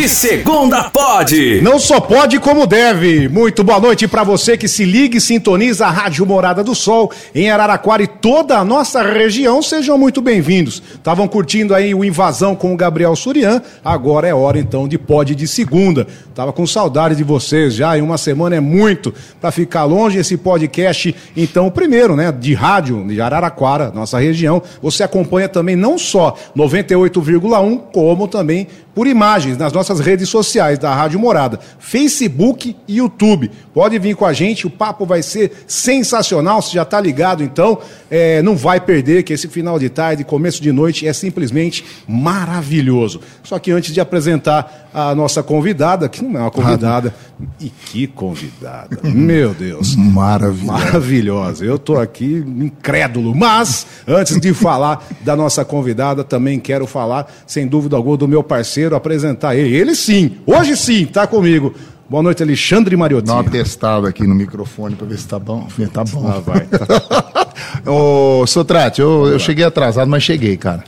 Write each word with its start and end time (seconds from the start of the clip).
De 0.00 0.08
segunda 0.08 0.84
pode. 0.84 1.60
Não 1.60 1.78
só 1.78 2.00
pode 2.00 2.40
como 2.40 2.66
deve. 2.66 3.28
Muito 3.28 3.62
boa 3.62 3.78
noite 3.78 4.08
para 4.08 4.24
você 4.24 4.56
que 4.56 4.66
se 4.66 4.82
liga 4.82 5.18
e 5.18 5.20
sintoniza 5.20 5.86
a 5.86 5.90
Rádio 5.90 6.24
Morada 6.24 6.64
do 6.64 6.74
Sol 6.74 7.12
em 7.34 7.50
Araraquara 7.50 8.02
e 8.02 8.06
toda 8.06 8.56
a 8.56 8.64
nossa 8.64 9.02
região. 9.02 9.60
Sejam 9.60 9.98
muito 9.98 10.22
bem-vindos. 10.22 10.82
Estavam 10.94 11.28
curtindo 11.28 11.74
aí 11.74 11.94
o 11.94 12.02
Invasão 12.02 12.56
com 12.56 12.72
o 12.72 12.76
Gabriel 12.78 13.14
Surian. 13.14 13.60
Agora 13.84 14.26
é 14.26 14.32
hora 14.32 14.58
então 14.58 14.88
de 14.88 14.96
pode 14.96 15.34
de 15.34 15.46
segunda. 15.46 16.06
Tava 16.34 16.50
com 16.50 16.66
saudade 16.66 17.14
de 17.14 17.22
vocês 17.22 17.74
já. 17.74 17.98
Em 17.98 18.00
uma 18.00 18.16
semana 18.16 18.56
é 18.56 18.60
muito 18.60 19.12
para 19.38 19.50
ficar 19.50 19.84
longe 19.84 20.18
esse 20.18 20.38
podcast. 20.38 21.14
Então, 21.36 21.66
o 21.66 21.70
primeiro, 21.70 22.16
né, 22.16 22.32
de 22.32 22.54
rádio 22.54 23.06
de 23.06 23.20
Araraquara, 23.20 23.92
nossa 23.94 24.18
região. 24.18 24.62
Você 24.80 25.02
acompanha 25.02 25.50
também 25.50 25.76
não 25.76 25.98
só 25.98 26.34
98,1 26.56 27.78
como 27.92 28.26
também 28.26 28.66
por 28.94 29.06
imagens 29.06 29.56
nas 29.56 29.72
nossas 29.72 30.00
redes 30.00 30.28
sociais 30.28 30.78
da 30.78 30.94
Rádio 30.94 31.18
Morada, 31.18 31.58
Facebook 31.78 32.76
e 32.88 32.96
YouTube. 32.96 33.50
Pode 33.72 33.98
vir 33.98 34.16
com 34.16 34.24
a 34.24 34.32
gente, 34.32 34.66
o 34.66 34.70
papo 34.70 35.06
vai 35.06 35.22
ser 35.22 35.52
sensacional. 35.66 36.60
Você 36.60 36.72
já 36.72 36.82
está 36.82 37.00
ligado, 37.00 37.42
então 37.42 37.78
é, 38.10 38.42
não 38.42 38.56
vai 38.56 38.80
perder 38.80 39.22
que 39.22 39.32
esse 39.32 39.48
final 39.48 39.78
de 39.78 39.88
tarde, 39.88 40.24
começo 40.24 40.62
de 40.62 40.72
noite 40.72 41.06
é 41.06 41.12
simplesmente 41.12 41.84
maravilhoso. 42.06 43.20
Só 43.42 43.58
que 43.58 43.70
antes 43.70 43.92
de 43.92 44.00
apresentar 44.00 44.88
a 44.92 45.14
nossa 45.14 45.42
convidada, 45.42 46.08
que 46.08 46.22
não 46.22 46.38
é 46.38 46.42
uma 46.42 46.50
convidada, 46.50 47.14
e 47.60 47.70
que 47.70 48.06
convidada, 48.06 48.98
meu 49.02 49.54
Deus, 49.54 49.94
Maravilhoso. 49.96 50.66
maravilhosa. 50.66 51.64
Eu 51.64 51.76
estou 51.76 51.98
aqui 51.98 52.44
incrédulo, 52.44 53.34
mas 53.34 53.86
antes 54.06 54.38
de 54.40 54.52
falar 54.52 55.06
da 55.22 55.36
nossa 55.36 55.64
convidada, 55.64 56.24
também 56.24 56.58
quero 56.58 56.86
falar, 56.86 57.32
sem 57.46 57.66
dúvida 57.66 57.96
alguma, 57.96 58.16
do 58.16 58.28
meu 58.28 58.42
parceiro, 58.42 58.79
apresentar 58.86 59.54
ele. 59.56 59.74
Ele 59.74 59.94
sim, 59.94 60.32
hoje 60.46 60.76
sim, 60.76 61.02
está 61.04 61.26
comigo. 61.26 61.74
Boa 62.08 62.22
noite, 62.22 62.42
Alexandre 62.42 62.96
Mariotti. 62.96 63.26
Dá 63.28 63.34
uma 63.34 63.44
testada 63.44 64.08
aqui 64.08 64.26
no 64.26 64.34
microfone 64.34 64.96
pra 64.96 65.06
ver 65.06 65.16
se 65.18 65.28
tá 65.28 65.38
bom. 65.38 65.68
Tá 65.92 66.02
bom. 66.04 66.26
Ah, 66.28 66.40
vai. 66.40 66.66
Ô, 67.86 68.44
Sotrate, 68.46 69.00
eu, 69.00 69.26
eu 69.28 69.38
cheguei 69.38 69.64
atrasado, 69.64 70.08
mas 70.10 70.22
cheguei, 70.22 70.56
cara. 70.56 70.82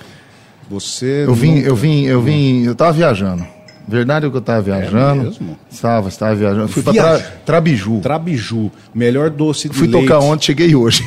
Você. 0.68 1.24
Eu 1.26 1.34
vim, 1.34 1.56
nunca- 1.56 1.68
eu 1.68 1.76
vim, 1.76 2.04
eu 2.06 2.20
vim, 2.22 2.64
eu 2.64 2.74
tava 2.74 2.92
viajando. 2.92 3.46
Verdade 3.86 4.26
é 4.26 4.30
que 4.30 4.36
eu 4.36 4.40
tava 4.40 4.62
viajando. 4.62 5.24
mesmo? 5.24 5.58
Estava, 5.70 6.08
estava 6.08 6.34
viajando. 6.34 6.68
Fui 6.68 6.82
pra 6.82 6.92
Viaja. 6.92 7.18
tra, 7.18 7.30
Trabiju. 7.44 8.00
Trabiju, 8.00 8.70
melhor 8.94 9.28
doce 9.30 9.68
de 9.68 9.76
Fui 9.76 9.86
leite. 9.88 10.06
tocar 10.06 10.20
ontem, 10.20 10.46
cheguei 10.46 10.74
hoje. 10.74 11.04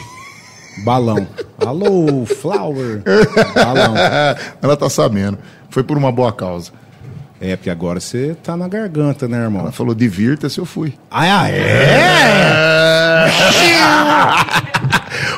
Balão. 0.83 1.27
Alô, 1.57 2.25
Flower. 2.25 3.01
Balão. 3.53 3.93
Ela 4.61 4.75
tá 4.75 4.89
sabendo. 4.89 5.37
Foi 5.69 5.83
por 5.83 5.97
uma 5.97 6.11
boa 6.11 6.31
causa. 6.31 6.71
É, 7.39 7.55
porque 7.55 7.69
agora 7.69 7.99
você 7.99 8.35
tá 8.43 8.55
na 8.55 8.67
garganta, 8.67 9.27
né, 9.27 9.37
irmão? 9.37 9.61
Ela 9.63 9.71
falou, 9.71 9.93
divirta-se, 9.93 10.57
eu 10.57 10.65
fui. 10.65 10.93
Ah, 11.11 11.49
é? 11.49 12.05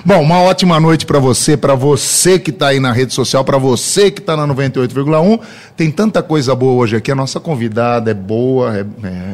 Bom, 0.08 0.22
uma 0.22 0.42
ótima 0.42 0.80
noite 0.80 1.06
pra 1.06 1.20
você, 1.20 1.58
pra 1.58 1.76
você 1.76 2.40
que 2.40 2.50
tá 2.50 2.68
aí 2.68 2.80
na 2.80 2.94
rede 2.94 3.14
social, 3.14 3.44
pra 3.44 3.58
você 3.58 4.10
que 4.10 4.22
tá 4.22 4.38
na 4.38 4.48
98,1. 4.48 5.38
Tem 5.76 5.92
tanta 5.92 6.24
coisa 6.24 6.56
boa 6.56 6.76
hoje 6.82 6.96
aqui. 6.96 7.12
A 7.12 7.16
nossa 7.16 7.42
convidada 7.42 8.10
é 8.10 8.14
boa, 8.14 8.74
é, 8.74 8.80
é 8.80 8.86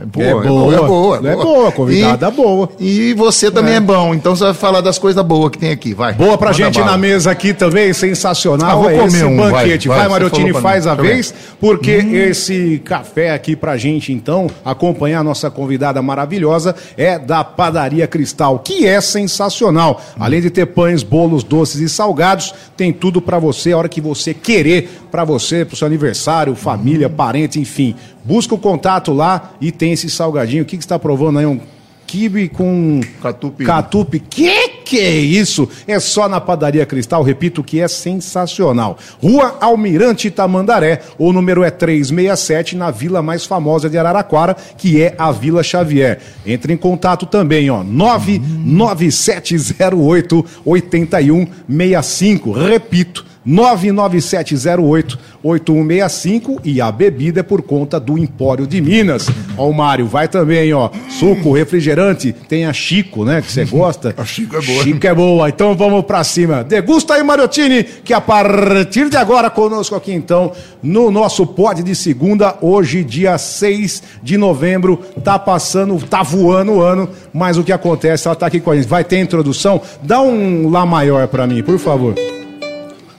boa, 0.03 0.25
É 0.25 0.33
boa. 0.47 0.73
é 0.73 0.77
boa, 0.79 1.17
É 1.17 1.35
boa, 1.35 1.71
convidada 1.71 2.31
boa. 2.31 2.69
E 2.79 3.13
você 3.13 3.51
também 3.51 3.75
é. 3.75 3.79
bom, 3.79 4.15
então 4.15 4.35
você 4.35 4.45
vai 4.45 4.53
falar 4.55 4.81
das 4.81 4.97
coisas 4.97 5.23
boas 5.23 5.51
que 5.51 5.59
tem 5.59 5.69
aqui, 5.69 5.93
vai. 5.93 6.13
Boa 6.13 6.39
pra 6.39 6.47
Manda 6.47 6.63
gente 6.63 6.79
bala. 6.79 6.93
na 6.93 6.97
mesa 6.97 7.29
aqui 7.29 7.53
também, 7.53 7.93
sensacional. 7.93 8.71
Ah, 8.71 8.75
vou 8.75 8.89
é 8.89 8.97
comer 8.97 9.07
esse 9.09 9.23
um, 9.25 9.37
vai, 9.37 9.51
banquete. 9.51 9.87
vai, 9.87 9.97
Vai, 10.09 10.19
falou 10.29 10.51
pra 10.53 10.61
faz 10.61 10.87
a 10.87 10.95
vez, 10.95 11.31
porque 11.59 11.91
esse 11.91 12.81
café 12.83 13.31
aqui 13.31 13.55
pra 13.55 13.77
gente, 13.77 14.11
então, 14.11 14.49
acompanhar 14.65 15.19
a 15.19 15.23
nossa 15.23 15.51
convidada 15.51 16.01
maravilhosa, 16.01 16.73
é 16.97 17.19
da 17.19 17.43
Padaria 17.43 18.07
Cristal, 18.07 18.57
que 18.57 18.87
é 18.87 18.99
sensacional. 18.99 20.01
Além 20.19 20.41
de 20.41 20.49
ter 20.49 20.62
pães, 20.65 21.03
bolos, 21.03 21.43
doces 21.43 21.81
e 21.81 21.89
salgados, 21.89 22.53
tem 22.75 22.91
tudo 22.91 23.21
pra 23.21 23.39
você, 23.39 23.71
a 23.71 23.77
hora 23.77 23.89
que 23.89 24.01
você 24.01 24.33
querer, 24.33 24.89
pra 25.11 25.23
você, 25.23 25.65
pro 25.65 25.75
seu 25.75 25.87
aniversário, 25.87 26.55
família, 26.55 27.09
parente, 27.09 27.59
enfim. 27.59 27.95
Busca 28.23 28.55
o 28.55 28.57
contato 28.57 29.11
lá 29.11 29.53
e 29.59 29.71
tem 29.71 29.91
esse 29.91 30.09
salgadinho. 30.09 30.63
O 30.63 30.65
que, 30.65 30.77
que 30.77 30.83
você 30.83 30.89
tá 30.89 30.99
provando 30.99 31.39
aí? 31.39 31.45
Um 31.45 31.59
kibe 32.05 32.49
com 32.49 32.99
Catupiry. 33.21 33.65
catupi. 33.65 34.19
Que 34.19 34.83
que 34.83 34.99
é 34.99 35.15
isso? 35.15 35.67
É 35.87 35.99
só 35.99 36.29
na 36.29 36.39
Padaria 36.39 36.85
Cristal, 36.85 37.23
repito 37.23 37.63
que 37.63 37.79
é 37.79 37.87
sensacional. 37.87 38.95
Rua 39.21 39.57
Almirante 39.59 40.29
Tamandaré, 40.29 41.01
o 41.17 41.33
número 41.33 41.63
é 41.63 41.71
367 41.71 42.75
na 42.75 42.91
vila 42.91 43.23
mais 43.23 43.45
famosa 43.45 43.89
de 43.89 43.97
Araraquara, 43.97 44.55
que 44.77 45.01
é 45.01 45.15
a 45.17 45.31
Vila 45.31 45.63
Xavier. 45.63 46.19
Entre 46.45 46.73
em 46.73 46.77
contato 46.77 47.25
também, 47.25 47.71
ó, 47.71 47.83
99708 47.83 50.45
8165. 50.65 52.51
Repito, 52.51 53.25
99708 53.45 55.19
8165 55.43 56.61
e 56.63 56.79
a 56.79 56.89
bebida 56.91 57.41
é 57.41 57.43
por 57.43 57.61
conta 57.61 57.99
do 57.99 58.17
Empório 58.17 58.65
de 58.65 58.79
Minas. 58.79 59.27
Ó, 59.57 59.69
o 59.69 59.73
Mário, 59.73 60.07
vai 60.07 60.27
também, 60.27 60.73
ó. 60.73 60.89
Suco, 61.09 61.51
refrigerante, 61.51 62.31
tem 62.31 62.65
a 62.65 62.71
Chico, 62.71 63.25
né? 63.25 63.41
Que 63.41 63.51
você 63.51 63.65
gosta. 63.65 64.13
A 64.17 64.25
Chico 64.25 64.55
é 64.55 64.61
boa. 64.61 64.83
Chico 64.83 65.07
é 65.07 65.13
boa, 65.13 65.49
então 65.49 65.75
vamos 65.75 66.05
pra 66.05 66.23
cima. 66.23 66.63
Degusta 66.63 67.15
aí, 67.15 67.23
Mariotini, 67.23 67.83
que 67.83 68.13
a 68.13 68.21
partir 68.21 69.09
de 69.09 69.17
agora 69.17 69.49
conosco 69.49 69.95
aqui, 69.95 70.13
então, 70.13 70.53
no 70.81 71.11
nosso 71.11 71.45
pod 71.45 71.83
de 71.83 71.95
segunda, 71.95 72.55
hoje, 72.61 73.03
dia 73.03 73.37
6 73.37 74.03
de 74.23 74.37
novembro, 74.37 74.97
tá 75.23 75.37
passando, 75.37 75.97
tá 76.07 76.23
voando 76.23 76.73
o 76.73 76.81
ano, 76.81 77.09
mas 77.33 77.57
o 77.57 77.63
que 77.63 77.73
acontece, 77.73 78.27
ela 78.27 78.35
tá 78.35 78.47
aqui 78.47 78.59
com 78.59 78.71
a 78.71 78.75
gente. 78.75 78.87
Vai 78.87 79.03
ter 79.03 79.19
introdução? 79.19 79.81
Dá 80.01 80.21
um 80.21 80.69
Lá 80.69 80.85
maior 80.85 81.27
pra 81.27 81.45
mim, 81.45 81.61
por 81.61 81.77
favor. 81.77 82.15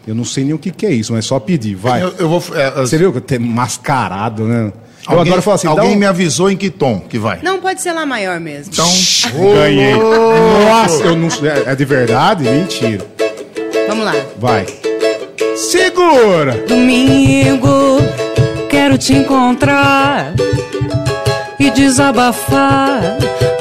Eu 0.06 0.15
não 0.15 0.25
sei 0.25 0.44
nem 0.44 0.53
o 0.53 0.59
que, 0.59 0.70
que 0.70 0.84
é 0.84 0.92
isso, 0.92 1.12
mas 1.12 1.25
só 1.25 1.38
pedir, 1.41 1.75
vai. 1.75 2.03
Eu, 2.03 2.15
eu 2.19 2.28
vou. 2.28 2.42
é, 2.54 2.70
Você 2.72 2.98
viu 2.98 3.12
que 3.12 3.20
tem 3.20 3.38
mascarado, 3.38 4.44
né? 4.44 4.72
Eu 5.06 5.19
alguém 5.19 5.32
adoro 5.32 5.42
falar 5.42 5.54
assim, 5.56 5.66
alguém 5.66 5.92
um... 5.92 5.97
me 5.97 6.06
avisou 6.06 6.50
em 6.50 6.56
que 6.56 6.70
tom 6.70 7.00
que 7.00 7.19
vai. 7.19 7.41
Não, 7.42 7.60
pode 7.60 7.81
ser 7.82 7.92
lá 7.92 8.06
maior 8.06 8.41
mesmo. 8.41 8.72
Então. 8.72 8.88
Ganhei. 9.54 9.94
Nossa, 9.94 11.04
eu 11.04 11.16
não... 11.16 11.28
é, 11.28 11.72
é 11.72 11.75
de 11.75 11.84
verdade? 11.84 12.44
Mentira. 12.44 13.04
Vamos 13.88 14.04
lá. 14.04 14.14
Vai. 14.38 14.66
Segura! 15.56 16.64
Domingo, 16.66 17.98
quero 18.70 18.97
te 18.98 19.12
encontrar 19.14 20.34
e 21.59 21.70
desabafar 21.70 23.00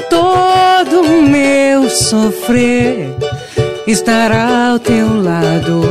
todo 0.09 1.01
o 1.01 1.21
meu 1.21 1.89
sofrer. 1.89 3.15
Estar 3.85 4.31
ao 4.31 4.79
teu 4.79 5.21
lado, 5.21 5.81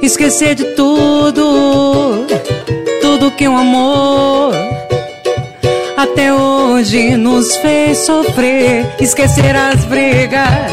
esquecer 0.00 0.54
de 0.54 0.64
tudo, 0.74 2.26
tudo 3.02 3.30
que 3.32 3.46
um 3.46 3.54
amor 3.54 4.54
até 5.94 6.32
hoje 6.32 7.18
nos 7.18 7.54
fez 7.58 7.98
sofrer. 7.98 8.86
Esquecer 8.98 9.54
as 9.54 9.84
brigas 9.84 10.72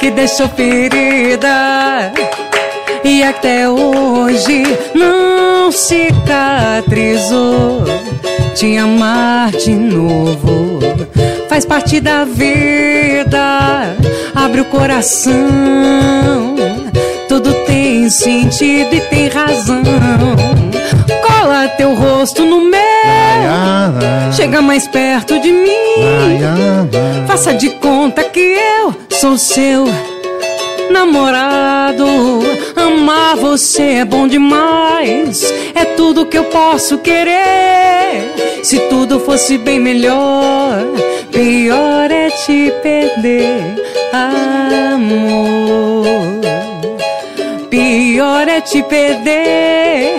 que 0.00 0.10
deixou 0.10 0.48
ferida 0.48 2.10
e 3.04 3.22
até 3.22 3.68
hoje 3.68 4.62
não 4.94 5.70
cicatrizou. 5.70 7.84
Te 8.54 8.78
amar 8.78 9.50
de 9.50 9.74
novo 9.74 10.78
faz 11.54 11.64
parte 11.64 12.00
da 12.00 12.24
vida. 12.24 13.94
Abre 14.34 14.60
o 14.60 14.64
coração, 14.64 15.36
tudo 17.28 17.54
tem 17.64 18.10
sentido 18.10 18.92
e 18.92 19.00
tem 19.02 19.28
razão. 19.28 19.84
Cola 21.24 21.68
teu 21.76 21.94
rosto 21.94 22.44
no 22.44 22.64
meu, 22.64 24.32
chega 24.32 24.60
mais 24.60 24.88
perto 24.88 25.38
de 25.38 25.52
mim. 25.52 26.02
Faça 27.28 27.54
de 27.54 27.70
conta 27.70 28.24
que 28.24 28.40
eu 28.40 28.92
sou 29.10 29.38
seu 29.38 29.86
namorado. 30.90 32.06
Amar 32.76 33.36
você 33.36 33.82
é 33.82 34.04
bom 34.04 34.26
demais, 34.26 35.52
é 35.74 35.84
tudo 35.96 36.26
que 36.26 36.38
eu 36.38 36.44
posso 36.44 36.98
querer. 36.98 38.32
Se 38.62 38.78
tudo 38.88 39.20
fosse 39.20 39.58
bem 39.58 39.78
melhor, 39.78 40.78
pior 41.30 42.10
é 42.10 42.30
te 42.30 42.72
perder, 42.82 43.76
amor. 44.12 46.04
Pior 47.68 48.48
é 48.48 48.60
te 48.60 48.82
perder, 48.84 50.16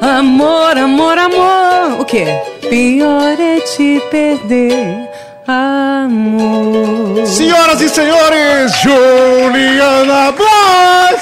amor, 0.00 0.78
amor, 0.78 1.18
amor. 1.18 2.00
O 2.00 2.04
que? 2.04 2.24
Pior 2.70 3.38
é 3.38 3.60
te 3.60 4.00
perder, 4.10 5.08
amor. 5.46 7.26
Senhoras 7.26 7.80
e 7.80 7.88
senhores, 7.88 8.72
Juliana 8.82 10.32
Blas! 10.32 11.20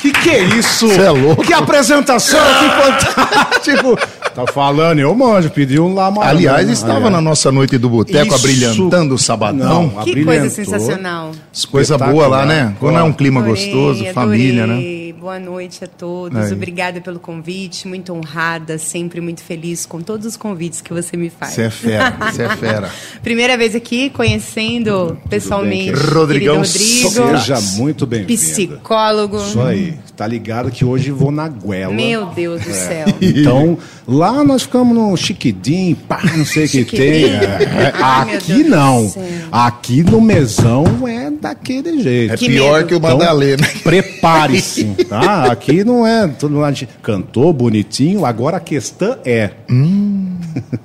Que 0.00 0.10
que 0.10 0.20
Que 0.20 0.38
isso? 0.56 0.88
Cê 0.88 1.02
é 1.02 1.10
louco. 1.10 1.42
Que 1.44 1.52
apresentação, 1.52 2.40
que 2.40 2.68
fantástico. 2.82 3.98
Tá 4.34 4.46
falando, 4.46 4.98
eu 4.98 5.14
manjo, 5.14 5.50
pediu 5.50 5.84
um 5.84 5.94
lá 5.94 6.10
mais. 6.10 6.30
Aliás, 6.30 6.66
estava 6.70 7.10
na 7.10 7.20
nossa 7.20 7.52
noite 7.52 7.76
do 7.76 7.90
boteco 7.90 8.34
abrilhantando 8.34 9.14
o 9.14 9.18
sabadão. 9.18 9.92
Não, 9.94 10.04
Que 10.04 10.24
coisa 10.24 10.48
sensacional. 10.48 11.32
Coisa 11.70 11.98
boa 11.98 12.28
lá, 12.28 12.46
né? 12.46 12.74
Quando 12.80 12.98
é 12.98 13.02
um 13.02 13.12
clima 13.12 13.40
Adorei, 13.40 13.62
gostoso, 13.62 14.06
família, 14.14 14.66
né? 14.66 15.01
Boa 15.22 15.38
noite 15.38 15.84
a 15.84 15.86
todos. 15.86 16.36
Aí. 16.36 16.52
Obrigada 16.52 17.00
pelo 17.00 17.20
convite. 17.20 17.86
Muito 17.86 18.12
honrada, 18.12 18.76
sempre 18.76 19.20
muito 19.20 19.40
feliz 19.40 19.86
com 19.86 20.00
todos 20.00 20.26
os 20.26 20.36
convites 20.36 20.80
que 20.80 20.92
você 20.92 21.16
me 21.16 21.30
faz. 21.30 21.52
Você 21.52 21.62
é 21.62 21.70
fera, 21.70 22.10
você 22.28 22.42
é 22.42 22.56
fera. 22.56 22.90
Primeira 23.22 23.56
vez 23.56 23.76
aqui, 23.76 24.10
conhecendo 24.10 25.16
pessoalmente. 25.30 25.92
querido? 25.92 26.12
Rodrigão, 26.12 26.56
Rodrigo, 26.56 27.10
Seja 27.10 27.60
muito 27.76 28.04
bem-vindo. 28.04 28.34
psicólogo. 28.36 29.36
Isso 29.36 29.60
aí. 29.60 29.96
Tá 30.16 30.26
ligado 30.26 30.72
que 30.72 30.84
hoje 30.84 31.12
vou 31.12 31.30
na 31.30 31.46
goela. 31.46 31.94
Meu 31.94 32.26
Deus 32.26 32.60
do 32.60 32.72
céu. 32.72 33.06
Então, 33.22 33.78
lá 34.06 34.42
nós 34.42 34.62
ficamos 34.62 34.96
no 34.96 35.16
chiquidim, 35.16 35.94
pá, 35.94 36.20
não 36.36 36.44
sei 36.44 36.64
o 36.64 36.68
que 36.68 36.84
tem. 36.84 37.24
É, 37.26 37.92
meu 37.92 38.04
aqui 38.04 38.64
não. 38.64 39.12
Aqui 39.50 40.02
no 40.02 40.20
mesão 40.20 41.06
é 41.06 41.21
daquele 41.42 42.00
jeito. 42.00 42.34
É 42.34 42.36
Que 42.36 42.46
pior 42.46 42.76
medo. 42.78 42.86
que 42.88 42.94
o 42.94 43.00
Madalena. 43.00 43.66
Prepare-se, 43.82 44.84
tá? 45.08 45.50
Aqui 45.52 45.82
não 45.84 46.06
é. 46.06 46.28
Todo 46.28 46.52
mundo 46.54 46.88
cantou 47.02 47.52
bonitinho, 47.52 48.24
agora 48.24 48.56
a 48.56 48.60
questão 48.60 49.18
é. 49.24 49.50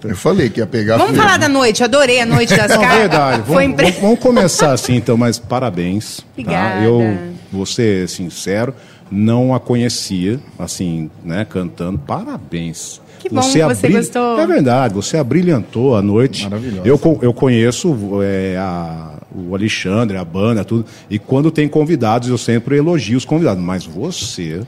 Eu 0.03 0.15
falei 0.15 0.49
que 0.49 0.59
ia 0.59 0.65
pegar 0.65 0.97
Vamos 0.97 1.15
falar 1.17 1.37
da 1.37 1.47
noite. 1.47 1.83
Adorei 1.83 2.19
a 2.21 2.25
noite 2.25 2.55
das 2.55 2.71
Não, 2.71 2.81
caras. 2.81 2.97
verdade. 2.99 3.43
Foi 3.45 3.67
Vamos, 3.67 3.69
impre... 3.83 3.91
vamos- 4.01 4.19
começar 4.19 4.71
assim, 4.71 4.95
então, 4.95 5.15
mas 5.15 5.37
parabéns. 5.37 6.21
Obrigada. 6.33 6.79
Tá? 6.79 6.83
Eu 6.83 7.17
vou 7.51 7.65
ser 7.65 8.07
sincero, 8.09 8.73
não 9.11 9.53
a 9.53 9.59
conhecia, 9.59 10.39
assim, 10.57 11.09
né, 11.23 11.45
cantando. 11.47 11.97
Parabéns. 11.99 12.99
Que 13.19 13.29
bom 13.29 13.41
que 13.41 13.63
você 13.63 13.89
gostou. 13.89 14.39
É 14.39 14.45
verdade, 14.47 14.93
você 14.93 15.17
abrilhantou 15.17 15.95
a 15.95 16.01
noite. 16.01 16.43
Maravilhosa. 16.43 16.87
Eu, 16.87 17.19
eu 17.21 17.33
conheço 17.33 17.95
é, 18.23 18.55
a- 18.57 19.13
o 19.37 19.55
Alexandre, 19.55 20.17
a 20.17 20.25
banda, 20.25 20.65
tudo. 20.65 20.85
E 21.09 21.19
quando 21.19 21.51
tem 21.51 21.67
convidados, 21.67 22.29
eu 22.29 22.37
sempre 22.37 22.77
elogio 22.77 23.17
os 23.17 23.25
convidados. 23.25 23.63
Mas 23.63 23.85
você. 23.85 24.61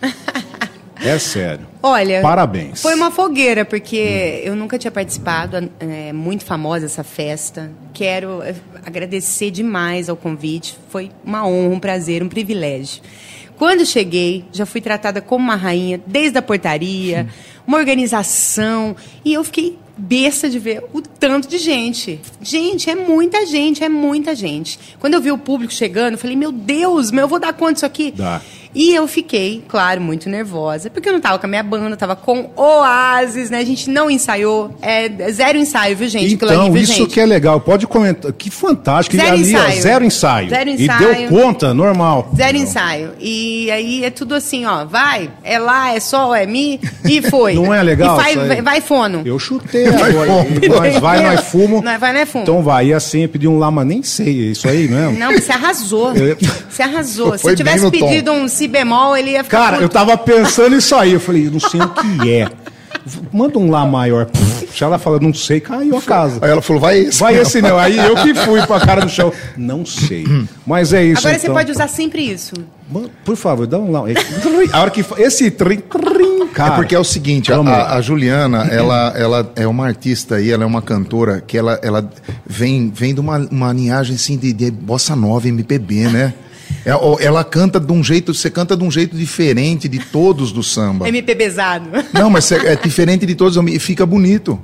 é 1.01 1.17
sério. 1.17 1.65
Olha, 1.81 2.21
Parabéns. 2.21 2.81
Foi 2.81 2.93
uma 2.93 3.09
fogueira, 3.09 3.65
porque 3.65 4.41
eu 4.43 4.55
nunca 4.55 4.77
tinha 4.77 4.91
participado, 4.91 5.69
é 5.79 6.13
muito 6.13 6.43
famosa 6.43 6.85
essa 6.85 7.03
festa. 7.03 7.71
Quero 7.93 8.43
é, 8.43 8.53
agradecer 8.85 9.49
demais 9.49 10.09
ao 10.09 10.15
convite. 10.15 10.77
Foi 10.89 11.09
uma 11.23 11.47
honra, 11.47 11.75
um 11.75 11.79
prazer, 11.79 12.21
um 12.21 12.29
privilégio. 12.29 13.01
Quando 13.57 13.85
cheguei, 13.85 14.45
já 14.53 14.65
fui 14.65 14.79
tratada 14.79 15.21
como 15.21 15.43
uma 15.43 15.55
rainha, 15.55 15.99
desde 16.07 16.37
a 16.37 16.41
portaria, 16.41 17.27
uma 17.67 17.77
organização, 17.77 18.95
e 19.23 19.33
eu 19.33 19.43
fiquei 19.43 19.77
besta 19.99 20.49
de 20.49 20.57
ver 20.57 20.83
o 20.93 21.01
tanto 21.01 21.47
de 21.47 21.57
gente. 21.57 22.19
Gente, 22.41 22.89
é 22.89 22.95
muita 22.95 23.45
gente, 23.45 23.83
é 23.83 23.89
muita 23.89 24.33
gente. 24.33 24.79
Quando 24.99 25.13
eu 25.13 25.21
vi 25.21 25.31
o 25.31 25.37
público 25.37 25.73
chegando, 25.73 26.13
eu 26.13 26.17
falei, 26.17 26.35
meu 26.35 26.51
Deus, 26.51 27.11
meu, 27.11 27.23
eu 27.23 27.27
vou 27.27 27.39
dar 27.39 27.53
conta 27.53 27.73
disso 27.73 27.85
aqui? 27.85 28.11
Dá. 28.11 28.41
E 28.73 28.93
eu 28.93 29.07
fiquei, 29.07 29.63
claro, 29.67 29.99
muito 29.99 30.29
nervosa, 30.29 30.89
porque 30.89 31.09
eu 31.09 31.13
não 31.13 31.19
tava 31.19 31.39
com 31.39 31.45
a 31.47 31.49
minha 31.49 31.63
banda, 31.63 31.89
eu 31.89 31.97
tava 31.97 32.15
com 32.15 32.51
Oasis, 32.55 33.49
né? 33.49 33.57
A 33.59 33.65
gente 33.65 33.89
não 33.89 34.09
ensaiou, 34.11 34.75
é 34.81 35.09
zero 35.31 35.57
ensaio, 35.57 35.95
viu, 35.97 36.07
gente? 36.07 36.33
Então, 36.35 36.61
ali, 36.61 36.71
viu, 36.71 36.81
isso 36.83 36.93
gente? 36.93 37.13
que 37.13 37.19
é 37.19 37.25
legal. 37.25 37.59
Pode 37.59 37.87
comentar. 37.87 38.31
Que 38.33 38.51
fantástico. 38.51 39.15
Zero 39.15 39.27
e 39.37 39.39
ali, 39.39 39.55
ó, 39.55 39.59
ensaio. 39.59 39.81
zero 39.81 40.05
ensaio. 40.05 40.49
Zero 40.49 40.69
E 40.69 40.83
ensaio. 40.83 40.99
deu 40.99 41.27
conta, 41.29 41.73
normal. 41.73 42.31
Zero 42.35 42.57
ensaio. 42.57 43.11
E 43.19 43.71
aí 43.71 44.05
é 44.05 44.09
tudo 44.11 44.35
assim, 44.35 44.65
ó, 44.65 44.85
vai, 44.85 45.31
é 45.43 45.57
lá, 45.57 45.93
é 45.93 45.99
sol, 45.99 46.35
é 46.35 46.45
mi, 46.45 46.79
e 47.05 47.21
foi. 47.23 47.55
Não 47.59 47.73
é 47.73 47.81
legal 47.81 48.15
E 48.19 48.21
vai, 48.21 48.47
vai, 48.47 48.61
vai 48.61 48.81
fono. 48.81 49.23
Eu 49.25 49.39
chutei 49.39 49.87
agora. 49.89 50.29
E 50.61 50.69
nós 50.69 50.95
vai, 50.99 51.23
nós 51.23 51.39
fumo. 51.47 51.81
Nós 51.81 51.99
vai, 51.99 52.13
nós 52.13 52.29
fumo. 52.29 52.43
Então 52.43 52.61
vai. 52.61 52.87
E 52.87 52.93
assim, 52.93 53.27
pedir 53.27 53.47
um 53.47 53.57
lá, 53.57 53.71
mas 53.71 53.87
nem 53.87 54.03
sei. 54.03 54.49
É 54.49 54.51
isso 54.51 54.67
aí 54.69 54.87
mesmo? 54.87 55.17
Não, 55.17 55.31
você 55.33 55.51
arrasou. 55.51 56.13
Eu- 56.19 56.37
Você 56.69 56.83
arrasou. 56.83 57.37
Se 57.37 57.47
eu 57.49 57.55
tivesse 57.55 57.83
tom. 57.83 57.91
pedido 57.91 58.31
um 58.31 58.47
si 58.59 58.67
bemol, 58.67 59.15
ele 59.15 59.31
ia 59.31 59.43
ficar. 59.43 59.57
Cara, 59.57 59.71
puto. 59.73 59.83
eu 59.83 59.89
tava 59.89 60.17
pensando 60.17 60.75
isso 60.75 60.95
aí. 60.95 61.13
Eu 61.13 61.19
falei, 61.19 61.49
não 61.49 61.59
sei 61.59 61.81
o 61.81 61.89
que 61.89 62.31
é. 62.31 62.47
Manda 63.31 63.57
um 63.57 63.71
lá 63.71 63.85
maior. 63.85 64.27
Se 64.75 64.83
ela 64.83 64.99
fala, 64.99 65.19
não 65.19 65.33
sei, 65.33 65.59
caiu 65.59 65.97
a 65.97 66.01
casa. 66.01 66.39
Aí 66.43 66.51
ela 66.51 66.61
falou, 66.61 66.81
vai 66.81 66.99
esse. 66.99 67.19
Vai 67.19 67.37
esse 67.37 67.61
não. 67.61 67.77
Aí 67.77 67.97
eu 67.97 68.15
que 68.15 68.33
fui 68.35 68.61
pra 68.67 68.79
cara 68.79 69.01
no 69.01 69.09
chão. 69.09 69.31
Não 69.57 69.85
sei. 69.85 70.25
Mas 70.65 70.93
é 70.93 71.03
isso. 71.03 71.19
Agora 71.19 71.39
você 71.39 71.45
então. 71.47 71.55
pode 71.55 71.71
usar 71.71 71.87
sempre 71.87 72.21
isso. 72.21 72.53
Mano, 72.91 73.09
Por 73.25 73.35
favor, 73.35 73.65
dá 73.65 73.77
um 73.79 73.91
lá. 73.91 74.03
A 74.73 74.81
hora 74.81 74.91
que. 74.91 75.03
Esse 75.17 75.49
trim, 75.49 75.77
trim, 75.77 76.47
cara. 76.53 76.73
É 76.73 76.75
porque 76.75 76.93
é 76.93 76.99
o 76.99 77.03
seguinte, 77.03 77.51
a, 77.51 77.57
a- 77.57 77.95
a 77.95 78.01
Juliana, 78.01 78.67
ela, 78.71 79.13
ela 79.15 79.51
é 79.55 79.65
uma 79.67 79.85
artista 79.87 80.35
aí, 80.35 80.51
ela 80.51 80.63
é 80.63 80.67
uma 80.67 80.81
cantora 80.81 81.41
que 81.45 81.57
ela, 81.57 81.79
ela 81.81 82.07
vem, 82.45 82.91
vem 82.93 83.13
de 83.13 83.19
uma, 83.19 83.37
uma 83.51 83.71
linhagem 83.73 84.15
assim 84.15 84.37
de, 84.37 84.51
de 84.53 84.69
bossa 84.71 85.15
nova, 85.15 85.47
MPB, 85.47 86.09
né? 86.09 86.33
É, 86.85 86.91
Ela 87.25 87.43
canta 87.43 87.79
de 87.79 87.91
um 87.91 88.03
jeito, 88.03 88.33
você 88.33 88.49
canta 88.49 88.75
de 88.75 88.83
um 88.83 88.91
jeito 88.91 89.15
diferente 89.15 89.87
de 89.87 89.99
todos 89.99 90.51
do 90.51 90.63
samba. 90.63 91.07
MP 91.07 91.35
pesado. 91.35 91.89
Não, 92.13 92.29
mas 92.29 92.51
é, 92.51 92.73
é 92.73 92.75
diferente 92.75 93.25
de 93.25 93.35
todos 93.35 93.57
e 93.71 93.79
fica 93.79 94.05
bonito. 94.05 94.59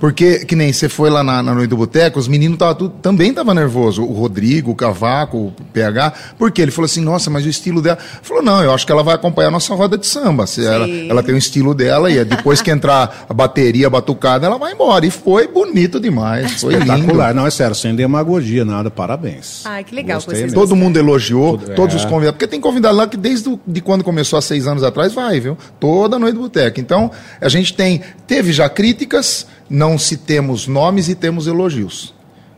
Porque, 0.00 0.44
que 0.44 0.54
nem 0.54 0.72
você 0.72 0.88
foi 0.88 1.10
lá 1.10 1.22
na, 1.22 1.42
na 1.42 1.54
Noite 1.54 1.68
do 1.70 1.76
Boteco, 1.76 2.18
os 2.18 2.28
meninos 2.28 2.58
tava 2.58 2.74
tudo, 2.74 2.90
também 3.02 3.30
estavam 3.30 3.54
nervosos. 3.54 3.98
O 3.98 4.12
Rodrigo, 4.12 4.70
o 4.70 4.74
Cavaco, 4.74 5.36
o 5.36 5.52
PH. 5.72 6.12
Porque 6.38 6.62
ele 6.62 6.70
falou 6.70 6.86
assim, 6.86 7.00
nossa, 7.00 7.28
mas 7.30 7.44
o 7.44 7.48
estilo 7.48 7.82
dela... 7.82 7.98
Falou, 8.22 8.42
não, 8.42 8.62
eu 8.62 8.72
acho 8.72 8.86
que 8.86 8.92
ela 8.92 9.02
vai 9.02 9.14
acompanhar 9.14 9.48
a 9.48 9.50
nossa 9.52 9.74
roda 9.74 9.98
de 9.98 10.06
samba. 10.06 10.46
Se 10.46 10.64
ela, 10.64 10.88
ela 10.88 11.22
tem 11.22 11.34
o 11.34 11.38
estilo 11.38 11.74
dela 11.74 12.10
e 12.10 12.18
é 12.18 12.24
depois 12.24 12.62
que 12.62 12.70
entrar 12.70 13.26
a 13.28 13.34
bateria, 13.34 13.86
a 13.86 13.90
batucada, 13.90 14.46
ela 14.46 14.58
vai 14.58 14.72
embora. 14.72 15.04
E 15.04 15.10
foi 15.10 15.48
bonito 15.48 15.98
demais, 15.98 16.60
foi 16.60 16.74
lindo. 16.74 16.84
Espetacular. 16.92 17.34
Não, 17.34 17.46
é 17.46 17.50
sério, 17.50 17.74
sem 17.74 17.94
demagogia, 17.94 18.64
nada, 18.64 18.90
parabéns. 18.90 19.62
Ai, 19.64 19.82
que 19.84 19.94
legal 19.94 20.18
que 20.20 20.26
Gostei 20.26 20.42
vocês. 20.42 20.52
Todo 20.54 20.76
mundo 20.76 20.96
elogiou, 20.98 21.58
Tudo- 21.58 21.74
todos 21.74 21.94
é. 21.94 21.98
os 21.98 22.04
convidados. 22.04 22.32
Porque 22.38 22.46
tem 22.46 22.60
convidado 22.60 22.96
lá 22.96 23.06
que 23.06 23.16
desde 23.16 23.48
o- 23.48 23.58
de 23.66 23.80
quando 23.80 24.04
começou 24.04 24.38
há 24.38 24.42
seis 24.42 24.66
anos 24.66 24.82
atrás 24.82 25.12
vai, 25.12 25.40
viu? 25.40 25.56
Toda 25.80 26.18
noite 26.18 26.34
do 26.34 26.40
boteco. 26.42 26.80
Então, 26.80 27.10
a 27.40 27.48
gente 27.48 27.74
tem. 27.74 28.00
Teve 28.26 28.52
já 28.52 28.68
críticas, 28.68 29.46
não 29.68 29.98
se 29.98 30.16
temos 30.16 30.66
nomes 30.66 31.08
e 31.08 31.14
temos 31.14 31.46
elogios. 31.46 32.14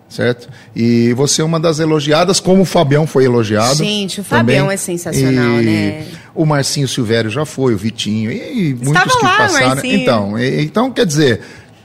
Certo? 0.09 0.49
E 0.75 1.13
você 1.15 1.41
é 1.41 1.45
uma 1.45 1.61
das 1.61 1.79
elogiadas, 1.79 2.41
como 2.41 2.63
o 2.63 2.65
Fabião 2.65 3.07
foi 3.07 3.25
elogiado. 3.27 3.77
Gente, 3.77 4.21
o 4.21 4.25
Fabião 4.25 4.69
é 4.69 4.77
sensacional, 4.77 5.61
E 5.61 5.65
né? 5.65 6.05
O 6.35 6.45
Marcinho 6.45 6.89
Silvério 6.89 7.31
já 7.31 7.45
foi, 7.47 7.75
o 7.75 7.77
Vitinho, 7.79 8.33
e 8.33 8.75
muitos 8.75 9.15
que 9.15 9.25
lá, 9.25 9.37
passaram. 9.37 9.69
Marcinho. 9.69 9.95
Então, 9.97 10.37
e- 10.37 10.63
então, 10.65 10.91
quer 10.91 11.07
dizer, 11.07 11.43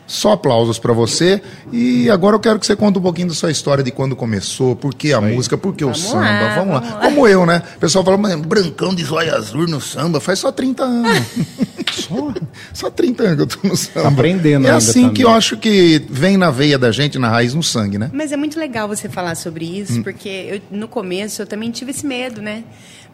só 0.07 0.34
aplausos 0.34 0.78
para 0.78 0.94
você. 0.94 1.42
E 1.71 2.09
agora 2.09 2.35
eu 2.35 2.40
quero 2.40 2.59
que 2.59 2.66
você 2.66 2.76
conte 2.76 3.00
um 3.00 3.02
pouquinho 3.02 3.30
da 3.30 3.33
sua 3.33 3.52
história 3.52 3.83
de 3.83 3.92
quando 3.92 4.16
começou, 4.16 4.76
por 4.76 4.94
que 4.94 5.12
a 5.14 5.19
música, 5.21 5.57
por 5.57 5.74
que 5.76 5.83
o 5.83 5.94
samba. 5.95 6.19
lá, 6.21 6.56
vamos 6.56 6.74
lá. 6.76 6.80
vamos 6.80 6.94
lá. 6.95 7.02
Como 7.02 7.28
eu, 7.28 7.45
né? 7.45 7.62
O 7.76 7.80
pessoal 7.80 8.04
fala, 8.06 8.18
mas 8.18 8.35
brancão 8.35 8.94
de 8.94 9.04
zóio 9.04 9.33
azul 9.35 9.68
no 9.68 9.81
samba, 9.81 10.19
faz 10.19 10.40
só 10.40 10.52
30 10.52 10.83
anos. 10.83 11.18
só, 11.92 12.33
só 12.74 12.90
30 12.92 13.24
anos 13.24 13.35
que 13.35 13.42
eu 13.42 13.47
tô 13.62 13.68
no 13.68 13.76
samba. 13.76 14.02
Tá 14.04 14.07
aprendendo 14.09 14.66
É 14.66 14.69
ainda 14.69 14.78
assim 14.78 15.09
que 15.09 15.21
também. 15.21 15.21
eu 15.24 15.30
acho 15.30 15.57
que 15.57 16.06
vem 16.09 16.38
na 16.38 16.52
veia 16.52 16.78
da 16.78 16.92
gente, 16.92 17.18
na 17.18 17.30
raiz, 17.30 17.54
no 17.54 17.64
sangue, 17.64 17.97
né? 17.97 18.09
Mas 18.14 18.31
é 18.31 18.38
muito 18.38 18.59
legal 18.59 18.88
você 18.88 19.09
falar 19.09 19.35
sobre 19.35 19.66
isso, 19.66 20.04
porque 20.04 20.30
eu, 20.30 20.62
no 20.78 20.88
começo 20.88 21.42
eu 21.42 21.47
também 21.47 21.71
tive 21.71 21.92
esse 21.92 22.06
medo, 22.06 22.42
né? 22.42 22.64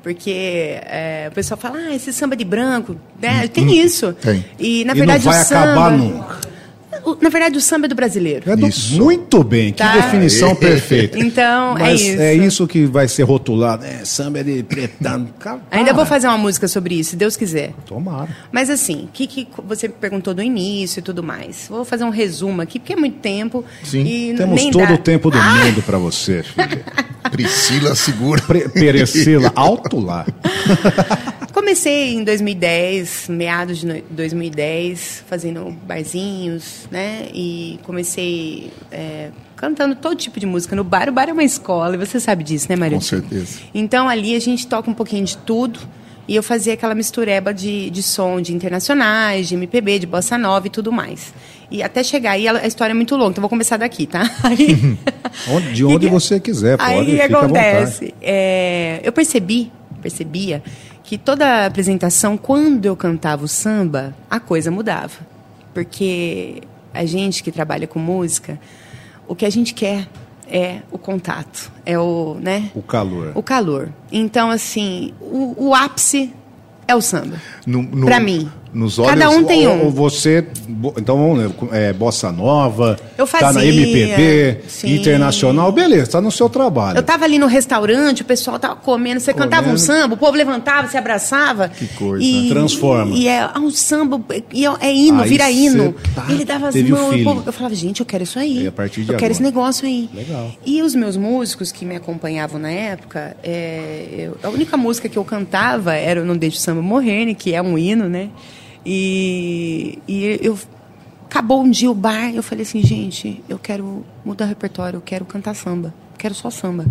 Porque 0.04 0.80
é, 0.82 1.28
o 1.32 1.36
pessoal 1.36 1.60
fala, 1.60 1.78
ah, 1.78 1.96
esse 1.96 2.12
samba 2.12 2.36
de 2.36 2.44
branco, 2.44 2.96
né? 3.22 3.48
Tem 3.48 3.80
isso. 3.80 4.12
Tem. 4.14 4.44
E 4.60 4.84
na 4.84 4.94
E 4.94 4.98
verdade 4.98 5.24
não 5.26 5.32
vai 5.32 5.42
o 5.42 5.46
samba. 5.46 5.62
acabar 5.64 5.92
nunca. 5.92 6.51
Na 7.22 7.30
verdade, 7.30 7.58
o 7.58 7.62
samba 7.62 7.86
é 7.86 7.90
do 7.90 7.96
brasileiro. 7.96 8.50
É 8.52 8.56
do- 8.56 8.68
Isso. 8.68 9.02
Muito 9.02 9.44
bem, 9.44 9.72
que 9.72 9.78
Tá. 9.78 9.94
definição 9.96 10.54
perfeita. 10.56 11.18
Então, 11.18 11.78
é 11.78 11.82
Mas 11.82 12.02
isso. 12.02 12.20
é 12.22 12.34
isso 12.36 12.68
que 12.68 12.86
vai 12.86 13.08
ser 13.08 13.24
rotulado. 13.24 13.86
É, 13.86 14.04
samba 14.06 14.40
é 14.40 14.44
de 14.44 14.64
pretão. 14.64 15.28
Cara, 15.40 15.62
Ainda 15.72 15.94
vou 15.94 16.04
para. 16.04 16.16
fazer 16.16 16.28
uma 16.28 16.38
música 16.38 16.68
sobre 16.68 16.96
isso, 17.00 17.12
se 17.12 17.16
Deus 17.16 17.36
quiser. 17.38 17.74
Tomara. 17.86 18.30
Mas 18.52 18.70
assim, 18.70 19.06
o 19.06 19.08
que, 19.08 19.26
que 19.28 19.48
você 19.66 19.88
perguntou 19.90 20.34
do 20.34 20.42
início 20.44 21.00
e 21.00 21.02
tudo 21.02 21.24
mais? 21.24 21.68
Vou 21.70 21.84
fazer 21.86 22.04
um 22.04 22.10
resumo 22.10 22.62
aqui, 22.62 22.78
porque 22.80 22.94
é 22.94 22.98
muito 22.98 23.20
tempo. 23.20 23.64
Sim. 23.84 24.04
E 24.06 24.34
Temos 24.36 24.56
nem 24.62 24.72
todo 24.72 24.88
dá. 24.88 24.94
o 24.94 24.98
tempo 24.98 25.32
do 25.32 25.38
Ah! 25.38 25.56
mundo 25.66 25.82
pra 25.82 25.98
você, 25.98 26.44
filha. 26.54 26.84
Priscila 27.32 27.96
segura. 27.96 28.42
Pre 28.42 28.68
Perecila, 28.70 29.52
alto 29.56 30.00
lá. 30.00 30.26
Comecei 31.72 32.16
em 32.16 32.24
2010, 32.26 33.28
meados 33.30 33.78
de 33.78 33.86
no- 33.88 34.02
2010, 34.10 35.24
fazendo 35.26 35.72
barzinhos, 35.88 36.86
né? 36.92 37.30
E 37.34 37.80
comecei 37.84 38.70
é, 38.92 39.30
cantando 39.56 39.96
todo 39.96 40.14
tipo 40.18 40.38
de 40.38 40.46
música 40.46 40.76
no 40.76 40.84
bar. 40.84 41.08
O 41.08 41.14
bar 41.14 41.30
é 41.30 41.32
uma 41.32 41.46
escola, 41.46 41.96
e 41.96 41.98
você 41.98 42.20
sabe 42.20 42.44
disso, 42.44 42.68
né, 42.70 42.76
Maria? 42.76 42.98
Com 42.98 43.02
certeza. 43.02 43.60
Então 43.74 44.10
ali 44.10 44.36
a 44.36 44.40
gente 44.42 44.68
toca 44.68 44.92
um 44.92 44.94
pouquinho 44.94 45.24
de 45.24 45.38
tudo. 45.38 45.80
E 46.28 46.36
eu 46.36 46.44
fazia 46.44 46.74
aquela 46.74 46.94
mistureba 46.94 47.54
de, 47.54 47.90
de 47.90 48.04
som 48.04 48.42
de 48.42 48.54
internacionais, 48.54 49.48
de 49.48 49.56
MPB, 49.56 50.00
de 50.00 50.06
bossa 50.08 50.38
nova 50.38 50.68
e 50.68 50.70
tudo 50.70 50.92
mais. 50.92 51.34
E 51.72 51.82
até 51.82 52.04
chegar 52.04 52.32
aí, 52.32 52.50
a 52.50 52.68
história 52.68 52.92
é 52.92 52.94
muito 52.94 53.16
longa, 53.16 53.32
então 53.32 53.42
vou 53.42 53.50
começar 53.50 53.78
daqui, 53.78 54.06
tá? 54.06 54.30
Aí, 54.44 54.76
de 55.74 55.86
onde 55.86 56.08
E 56.08 56.10
você 56.10 56.38
quiser, 56.38 56.78
pode, 56.78 56.90
Aí 56.92 57.14
o 57.14 57.28
que 57.28 57.34
acontece? 57.34 58.14
É, 58.22 59.00
eu 59.06 59.14
percebi, 59.14 59.72
percebia 60.02 60.62
que 61.04 61.18
toda 61.18 61.66
apresentação, 61.66 62.38
quando 62.38 62.86
eu 62.86 62.96
cantava 62.96 63.44
o 63.44 63.48
samba, 63.48 64.16
a 64.30 64.40
coisa 64.40 64.72
mudava. 64.72 65.20
Porque 65.74 66.62
a 66.94 67.06
gente 67.06 67.44
que 67.44 67.52
trabalha 67.52 67.88
com 67.88 68.00
música, 68.00 68.60
o 69.28 69.36
que 69.36 69.46
a 69.46 69.50
gente 69.50 69.74
quer 69.74 70.08
é 70.48 70.82
o 70.92 70.98
contato, 70.98 71.72
é 71.86 71.98
o, 71.98 72.36
né? 72.40 72.72
O 72.76 72.82
calor. 72.82 73.32
O 73.36 73.42
calor. 73.42 73.90
Então, 74.12 74.50
assim, 74.50 75.14
o, 75.22 75.68
o 75.70 75.76
ápice 75.76 76.34
é 76.88 76.96
o 76.96 77.02
samba. 77.02 77.42
Pra 78.06 78.20
mim. 78.20 78.52
Nos 78.74 78.98
olhos. 79.00 79.12
Cada 79.12 79.30
um 79.30 79.44
tem 79.44 79.68
Ou- 79.68 79.74
um. 79.76 79.86
ou 79.86 79.92
você, 79.92 80.46
então, 80.98 81.18
vamos 81.18 81.40
lá, 81.70 81.78
é, 81.78 81.92
bossa 81.92 82.32
nova, 82.32 82.98
Eu 83.18 83.28
tá 83.28 83.40
na 83.48 83.54
fazia, 83.54 83.70
MPB, 83.70 84.62
sim. 84.70 84.96
internacional, 84.96 85.72
beleza, 85.74 86.12
tá 86.12 86.22
no 86.22 86.32
seu 86.32 86.48
trabalho. 86.50 86.98
Eu 86.98 87.04
tava 87.04 87.26
ali 87.26 87.38
no 87.38 87.48
restaurante, 87.48 88.22
o 88.22 88.26
pessoal 88.26 88.58
tava 88.58 88.78
comendo, 88.78 89.20
você 89.20 89.34
cantava 89.34 89.64
um 89.64 89.76
Comendo. 89.76 89.80
samba, 89.80 90.14
o 90.14 90.18
povo 90.18 90.38
levantava, 90.38 90.88
se 90.88 90.96
abraçava. 90.98 91.68
Que 91.70 91.86
coisa. 91.90 92.26
Transforma. 92.50 93.14
E 93.16 93.28
é 93.28 93.46
um 93.58 93.70
samba, 93.70 94.22
e 94.54 94.66
é, 94.66 94.72
é 94.80 94.94
hino, 94.94 95.22
Aí 95.22 95.30
vira 95.30 95.52
hino. 95.52 95.94
tá- 96.16 96.26
Ele 96.30 96.46
dava 96.46 96.70
as 96.70 96.76
mãos, 96.76 97.14
e 97.16 97.22
o 97.22 97.24
povo, 97.26 97.44
eu 97.46 97.52
falava, 97.54 97.76
gente, 97.76 98.00
eu 98.00 98.06
quero 98.06 98.24
isso 98.24 98.40
aí. 98.40 98.58
E 98.58 98.60
de 98.62 98.66
eu 98.68 98.72
quero 98.72 99.14
agora? 99.16 99.32
esse 99.32 99.44
negócio 99.44 99.86
aí. 99.86 100.10
Legal. 100.14 100.50
E 100.66 100.82
os 100.82 100.96
meus 100.96 101.18
músicos 101.18 101.72
que 101.74 101.84
me 101.86 101.96
acompanhavam 101.98 102.60
na 102.60 102.72
época, 102.72 103.36
é, 103.44 104.06
eu- 104.18 104.38
a 104.42 104.50
única 104.50 104.78
música 104.78 105.10
que 105.10 105.18
eu 105.18 105.26
cantava 105.26 105.94
era 105.94 106.22
o 106.22 106.26
Não 106.26 106.38
Deixe 106.38 106.58
o 106.58 106.60
Samba 106.62 106.82
Morrer, 106.82 107.26
né, 107.26 107.34
que 107.34 107.54
é 107.54 107.62
um 107.62 107.78
hino, 107.78 108.08
né? 108.08 108.30
E, 108.86 110.00
e 110.08 110.40
eu 110.42 110.58
acabou 111.26 111.62
um 111.62 111.70
dia 111.70 111.90
o 111.90 111.94
bar, 111.94 112.34
eu 112.34 112.44
falei 112.44 112.64
assim, 112.64 112.82
gente, 112.82 113.44
eu 113.48 113.58
quero 113.58 114.06
mudar 114.26 114.46
o 114.46 114.48
repertório, 114.48 114.98
eu 114.98 115.02
quero 115.02 115.24
cantar 115.24 115.56
samba, 115.56 115.94
quero 116.18 116.34
só 116.34 116.50
samba. 116.50 116.86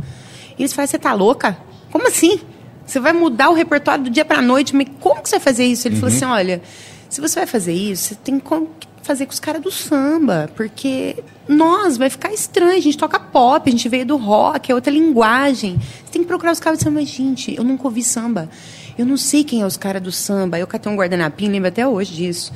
E 0.58 0.62
eles 0.62 0.72
falaram, 0.72 0.90
você 0.90 0.98
tá 0.98 1.12
louca? 1.12 1.58
Como 1.90 2.06
assim? 2.08 2.40
Você 2.86 2.98
vai 2.98 3.12
mudar 3.12 3.50
o 3.50 3.54
repertório 3.54 4.04
do 4.04 4.10
dia 4.10 4.24
pra 4.24 4.40
noite? 4.40 4.74
Mas 4.74 4.88
como 4.98 5.22
que 5.22 5.28
você 5.28 5.36
vai 5.36 5.44
fazer 5.44 5.64
isso? 5.64 5.86
Ele 5.86 5.96
falou 5.96 6.14
assim, 6.14 6.24
olha, 6.24 6.62
se 7.08 7.20
você 7.20 7.40
vai 7.40 7.46
fazer 7.46 7.72
isso, 7.72 8.08
você 8.08 8.14
tem 8.14 8.40
que 8.40 8.48
fazer 9.02 9.26
com 9.26 9.32
os 9.32 9.40
caras 9.40 9.60
do 9.60 9.70
samba, 9.70 10.50
porque 10.56 11.16
nós 11.48 11.96
vai 11.96 12.08
ficar 12.08 12.32
estranho, 12.32 12.78
a 12.78 12.80
gente 12.80 12.96
toca 12.96 13.18
pop, 13.18 13.68
a 13.68 13.70
gente 13.70 13.88
veio 13.88 14.06
do 14.06 14.16
rock, 14.16 14.70
é 14.70 14.74
outra 14.74 14.92
linguagem. 14.92 15.78
Você 15.78 16.12
tem 16.12 16.22
que 16.22 16.28
procurar 16.28 16.52
os 16.52 16.60
caras 16.60 16.78
do 16.78 16.84
samba, 16.84 17.00
Mas, 17.00 17.08
gente, 17.08 17.54
eu 17.54 17.64
nunca 17.64 17.84
ouvi 17.84 18.02
samba. 18.02 18.48
Eu 19.00 19.06
não 19.06 19.16
sei 19.16 19.42
quem 19.44 19.62
é 19.62 19.66
os 19.66 19.76
caras 19.76 20.02
do 20.02 20.12
samba. 20.12 20.58
Eu 20.58 20.66
catei 20.66 20.92
um 20.92 20.96
guardanapinho, 20.96 21.50
lembro 21.52 21.68
até 21.68 21.86
hoje 21.86 22.12
disso. 22.14 22.52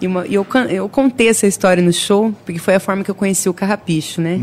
E, 0.00 0.06
uma- 0.06 0.24
e 0.26 0.34
eu, 0.34 0.46
eu 0.70 0.88
contei 0.88 1.28
essa 1.28 1.46
história 1.46 1.82
no 1.82 1.92
show, 1.92 2.32
porque 2.44 2.60
foi 2.60 2.76
a 2.76 2.80
forma 2.80 3.02
que 3.02 3.10
eu 3.10 3.14
conheci 3.16 3.48
o 3.48 3.52
Carrapicho, 3.54 4.20
né? 4.20 4.38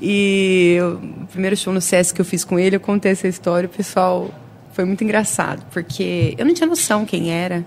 E 0.00 0.74
eu- 0.78 0.94
o 1.22 1.26
primeiro 1.26 1.54
show 1.56 1.72
no 1.72 1.80
Sesc 1.82 2.14
que 2.14 2.20
eu 2.20 2.24
fiz 2.24 2.44
com 2.44 2.58
ele, 2.58 2.76
eu 2.76 2.80
contei 2.80 3.12
essa 3.12 3.28
história, 3.28 3.66
o 3.66 3.70
pessoal 3.70 4.30
foi 4.72 4.84
muito 4.86 5.04
engraçado, 5.04 5.62
porque 5.70 6.34
eu 6.38 6.46
não 6.46 6.54
tinha 6.54 6.66
noção 6.66 7.04
quem 7.04 7.30
era. 7.30 7.62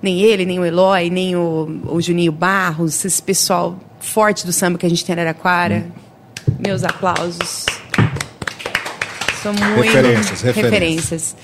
Nem 0.00 0.20
ele, 0.22 0.46
nem 0.46 0.58
o 0.58 0.64
Eloy, 0.64 1.10
nem 1.10 1.36
o, 1.36 1.82
o 1.90 2.00
Juninho 2.00 2.32
Barros, 2.32 3.04
esse 3.04 3.22
pessoal 3.22 3.78
forte 4.00 4.46
do 4.46 4.52
samba 4.52 4.78
que 4.78 4.86
a 4.86 4.88
gente 4.88 5.04
tem 5.04 5.14
em 5.14 5.18
Araraquara. 5.18 5.86
Meus 6.58 6.84
aplausos. 6.84 7.66
São 9.42 9.52
muito 9.52 9.80
Referências, 9.82 10.40
referências. 10.42 10.54
referências. 10.72 11.36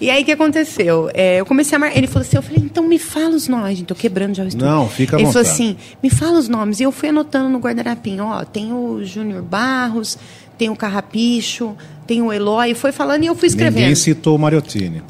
E 0.00 0.08
aí 0.08 0.22
o 0.22 0.24
que 0.24 0.32
aconteceu? 0.32 1.10
É, 1.12 1.40
eu 1.40 1.46
comecei 1.46 1.76
a 1.76 1.78
mar... 1.78 1.96
Ele 1.96 2.06
falou 2.06 2.22
assim, 2.26 2.36
eu 2.36 2.42
falei, 2.42 2.62
então 2.64 2.86
me 2.86 2.98
fala 2.98 3.30
os 3.30 3.46
nomes. 3.48 3.76
Gente, 3.76 3.86
tô 3.86 3.94
quebrando 3.94 4.34
já 4.34 4.44
o 4.44 4.48
estúdio. 4.48 4.66
Não, 4.66 4.88
fica 4.88 5.16
à 5.16 5.20
Ele 5.20 5.30
falou 5.30 5.42
assim, 5.42 5.76
me 6.02 6.08
fala 6.08 6.38
os 6.38 6.48
nomes. 6.48 6.80
E 6.80 6.84
eu 6.84 6.92
fui 6.92 7.10
anotando 7.10 7.48
no 7.48 7.58
guardanapinho, 7.58 8.24
ó, 8.24 8.44
tem 8.44 8.72
o 8.72 9.04
Júnior 9.04 9.42
Barros, 9.42 10.16
tem 10.56 10.70
o 10.70 10.76
Carrapicho, 10.76 11.76
tem 12.06 12.22
o 12.22 12.32
Eloy, 12.32 12.70
e 12.70 12.74
foi 12.74 12.92
falando 12.92 13.24
e 13.24 13.26
eu 13.26 13.34
fui 13.34 13.48
escrevendo. 13.48 13.82
Ninguém 13.82 13.94
citou 13.94 14.36
o 14.36 14.38
Mariottini. 14.38 15.02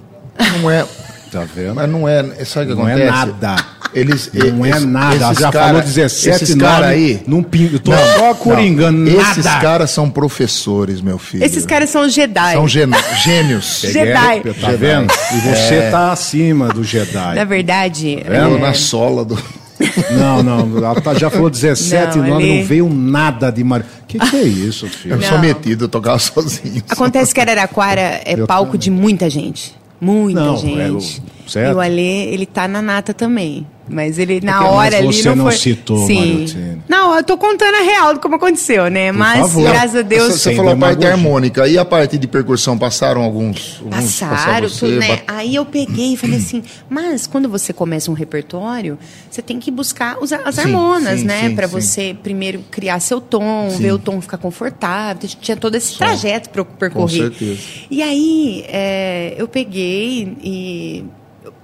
Não 0.61 0.71
é. 0.71 0.87
Tá 1.31 1.45
vendo? 1.55 1.75
Mas 1.77 1.89
não 1.89 2.09
é. 2.09 2.23
Sabe 2.45 2.67
o 2.73 2.77
que 2.77 2.83
Não 2.83 2.87
acontece? 2.89 3.03
é 3.03 3.11
nada. 3.11 3.57
Eles, 3.93 4.31
Não 4.33 4.65
é 4.65 4.71
esses- 4.71 4.85
nada. 4.85 5.35
Já 5.35 5.51
cara- 5.51 5.67
falou 5.67 5.83
17 5.83 6.45
esses 6.45 6.55
nomes. 6.55 6.73
cara 6.75 6.87
aí. 6.89 7.23
Não 7.27 7.43
pin... 7.43 7.71
Eu 7.73 7.81
tô 7.81 7.91
Não, 7.91 7.99
só 8.19 8.35
coringando. 8.35 8.99
não. 8.99 9.17
Nada. 9.17 9.31
Esses 9.41 9.45
caras 9.61 9.91
são 9.91 10.09
professores, 10.09 11.01
meu 11.01 11.19
filho. 11.19 11.43
Esses 11.45 11.67
caras 11.67 11.91
são 11.91 12.09
Jedi. 12.09 12.53
são 12.55 12.69
gê- 12.69 12.87
gênios. 13.25 13.81
Jedi. 13.91 14.43
Tá 14.61 14.71
vendo? 14.79 15.13
E 15.35 15.41
você 15.41 15.89
tá 15.91 16.13
acima 16.13 16.69
do 16.69 16.85
Jedi. 16.85 17.35
Na 17.35 17.45
verdade, 17.45 18.23
Eu 18.25 18.57
é, 18.57 18.59
na 18.61 18.75
sola 18.75 19.25
do. 19.25 19.37
Não, 20.11 20.43
não. 20.43 20.77
Ela 20.77 21.01
tá- 21.01 21.15
já 21.15 21.31
falou 21.31 21.49
17 21.49 22.19
Não, 22.19 22.27
nomes, 22.29 22.45
ali- 22.45 22.59
não 22.61 22.67
veio 22.67 22.89
nada 22.93 23.51
de 23.51 23.65
Mario. 23.65 23.87
Que 24.07 24.19
que 24.19 24.37
é 24.37 24.43
isso, 24.43 24.87
filho? 24.87 25.15
Eu 25.15 25.23
sou 25.23 25.33
Não. 25.33 25.41
metido, 25.41 25.85
eu 25.87 25.89
tocava 25.89 26.19
sozinho. 26.19 26.83
acontece 26.89 27.33
que 27.35 27.41
Araraquara 27.41 28.21
é 28.25 28.35
Eu 28.37 28.47
palco 28.47 28.73
também. 28.73 28.81
de 28.81 28.91
muita 28.91 29.31
gente. 29.31 29.75
Muita 30.01 30.41
Não, 30.41 30.57
gente. 30.57 30.81
é 30.81 30.91
o- 30.91 31.01
certo. 31.49 31.73
E 31.73 31.75
o 31.75 31.81
Alê, 31.81 32.33
ele 32.33 32.47
tá 32.47 32.67
na 32.67 32.81
nata 32.81 33.13
também. 33.13 33.67
Mas 33.93 34.19
ele, 34.19 34.41
na 34.41 34.59
Porque- 34.59 34.69
hora 34.75 34.91
mas 34.91 34.95
ali, 35.07 35.13
você 35.13 35.29
não 35.31 35.37
não 35.37 35.45
foi... 35.47 35.55
citou, 35.57 36.07
Sim. 36.07 36.81
Não, 36.89 37.15
eu 37.17 37.25
tô 37.25 37.37
contando 37.37 37.75
a 37.75 37.83
real 37.83 38.15
do 38.15 38.21
como 38.21 38.37
aconteceu, 38.37 38.89
né? 38.89 39.11
Mas, 39.11 39.41
favor. 39.41 39.63
graças 39.65 39.97
a 39.97 40.03
Deus... 40.03 40.33
Você, 40.35 40.39
você 40.51 40.55
falou 40.55 40.73
a 40.73 40.77
parte 40.77 41.05
harmônica. 41.07 41.67
E 41.69 41.77
a 41.77 41.85
parte 41.85 42.17
de 42.17 42.27
percussão? 42.29 42.79
Passaram 42.79 43.23
alguns. 43.23 43.81
alguns 43.85 44.21
Passaram 44.21 44.69
você, 44.69 44.87
tudo, 44.87 44.99
né? 44.99 45.09
bat- 45.09 45.25
Aí 45.27 45.55
eu 45.55 45.65
peguei 45.67 46.13
e 46.15 46.17
falei 46.17 46.37
assim, 46.37 46.63
mas 46.89 47.27
quando 47.27 47.49
você 47.49 47.73
começa 47.73 48.11
um 48.11 48.15
repertório, 48.15 48.99
você 49.31 49.43
tem 49.43 49.59
que 49.59 49.71
buscar 49.71 50.19
os- 50.23 50.33
as 50.33 50.55
Sim, 50.55 50.61
harmonas, 50.63 51.21
sim, 51.21 51.27
né? 51.27 51.49
sim. 51.49 51.55
você 51.67 52.17
primeiro 52.23 52.61
criar 52.71 53.01
seu 53.01 53.21
tom, 53.21 53.69
Sim. 53.71 53.79
ver 53.83 53.93
o 53.93 53.99
tom 53.99 54.21
ficar 54.21 54.39
confortável. 54.39 55.29
Tinha 55.41 55.57
todo 55.57 55.75
esse 55.75 55.97
trajeto 55.99 56.51
para 56.51 56.65
percorrer. 56.65 57.31
certeza. 57.31 57.61
E 57.91 58.03
aí 58.03 58.65
é, 58.69 59.35
eu 59.37 59.49
peguei 59.49 60.37
e 60.43 61.05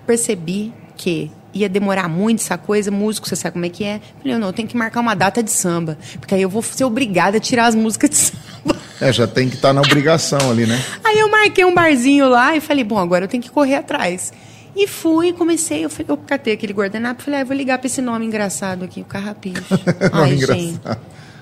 percebi 0.07 0.73
que 0.97 1.31
ia 1.57 1.69
demorar 1.69 2.09
muito 2.09 2.41
essa 2.41 2.57
coisa, 2.59 2.91
músico, 2.91 3.29
você 3.29 3.37
sabe 3.37 3.55
como 3.55 3.67
é 3.67 3.69
que 3.69 3.85
é. 3.85 4.01
Falei, 4.23 4.39
não, 4.39 4.49
eu 4.49 4.53
tenho 4.53 4.69
que 4.69 4.77
marcar 4.77 5.01
uma 5.01 5.15
data 5.15 5.43
de 5.43 5.51
samba, 5.51 5.99
porque 6.19 6.35
aí 6.35 6.43
eu 6.43 6.49
vou 6.49 6.63
ser 6.63 6.85
obrigada 6.85 7.39
a 7.39 7.41
tirar 7.41 7.67
as 7.67 7.75
músicas 7.75 8.11
de 8.11 8.17
samba. 8.17 8.77
É, 9.01 9.13
já 9.13 9.27
tem 9.27 9.49
que 9.49 9.57
estar 9.57 9.73
na 9.73 9.81
obrigação 9.81 10.51
ali, 10.51 10.67
né? 10.67 10.83
Aí 11.05 11.19
eu 11.19 11.31
marquei 11.31 11.65
um 11.65 11.75
barzinho 11.75 12.29
lá 12.29 12.57
e 12.57 12.61
falei, 12.61 12.85
bom, 12.85 12.99
agora 12.99 13.25
eu 13.25 13.29
tenho 13.29 13.43
que 13.43 13.51
correr 13.51 13.77
atrás. 13.77 14.33
E 14.75 14.87
fui, 14.87 15.33
comecei, 15.33 15.85
eu, 15.85 15.91
eu 16.07 16.17
catei 16.17 16.53
aquele 16.53 16.73
guardanapo, 16.73 17.23
falei, 17.23 17.41
ah, 17.41 17.43
eu 17.43 17.47
vou 17.47 17.57
ligar 17.57 17.79
pra 17.79 17.87
esse 17.87 18.03
nome 18.03 18.27
engraçado 18.27 18.85
aqui, 18.85 19.01
o 19.01 19.05
Carrapicho. 19.05 19.63
Ai, 20.13 20.35
engraçado. 20.35 20.59
gente. 20.61 20.81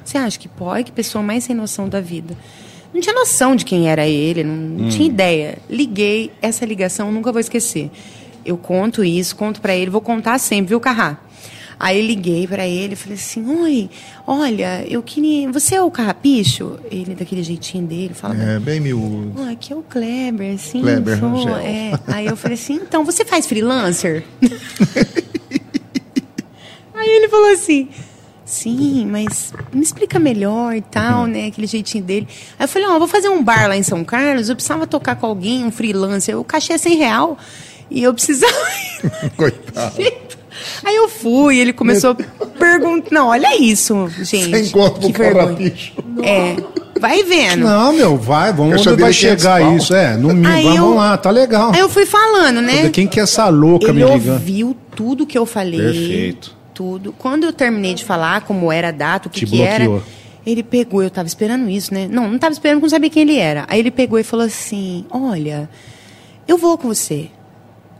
Você 0.04 0.18
acha 0.18 0.38
que 0.38 0.48
pode? 0.48 0.84
Que 0.84 0.92
pessoa 0.92 1.22
mais 1.22 1.44
sem 1.44 1.56
noção 1.56 1.88
da 1.88 2.00
vida. 2.00 2.36
Não 2.92 3.00
tinha 3.00 3.14
noção 3.14 3.56
de 3.56 3.64
quem 3.64 3.88
era 3.88 4.06
ele, 4.06 4.44
não, 4.44 4.54
não 4.54 4.88
tinha 4.88 5.08
ideia. 5.08 5.58
Liguei, 5.68 6.30
essa 6.40 6.64
ligação 6.64 7.10
nunca 7.10 7.32
vou 7.32 7.40
esquecer. 7.40 7.90
Eu 8.44 8.56
conto 8.56 9.02
isso, 9.02 9.34
conto 9.36 9.60
pra 9.60 9.74
ele, 9.74 9.90
vou 9.90 10.00
contar 10.00 10.38
sempre, 10.38 10.70
viu, 10.70 10.80
Carrá? 10.80 11.18
Aí 11.78 12.00
liguei 12.06 12.46
pra 12.46 12.66
ele 12.66 12.94
falei 12.96 13.16
assim: 13.16 13.44
Oi, 13.46 13.90
olha, 14.26 14.84
eu 14.88 15.02
queria. 15.02 15.50
Você 15.52 15.74
é 15.74 15.82
o 15.82 15.90
Carrapicho? 15.90 16.78
Ele, 16.90 17.14
daquele 17.14 17.42
jeitinho 17.42 17.86
dele, 17.86 18.14
fala. 18.14 18.36
É, 18.36 18.58
bem 18.58 18.80
miúdo. 18.80 19.34
Ah, 19.42 19.50
aqui 19.50 19.72
é 19.72 19.76
o 19.76 19.82
Kleber, 19.82 20.58
sim. 20.58 20.80
Kleber 20.80 21.18
sou, 21.18 21.56
é. 21.56 21.92
Aí 22.06 22.26
eu 22.26 22.36
falei 22.36 22.54
assim, 22.54 22.74
então, 22.74 23.04
você 23.04 23.24
faz 23.24 23.46
freelancer? 23.46 24.24
Aí 26.94 27.08
ele 27.10 27.28
falou 27.28 27.52
assim, 27.52 27.88
sim, 28.46 29.04
mas 29.04 29.52
me 29.72 29.82
explica 29.82 30.18
melhor 30.18 30.74
e 30.74 30.80
tal, 30.80 31.26
né? 31.26 31.48
Aquele 31.48 31.66
jeitinho 31.66 32.02
dele. 32.04 32.26
Aí 32.58 32.64
eu 32.64 32.68
falei, 32.68 32.88
ó, 32.88 32.98
vou 32.98 33.08
fazer 33.08 33.28
um 33.28 33.42
bar 33.42 33.68
lá 33.68 33.76
em 33.76 33.82
São 33.82 34.02
Carlos, 34.04 34.48
eu 34.48 34.54
precisava 34.54 34.86
tocar 34.86 35.16
com 35.16 35.26
alguém, 35.26 35.64
um 35.64 35.70
freelancer. 35.70 36.38
O 36.38 36.44
cachê 36.44 36.72
é 36.72 36.78
100 36.78 36.96
real. 36.96 37.38
E 37.90 38.02
eu 38.02 38.12
precisava... 38.14 38.52
Coitado. 39.36 39.94
Aí 40.84 40.96
eu 40.96 41.08
fui, 41.08 41.58
ele 41.58 41.72
começou 41.72 42.10
a 42.12 42.46
perguntar. 42.46 43.10
Não, 43.10 43.28
olha 43.28 43.56
isso, 43.60 44.08
gente. 44.22 44.50
Sem 44.50 44.70
conto 44.70 45.00
pro 45.00 45.12
que 45.12 45.18
vergonha. 45.18 45.46
carrapicho. 45.46 45.92
É, 46.22 46.56
vai 47.00 47.22
vendo. 47.22 47.64
Não, 47.64 47.92
meu, 47.92 48.16
vai, 48.16 48.52
vamos 48.52 48.74
onde 48.76 48.84
vai 48.84 48.96
dele 48.96 49.12
500 49.14 49.42
chegar 49.42 49.60
pau. 49.60 49.76
isso. 49.76 49.94
É, 49.94 50.16
no 50.16 50.28
mínimo, 50.28 50.62
vamos 50.62 50.76
eu- 50.76 50.94
lá, 50.94 51.16
tá 51.16 51.30
legal. 51.30 51.72
Aí 51.72 51.80
eu 51.80 51.88
fui 51.88 52.06
falando, 52.06 52.60
né? 52.62 52.88
Quem 52.90 53.06
que 53.06 53.18
é 53.20 53.22
essa 53.24 53.48
louca 53.48 53.86
Ele 53.86 53.92
me 53.92 53.98
ligando? 54.04 54.32
ouviu 54.34 54.76
tudo 54.94 55.26
que 55.26 55.36
eu 55.36 55.44
falei. 55.44 55.80
Perfeito. 55.80 56.56
Tudo. 56.72 57.14
Quando 57.18 57.44
eu 57.44 57.52
terminei 57.52 57.94
de 57.94 58.04
falar 58.04 58.42
como 58.42 58.70
era 58.72 58.88
a 58.88 58.92
data, 58.92 59.28
o 59.28 59.30
que, 59.30 59.40
Te 59.40 59.46
que 59.46 59.62
era, 59.62 59.88
ele 60.46 60.62
pegou, 60.62 61.02
eu 61.02 61.10
tava 61.10 61.26
esperando 61.28 61.68
isso, 61.68 61.92
né? 61.92 62.08
Não, 62.10 62.28
não 62.28 62.38
tava 62.38 62.52
esperando, 62.52 62.80
não 62.82 62.88
sabia 62.88 63.10
quem 63.10 63.22
ele 63.22 63.38
era. 63.38 63.64
Aí 63.68 63.78
ele 63.80 63.90
pegou 63.90 64.18
e 64.18 64.24
falou 64.24 64.46
assim: 64.46 65.04
Olha, 65.10 65.68
eu 66.48 66.56
vou 66.58 66.76
com 66.78 66.88
você. 66.88 67.28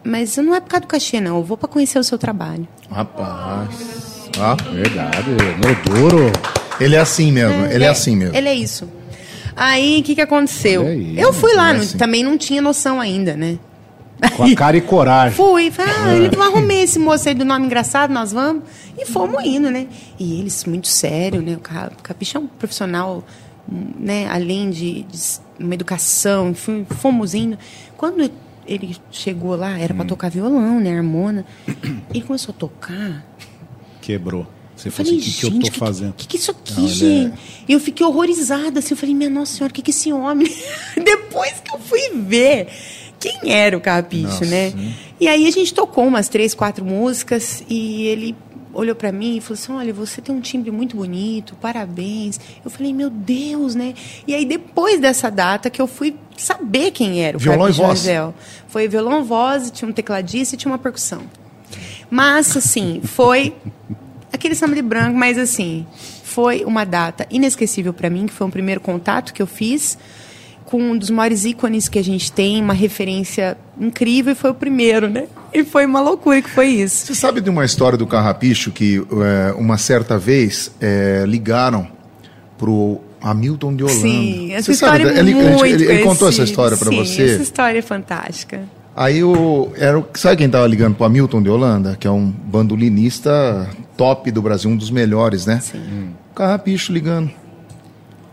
Mas 0.04 0.36
não 0.36 0.54
é 0.54 0.60
por 0.60 0.68
causa 0.68 0.82
do 0.82 0.86
cachê, 0.88 1.20
não. 1.20 1.38
Eu 1.38 1.42
vou 1.44 1.56
pra 1.56 1.66
conhecer 1.68 1.98
o 1.98 2.04
seu 2.04 2.18
trabalho. 2.18 2.68
Rapaz. 2.90 4.30
Ah, 4.38 4.54
Verdade, 4.72 5.30
no 5.30 5.94
duro. 5.94 6.30
ele 6.80 6.94
é 6.96 6.98
assim 7.00 7.32
mesmo. 7.32 7.66
ele 7.66 7.84
é 7.84 7.88
assim 7.88 8.16
mesmo. 8.16 8.36
Ele 8.36 8.48
é 8.48 8.54
isso. 8.54 8.88
Aí, 9.56 10.00
o 10.00 10.02
que, 10.02 10.14
que 10.16 10.20
aconteceu? 10.20 10.82
Ele 10.88 11.18
é 11.18 11.24
eu 11.24 11.32
fui 11.32 11.54
lá, 11.54 11.70
ele 11.70 11.78
é 11.78 11.82
assim. 11.82 11.96
também 11.96 12.22
não 12.24 12.36
tinha 12.36 12.60
noção 12.60 13.00
ainda, 13.00 13.36
né? 13.36 13.58
Com 14.36 14.42
a 14.44 14.54
cara 14.54 14.76
e 14.76 14.80
coragem. 14.80 15.36
Fui, 15.36 15.70
falei, 15.70 15.92
ah, 15.96 16.14
ele 16.16 16.30
falou, 16.36 16.52
arrumei 16.56 16.82
esse 16.82 16.98
moço 16.98 17.28
aí 17.28 17.34
do 17.34 17.44
nome 17.44 17.66
engraçado, 17.66 18.12
nós 18.12 18.32
vamos. 18.32 18.64
E 18.98 19.04
fomos 19.06 19.44
indo, 19.44 19.70
né? 19.70 19.86
E 20.18 20.40
eles, 20.40 20.64
muito 20.64 20.88
sério, 20.88 21.40
né? 21.42 21.54
O 21.54 21.60
Ca- 21.60 21.90
o 21.98 22.02
Capicho 22.02 22.38
é 22.38 22.40
um 22.40 22.46
profissional, 22.46 23.22
né? 23.68 24.26
Além 24.30 24.70
de, 24.70 25.02
de 25.02 25.18
uma 25.60 25.74
educação, 25.74 26.54
fomos 26.98 27.34
indo. 27.34 27.56
Quando 27.96 28.28
ele 28.66 28.96
chegou 29.10 29.56
lá, 29.56 29.78
era 29.78 29.94
pra 29.94 30.04
tocar 30.04 30.30
violão, 30.30 30.80
né? 30.80 30.96
Harmona. 30.96 31.44
Ele 32.12 32.22
começou 32.22 32.54
a 32.54 32.58
tocar. 32.58 33.24
Quebrou. 34.00 34.46
Você 34.76 34.90
falou 34.90 35.12
assim, 35.12 35.20
o 35.20 35.22
que, 35.22 35.32
que 35.32 35.46
eu 35.46 35.50
tô 35.50 35.56
o 35.56 35.60
que, 35.60 35.78
fazendo? 35.78 36.14
que, 36.14 36.26
que 36.26 36.36
é 36.36 36.40
isso 36.40 36.50
aqui, 36.50 36.74
Não, 36.74 36.84
ele 36.84 36.94
gente? 36.94 37.38
E 37.68 37.72
eu 37.72 37.80
fiquei 37.80 38.04
horrorizada, 38.04 38.80
assim. 38.80 38.94
Eu 38.94 38.96
falei, 38.96 39.14
minha 39.14 39.30
nossa 39.30 39.56
senhora, 39.56 39.70
o 39.70 39.74
que, 39.74 39.82
que 39.82 39.90
esse 39.90 40.12
homem... 40.12 40.48
Depois 40.96 41.60
que 41.60 41.74
eu 41.74 41.78
fui 41.78 42.10
ver 42.14 42.68
quem 43.20 43.52
era 43.52 43.76
o 43.76 43.80
Carrapicho, 43.80 44.44
né? 44.44 44.68
hein? 44.68 44.94
E 45.20 45.28
aí 45.28 45.46
a 45.46 45.50
gente 45.50 45.72
tocou 45.72 46.04
umas 46.04 46.28
três, 46.28 46.54
quatro 46.54 46.84
músicas 46.84 47.62
e 47.68 48.06
ele 48.06 48.36
olhou 48.74 48.94
pra 48.94 49.10
mim 49.12 49.36
e 49.36 49.40
falou 49.40 49.54
assim, 49.54 49.72
olha, 49.72 49.92
você 49.92 50.20
tem 50.20 50.34
um 50.34 50.40
timbre 50.40 50.70
muito 50.70 50.96
bonito, 50.96 51.56
parabéns. 51.60 52.40
Eu 52.64 52.70
falei, 52.70 52.92
meu 52.92 53.08
Deus, 53.10 53.74
né? 53.74 53.94
E 54.26 54.34
aí 54.34 54.44
depois 54.44 55.00
dessa 55.00 55.30
data 55.30 55.70
que 55.70 55.80
eu 55.80 55.86
fui 55.86 56.16
saber 56.36 56.90
quem 56.90 57.22
era 57.22 57.36
o 57.36 57.40
Violão 57.40 57.68
e 57.68 57.72
Carrapicho 57.72 57.82
voz? 57.86 58.02
Foi 58.68 58.88
violão, 58.88 59.24
voz, 59.24 59.70
tinha 59.70 59.88
um 59.88 59.92
tecladista 59.92 60.54
e 60.54 60.58
tinha 60.58 60.70
uma 60.70 60.78
percussão. 60.78 61.22
Mas, 62.10 62.56
assim, 62.56 63.00
foi 63.02 63.54
aquele 64.32 64.54
samba 64.54 64.74
de 64.74 64.82
branco, 64.82 65.16
mas 65.16 65.38
assim, 65.38 65.86
foi 66.22 66.64
uma 66.64 66.84
data 66.84 67.26
inesquecível 67.30 67.92
para 67.92 68.10
mim, 68.10 68.26
que 68.26 68.32
foi 68.32 68.46
um 68.46 68.50
primeiro 68.50 68.80
contato 68.80 69.32
que 69.32 69.40
eu 69.40 69.46
fiz 69.46 69.96
com 70.64 70.80
um 70.80 70.96
dos 70.96 71.10
maiores 71.10 71.44
ícones 71.44 71.88
que 71.88 71.98
a 71.98 72.02
gente 72.04 72.32
tem, 72.32 72.60
uma 72.62 72.72
referência 72.74 73.56
incrível, 73.80 74.32
e 74.32 74.34
foi 74.36 74.50
o 74.50 74.54
primeiro, 74.54 75.08
né? 75.08 75.24
E 75.52 75.62
foi 75.64 75.84
uma 75.86 76.00
loucura 76.00 76.40
que 76.42 76.50
foi 76.50 76.68
isso. 76.68 77.06
Você 77.06 77.14
sabe 77.14 77.40
de 77.40 77.50
uma 77.50 77.64
história 77.64 77.96
do 77.98 78.06
Carrapicho 78.06 78.70
que 78.72 79.04
é, 79.48 79.52
uma 79.52 79.76
certa 79.78 80.18
vez 80.18 80.70
é, 80.80 81.24
ligaram 81.26 81.86
pro 82.58 83.00
Hamilton 83.20 83.74
de 83.76 83.84
Holanda. 83.84 84.00
Sim, 84.00 84.52
essa 84.52 84.62
Você 84.66 84.72
história 84.72 85.06
sabe, 85.06 85.16
é 85.18 85.20
ele, 85.20 85.34
muito 85.34 85.64
ele, 85.66 85.84
ele 85.84 86.02
contou 86.02 86.28
essa 86.28 86.42
história 86.42 86.76
para 86.76 86.90
você? 86.90 87.22
essa 87.34 87.42
história 87.42 87.78
é 87.78 87.82
fantástica. 87.82 88.62
Aí 88.96 89.24
o 89.24 89.70
era 89.76 89.98
o- 89.98 90.06
sabe 90.14 90.36
quem 90.36 90.48
tava 90.48 90.66
ligando 90.66 90.94
pro 90.94 91.04
Hamilton 91.04 91.42
de 91.42 91.48
Holanda, 91.50 91.96
que 91.98 92.06
é 92.06 92.10
um 92.10 92.30
bandolinista 92.30 93.68
top 93.96 94.30
do 94.30 94.40
Brasil, 94.42 94.70
um 94.70 94.76
dos 94.76 94.90
melhores, 94.90 95.46
né? 95.46 95.60
Sim. 95.60 96.10
O 96.30 96.34
Carrapicho 96.34 96.92
ligando. 96.92 97.30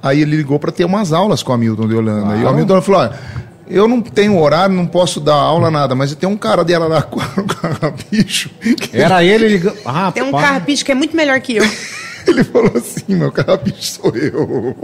Aí 0.04 0.22
ele 0.22 0.36
ligou 0.38 0.58
para 0.60 0.72
ter 0.72 0.86
umas 0.86 1.14
aulas 1.14 1.44
com 1.44 1.52
o 1.52 1.56
Hamilton 1.56 1.88
de 1.88 1.96
Holanda. 1.96 2.36
E 2.38 2.44
o. 2.44 2.48
Hamilton 2.50 2.82
falou: 2.82 3.02
"Olha, 3.02 3.20
eu 3.68 3.88
não 3.88 4.02
tenho 4.02 4.38
horário, 4.40 4.76
não 4.76 4.86
posso 4.88 5.20
dar 5.20 5.36
aula 5.36 5.70
nada, 5.72 5.94
mas 5.96 6.14
tem 6.16 6.28
um 6.28 6.36
cara 6.38 6.64
de 6.64 6.74
Araraquara, 6.74 7.30
o 7.42 7.46
Carrapicho, 7.46 8.50
que 8.60 8.98
Era 8.98 9.24
ele 9.24 9.48
ligando. 9.48 9.78
Ah, 9.86 10.12
Tem 10.12 10.24
um 10.24 10.32
pá. 10.32 10.42
carrapicho 10.42 10.84
que 10.84 10.92
é 10.92 10.96
muito 10.96 11.16
melhor 11.16 11.40
que 11.40 11.58
eu. 11.58 11.64
ele 12.28 12.44
falou 12.44 12.72
assim: 12.76 13.16
meu 13.16 13.32
Carrapicho 13.32 13.84
sou 13.84 14.12
eu. 14.16 14.76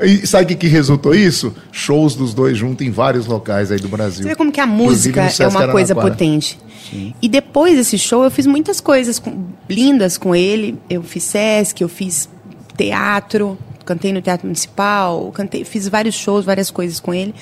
E 0.00 0.24
sabe 0.28 0.44
o 0.44 0.46
que, 0.46 0.54
que 0.54 0.66
resultou 0.68 1.12
isso? 1.12 1.52
Shows 1.72 2.14
dos 2.14 2.32
dois 2.32 2.56
juntos 2.56 2.86
em 2.86 2.90
vários 2.90 3.26
locais 3.26 3.72
aí 3.72 3.80
do 3.80 3.88
Brasil. 3.88 4.22
Você 4.22 4.28
vê 4.28 4.36
como 4.36 4.52
que 4.52 4.60
a 4.60 4.66
música 4.66 5.28
é 5.40 5.46
uma 5.48 5.66
coisa 5.68 5.94
potente. 5.94 6.58
E 7.20 7.28
depois 7.28 7.76
desse 7.76 7.98
show, 7.98 8.22
eu 8.24 8.30
fiz 8.30 8.46
muitas 8.46 8.80
coisas 8.80 9.18
com- 9.18 9.46
lindas 9.68 10.16
com 10.16 10.34
ele. 10.34 10.78
Eu 10.88 11.02
fiz 11.02 11.24
Sesc, 11.24 11.82
eu 11.82 11.88
fiz 11.88 12.28
teatro, 12.76 13.58
cantei 13.88 14.12
no 14.12 14.20
Teatro 14.20 14.46
Municipal, 14.46 15.32
cantei, 15.32 15.64
fiz 15.64 15.88
vários 15.88 16.14
shows, 16.14 16.44
várias 16.44 16.70
coisas 16.70 17.00
com 17.00 17.14
ele. 17.14 17.34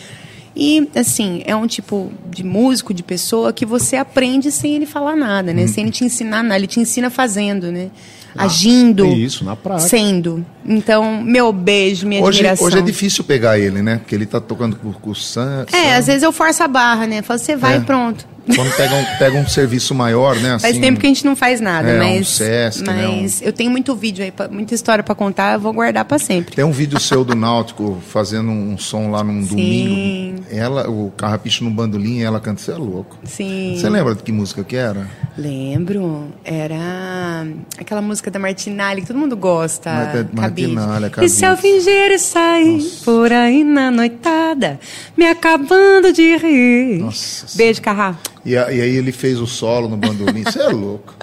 E, 0.58 0.88
assim, 0.94 1.42
é 1.44 1.54
um 1.54 1.66
tipo 1.66 2.10
de 2.30 2.42
músico, 2.42 2.94
de 2.94 3.02
pessoa 3.02 3.52
que 3.52 3.66
você 3.66 3.96
aprende 3.96 4.50
sem 4.50 4.74
ele 4.74 4.86
falar 4.86 5.14
nada, 5.14 5.50
Hum. 5.52 5.54
né? 5.56 5.66
Sem 5.66 5.84
ele 5.84 5.90
te 5.92 6.02
ensinar 6.04 6.42
nada. 6.42 6.56
Ele 6.56 6.66
te 6.66 6.80
ensina 6.80 7.10
fazendo, 7.10 7.70
né? 7.70 7.90
Agindo. 8.34 9.04
é 9.06 9.08
isso, 9.10 9.44
na 9.44 9.54
prática. 9.56 9.88
Sendo. 9.88 10.44
Então, 10.64 11.22
meu 11.22 11.52
beijo, 11.52 12.06
minha 12.06 12.22
Hoje, 12.22 12.38
admiração. 12.38 12.66
hoje 12.66 12.78
é 12.78 12.82
difícil 12.82 13.24
pegar 13.24 13.58
ele, 13.58 13.82
né? 13.82 13.96
Porque 13.96 14.14
ele 14.14 14.24
tá 14.26 14.40
tocando 14.40 14.76
com, 14.76 15.10
o 15.10 15.14
Sam. 15.14 15.66
É, 15.72 15.94
às 15.96 16.06
vezes 16.06 16.22
eu 16.22 16.32
forço 16.32 16.62
a 16.62 16.68
barra, 16.68 17.06
né? 17.06 17.22
Falo, 17.22 17.38
você 17.38 17.56
vai 17.56 17.74
É. 17.74 17.78
e 17.78 17.80
pronto. 17.80 18.26
Quando 18.54 18.76
pega 18.76 18.94
um, 18.94 19.04
pega 19.18 19.38
um 19.38 19.46
serviço 19.48 19.94
maior, 19.94 20.36
né? 20.36 20.50
Faz 20.58 20.64
assim, 20.64 20.80
tempo 20.80 21.00
que 21.00 21.06
a 21.06 21.08
gente 21.08 21.24
não 21.24 21.34
faz 21.34 21.60
nada, 21.60 21.88
É, 21.90 21.94
um 21.94 21.98
mas. 21.98 22.28
Sesc, 22.28 22.82
né, 22.84 23.06
mas 23.08 23.42
eu 23.42 23.52
tenho 23.52 23.70
muito 23.70 23.94
vídeo 23.96 24.24
aí, 24.24 24.32
muita 24.50 24.74
história 24.74 25.02
pra 25.02 25.14
contar, 25.14 25.54
eu 25.54 25.60
vou 25.60 25.72
guardar 25.72 26.04
pra 26.04 26.18
sempre. 26.18 26.54
Tem 26.54 26.64
um 26.64 26.70
vídeo 26.70 26.98
seu 27.00 27.24
do 27.24 27.34
Náutico 27.34 27.98
fazendo 28.08 28.50
um 28.50 28.78
som 28.78 29.10
lá 29.10 29.24
num 29.24 29.42
Sim. 29.42 29.48
domingo. 29.48 30.44
Ela, 30.50 30.88
o 30.88 31.10
Carrapicho 31.16 31.64
no 31.64 31.70
bandolim, 31.70 32.22
ela 32.22 32.38
canta, 32.38 32.60
você 32.62 32.70
é 32.72 32.76
louco. 32.76 33.18
Sim. 33.24 33.76
Você 33.78 33.88
lembra 33.88 34.14
de 34.14 34.22
que 34.22 34.30
música 34.30 34.62
que 34.62 34.76
era? 34.76 35.08
Lembro. 35.36 36.28
Era 36.44 37.46
aquela 37.78 38.00
música 38.00 38.30
da 38.30 38.38
Martinalli 38.38 39.00
que 39.02 39.06
todo 39.08 39.18
mundo 39.18 39.36
gosta. 39.36 39.90
Marta- 39.92 40.28
Cabide. 40.36 40.68
Martinalli, 40.74 41.06
E 41.06 41.10
Cabide. 41.10 41.32
se 41.32 41.44
eu 41.44 41.56
fingir 41.56 42.10
e 42.12 42.18
sair 42.18 42.82
por 43.04 43.32
aí 43.32 43.64
na 43.64 43.90
noitada, 43.90 44.78
me 45.16 45.26
acabando 45.26 46.12
de 46.12 46.36
rir. 46.36 46.98
Nossa 47.00 47.46
Beijo, 47.56 47.82
Carrá. 47.82 48.16
E, 48.46 48.56
a- 48.56 48.72
e 48.72 48.80
aí 48.80 48.96
ele 48.96 49.12
fez 49.12 49.38
o 49.40 49.46
solo 49.46 49.88
no 49.88 49.96
bandolim. 49.96 50.44
Você 50.44 50.60
é 50.60 50.68
louco. 50.68 51.14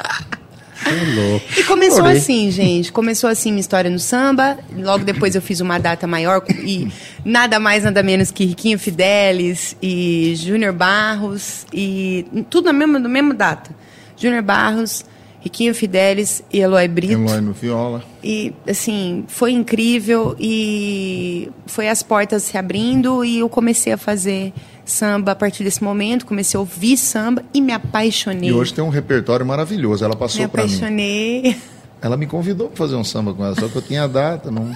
É 0.86 1.16
louco. 1.16 1.46
E 1.58 1.64
começou 1.64 2.04
assim, 2.06 2.52
gente. 2.52 2.92
Começou 2.92 3.30
assim 3.30 3.52
minha 3.52 3.62
história 3.62 3.90
no 3.90 3.98
samba. 4.00 4.58
Logo 4.78 5.06
depois 5.06 5.34
eu 5.34 5.42
fiz 5.42 5.62
uma 5.62 5.78
data 5.80 6.06
maior 6.06 6.44
e 6.62 6.90
nada 7.24 7.58
mais, 7.60 7.86
nada 7.86 8.04
menos 8.04 8.30
que 8.32 8.44
Riquinho 8.46 8.78
Fidelis 8.78 9.78
e 9.82 10.34
Júnior 10.36 10.74
Barros 10.74 11.66
e 11.74 12.26
tudo 12.50 12.66
na 12.66 12.74
mesma, 12.74 13.00
na 13.00 13.08
mesma 13.10 13.34
data. 13.34 13.72
Júnior 14.18 14.42
Barros, 14.44 15.06
Riquinho 15.40 15.74
Fidelis 15.74 16.44
e 16.52 16.60
Eloy 16.60 16.88
Brito. 16.90 17.14
Eloy 17.14 17.40
no 17.42 17.54
viola. 17.54 18.04
E, 18.22 18.54
assim, 18.68 19.24
foi 19.30 19.54
incrível 19.54 20.36
e 20.40 21.50
foi 21.66 21.88
as 21.88 22.04
portas 22.04 22.44
se 22.44 22.58
abrindo 22.58 23.24
e 23.24 23.40
eu 23.40 23.48
comecei 23.48 23.94
a 23.94 23.98
fazer 23.98 24.52
samba 24.86 25.32
a 25.32 25.36
partir 25.36 25.64
desse 25.64 25.84
momento. 25.84 26.26
Comecei 26.26 26.58
a 26.58 26.62
ouvir 26.62 26.98
samba 26.98 27.44
e 27.54 27.62
me 27.62 27.72
apaixonei. 27.74 28.50
E 28.50 28.54
hoje 28.54 28.74
tem 28.74 28.84
um 28.84 28.90
repertório 28.90 29.46
maravilhoso. 29.46 30.04
Ela 30.04 30.14
me 30.14 30.20
passou 30.20 30.48
pra 30.50 30.64
mim. 30.66 30.70
apaixonei. 30.74 31.58
Ela 32.02 32.18
me 32.18 32.26
convidou 32.28 32.68
pra 32.68 32.78
fazer 32.78 32.96
um 32.96 33.04
samba 33.04 33.34
com 33.34 33.46
ela, 33.46 33.56
só 33.56 33.68
que 33.70 33.76
eu 33.78 33.82
tinha 33.82 34.04
a 34.04 34.08
data, 34.08 34.52
não. 34.52 34.70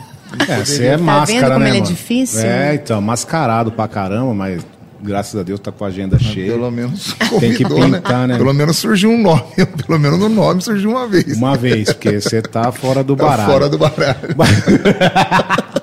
É, 0.48 0.64
você 0.64 0.86
é 0.86 0.98
Tá 0.98 1.04
máscara, 1.04 1.42
vendo 1.42 1.48
como 1.54 1.60
né, 1.60 1.70
ele 1.70 1.78
é 1.78 1.82
mano? 1.82 1.92
difícil? 1.94 2.40
É, 2.42 2.76
então, 2.76 3.02
mascarado 3.02 3.72
pra 3.72 3.88
caramba, 3.88 4.34
mas 4.34 4.62
graças 5.02 5.40
a 5.40 5.44
Deus 5.44 5.60
tá 5.60 5.72
com 5.72 5.84
a 5.84 5.88
agenda 5.90 6.18
cheia. 6.18 6.54
Pelo 6.54 6.72
menos 6.72 7.14
Tem 7.40 7.54
que 7.54 7.64
convidou, 7.66 7.92
pintar, 8.00 8.28
né? 8.30 8.38
Pelo 8.38 8.54
menos 8.54 8.78
surgiu 8.78 9.10
um 9.10 9.22
nome. 9.22 9.44
Pelo 9.86 10.00
menos 10.00 10.18
no 10.20 10.30
nome 10.30 10.62
surgiu 10.62 10.92
uma 10.92 11.06
vez. 11.06 11.36
Uma 11.38 11.58
vez, 11.58 11.92
porque 11.92 12.22
você 12.22 12.42
tá 12.42 12.72
fora 12.72 13.04
do 13.04 13.16
Tá 13.16 13.26
baralho. 13.26 13.52
fora 13.52 13.70
do 13.70 13.78
baralho. 13.78 14.36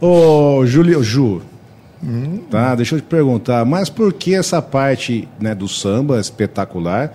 Ô, 0.00 0.64
Júlio, 0.66 1.02
Ju, 1.02 1.42
tá, 2.50 2.74
deixa 2.74 2.96
eu 2.96 3.00
te 3.00 3.06
perguntar, 3.06 3.64
mas 3.64 3.88
por 3.88 4.12
que 4.12 4.34
essa 4.34 4.60
parte 4.60 5.28
né, 5.40 5.54
do 5.54 5.68
samba 5.68 6.18
espetacular 6.20 7.12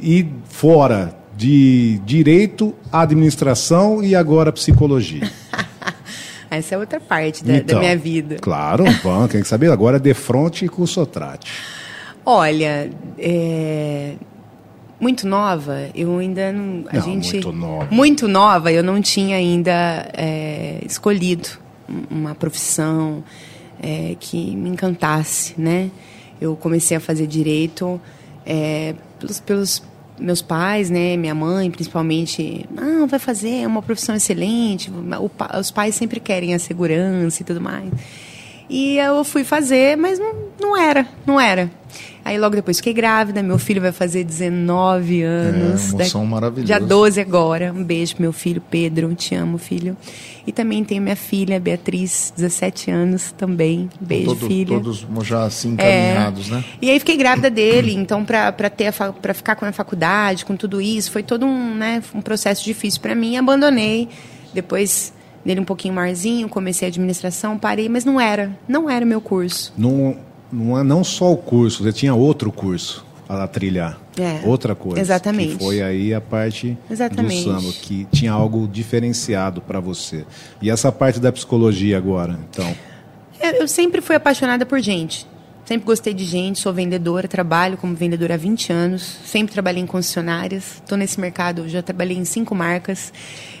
e 0.00 0.26
fora 0.48 1.14
de 1.36 2.00
direito, 2.04 2.74
administração 2.92 4.02
e 4.02 4.14
agora 4.14 4.52
psicologia? 4.52 5.30
Essa 6.50 6.76
é 6.76 6.78
outra 6.78 7.00
parte 7.00 7.44
da, 7.44 7.54
da 7.54 7.58
Então, 7.58 7.80
minha 7.80 7.96
vida. 7.96 8.36
Claro, 8.40 8.84
bom, 9.02 9.26
tem 9.26 9.42
que 9.42 9.48
saber 9.48 9.70
agora 9.70 9.96
é 9.96 10.00
de 10.00 10.14
fronte 10.14 10.68
com 10.68 10.82
o 10.82 10.86
Sotrate. 10.86 11.50
Olha, 12.24 12.88
é, 13.18 14.12
muito 15.00 15.26
nova, 15.26 15.88
eu 15.94 16.18
ainda 16.18 16.52
não. 16.52 16.84
A 16.88 16.94
Não, 16.96 17.02
gente, 17.02 17.32
muito 17.34 17.52
nova. 17.52 17.88
Muito 17.90 18.28
nova, 18.28 18.72
eu 18.72 18.82
não 18.82 19.02
tinha 19.02 19.36
ainda 19.36 20.08
é, 20.14 20.78
escolhido 20.86 21.48
um- 21.88 22.18
uma 22.20 22.34
profissão 22.34 23.22
é, 23.82 24.16
que 24.18 24.54
me 24.56 24.70
encantasse, 24.70 25.54
né? 25.58 25.90
Eu 26.40 26.56
comecei 26.56 26.96
a 26.96 27.00
fazer 27.00 27.26
direito 27.26 28.00
é, 28.44 28.94
pelos, 29.18 29.40
pelos 29.40 29.82
meus 30.18 30.42
pais, 30.42 30.90
né? 30.90 31.16
Minha 31.16 31.34
mãe, 31.34 31.70
principalmente. 31.70 32.66
Não, 32.70 33.06
vai 33.06 33.18
fazer, 33.18 33.62
é 33.62 33.66
uma 33.66 33.82
profissão 33.82 34.14
excelente. 34.14 34.90
Os 35.58 35.70
pais 35.70 35.94
sempre 35.94 36.20
querem 36.20 36.54
a 36.54 36.58
segurança 36.58 37.42
e 37.42 37.44
tudo 37.44 37.60
mais. 37.60 37.90
E 38.68 38.98
eu 38.98 39.22
fui 39.24 39.44
fazer, 39.44 39.96
mas 39.96 40.18
não, 40.18 40.34
não 40.60 40.76
era, 40.76 41.06
não 41.24 41.40
era. 41.40 41.70
Aí 42.24 42.36
logo 42.36 42.56
depois 42.56 42.78
fiquei 42.78 42.92
grávida, 42.92 43.40
meu 43.40 43.56
filho 43.56 43.80
vai 43.80 43.92
fazer 43.92 44.24
19 44.24 45.22
anos. 45.22 45.84
É, 45.84 45.94
emoção 45.94 46.22
Daqui- 46.22 46.32
maravilhosa. 46.32 46.66
Dia 46.66 46.80
12 46.80 47.20
agora. 47.20 47.72
Um 47.72 47.84
beijo 47.84 48.14
pro 48.16 48.22
meu 48.22 48.32
filho 48.32 48.60
Pedro, 48.68 49.14
te 49.14 49.32
amo, 49.36 49.58
filho. 49.58 49.96
E 50.44 50.50
também 50.50 50.82
tenho 50.82 51.00
minha 51.00 51.14
filha 51.14 51.60
Beatriz, 51.60 52.32
17 52.36 52.90
anos 52.90 53.30
também. 53.30 53.88
Beijo, 54.00 54.34
Todo- 54.34 54.46
filha. 54.48 54.76
Todos 54.80 55.06
já 55.22 55.44
assim 55.44 55.76
É. 55.78 56.08
encaminhados, 56.10 56.48
né? 56.48 56.64
E 56.82 56.90
aí 56.90 56.98
fiquei 56.98 57.16
grávida 57.16 57.48
dele, 57.48 57.94
então 57.94 58.24
pra 58.24 58.50
para 58.50 58.68
ter 58.70 58.88
a 58.88 58.92
fa- 58.92 59.12
pra 59.12 59.32
ficar 59.32 59.54
com 59.54 59.64
a 59.64 59.70
faculdade, 59.72 60.44
com 60.44 60.56
tudo 60.56 60.80
isso, 60.80 61.12
foi 61.12 61.22
todo 61.22 61.46
um, 61.46 61.74
né, 61.76 62.02
um 62.12 62.20
processo 62.20 62.64
difícil 62.64 63.00
pra 63.00 63.14
mim, 63.14 63.36
abandonei. 63.36 64.08
Depois 64.52 65.12
dele 65.46 65.60
um 65.60 65.64
pouquinho 65.64 65.94
marzinho, 65.94 66.48
comecei 66.48 66.88
a 66.88 66.90
administração, 66.90 67.56
parei, 67.56 67.88
mas 67.88 68.04
não 68.04 68.20
era, 68.20 68.50
não 68.68 68.90
era 68.90 69.04
o 69.04 69.08
meu 69.08 69.20
curso. 69.20 69.72
Não, 69.78 70.16
não 70.52 70.78
é 70.78 70.82
não 70.82 71.04
só 71.04 71.32
o 71.32 71.36
curso, 71.36 71.84
você 71.84 71.92
tinha 71.92 72.14
outro 72.14 72.50
curso 72.50 73.06
a 73.28 73.46
trilhar. 73.46 73.98
É, 74.18 74.46
Outra 74.46 74.74
coisa. 74.74 75.00
exatamente. 75.00 75.56
Que 75.56 75.64
foi 75.64 75.82
aí 75.82 76.14
a 76.14 76.20
parte 76.20 76.78
Exatamente. 76.90 77.44
do 77.44 77.60
samba, 77.60 77.72
que 77.82 78.06
tinha 78.12 78.32
algo 78.32 78.66
diferenciado 78.68 79.60
para 79.60 79.80
você. 79.80 80.24
E 80.62 80.70
essa 80.70 80.92
parte 80.92 81.18
da 81.20 81.32
psicologia 81.32 81.98
agora, 81.98 82.38
então. 82.48 82.74
Eu, 83.40 83.50
eu 83.60 83.68
sempre 83.68 84.00
fui 84.00 84.16
apaixonada 84.16 84.64
por 84.64 84.80
gente. 84.80 85.26
Sempre 85.66 85.84
gostei 85.84 86.14
de 86.14 86.24
gente, 86.24 86.60
sou 86.60 86.72
vendedora, 86.72 87.26
trabalho 87.26 87.76
como 87.76 87.92
vendedora 87.92 88.34
há 88.34 88.36
20 88.36 88.72
anos, 88.72 89.02
sempre 89.24 89.52
trabalhei 89.52 89.82
em 89.82 89.86
concessionárias, 89.86 90.74
estou 90.76 90.96
nesse 90.96 91.20
mercado, 91.20 91.68
já 91.68 91.82
trabalhei 91.82 92.16
em 92.16 92.24
cinco 92.24 92.54
marcas. 92.54 93.12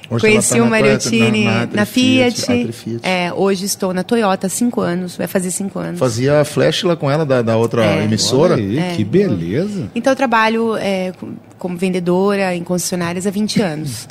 Hoje 0.08 0.20
Conheci 0.26 0.56
tá 0.56 0.62
o 0.62 0.70
Mariottini 0.70 1.44
na- 1.44 1.66
na, 1.66 1.72
na 1.72 1.84
Fiat, 1.86 2.40
Fiat. 2.42 2.72
Fiat. 2.72 3.00
É, 3.02 3.32
hoje 3.32 3.64
estou 3.64 3.92
na 3.92 4.04
Toyota 4.04 4.46
há 4.46 4.50
cinco 4.50 4.80
anos, 4.80 5.16
vai 5.16 5.26
fazer 5.26 5.50
cinco 5.50 5.78
anos. 5.80 5.98
Fazia 5.98 6.44
flash 6.44 6.84
lá 6.84 6.94
com 6.94 7.10
ela 7.10 7.26
da, 7.26 7.42
da 7.42 7.56
outra 7.56 7.84
É. 7.84 8.04
emissora. 8.04 8.54
Aí, 8.54 8.78
É. 8.78 8.94
que 8.94 9.02
beleza. 9.04 9.90
Então 9.94 10.12
eu 10.12 10.16
trabalho 10.16 10.76
é, 10.76 11.12
com- 11.18 11.34
como 11.58 11.76
vendedora 11.76 12.54
em 12.54 12.62
concessionárias 12.62 13.26
há 13.26 13.30
20 13.30 13.60
anos. 13.60 14.08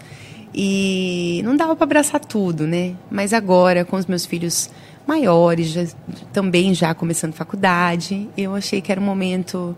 E 0.53 1.41
não 1.43 1.55
dava 1.55 1.75
para 1.75 1.83
abraçar 1.85 2.19
tudo, 2.19 2.65
né? 2.65 2.93
Mas 3.11 3.33
agora, 3.33 3.83
com 3.85 3.95
os 3.97 4.05
meus 4.05 4.25
filhos 4.25 4.69
maiores, 5.07 5.67
já- 5.67 5.85
também 6.33 6.73
já 6.73 6.93
começando 6.93 7.33
faculdade, 7.33 8.27
eu 8.37 8.55
achei 8.55 8.81
que 8.81 8.91
era 8.91 8.99
um 8.99 9.03
momento 9.03 9.75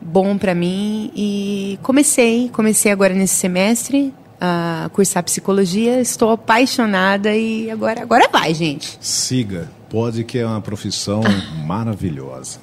bom 0.00 0.36
para 0.36 0.54
mim 0.54 1.10
e 1.16 1.78
comecei, 1.82 2.50
comecei 2.52 2.92
agora 2.92 3.14
nesse 3.14 3.34
semestre 3.36 4.12
a 4.44 4.90
cursar 4.90 5.22
psicologia, 5.22 6.00
estou 6.00 6.30
apaixonada 6.30 7.34
e 7.34 7.70
agora 7.70 8.02
agora 8.02 8.28
vai, 8.30 8.52
gente. 8.52 8.98
Siga. 9.00 9.70
Pode 9.88 10.24
que 10.24 10.38
é 10.38 10.46
uma 10.46 10.60
profissão 10.60 11.22
maravilhosa. 11.64 12.58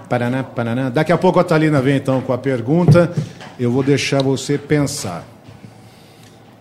Paraná, 0.08 0.42
paraná. 0.42 0.88
Daqui 0.90 1.12
a 1.12 1.18
pouco 1.18 1.38
a 1.38 1.44
Thalina 1.44 1.80
vem 1.80 1.96
então 1.96 2.20
com 2.20 2.32
a 2.32 2.38
pergunta. 2.38 3.12
Eu 3.58 3.70
vou 3.70 3.82
deixar 3.82 4.22
você 4.22 4.58
pensar. 4.58 5.24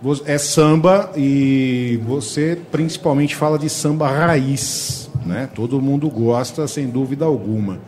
Vo- 0.02 0.22
É 0.26 0.38
samba 0.38 1.12
e 1.16 2.00
você 2.06 2.60
principalmente 2.72 3.36
fala 3.36 3.58
de 3.58 3.70
samba 3.70 4.08
raiz, 4.08 5.10
né? 5.26 5.50
Todo 5.56 5.82
mundo 5.82 6.10
gosta, 6.10 6.68
sem 6.68 6.88
dúvida 6.88 7.26
alguma. 7.26 7.80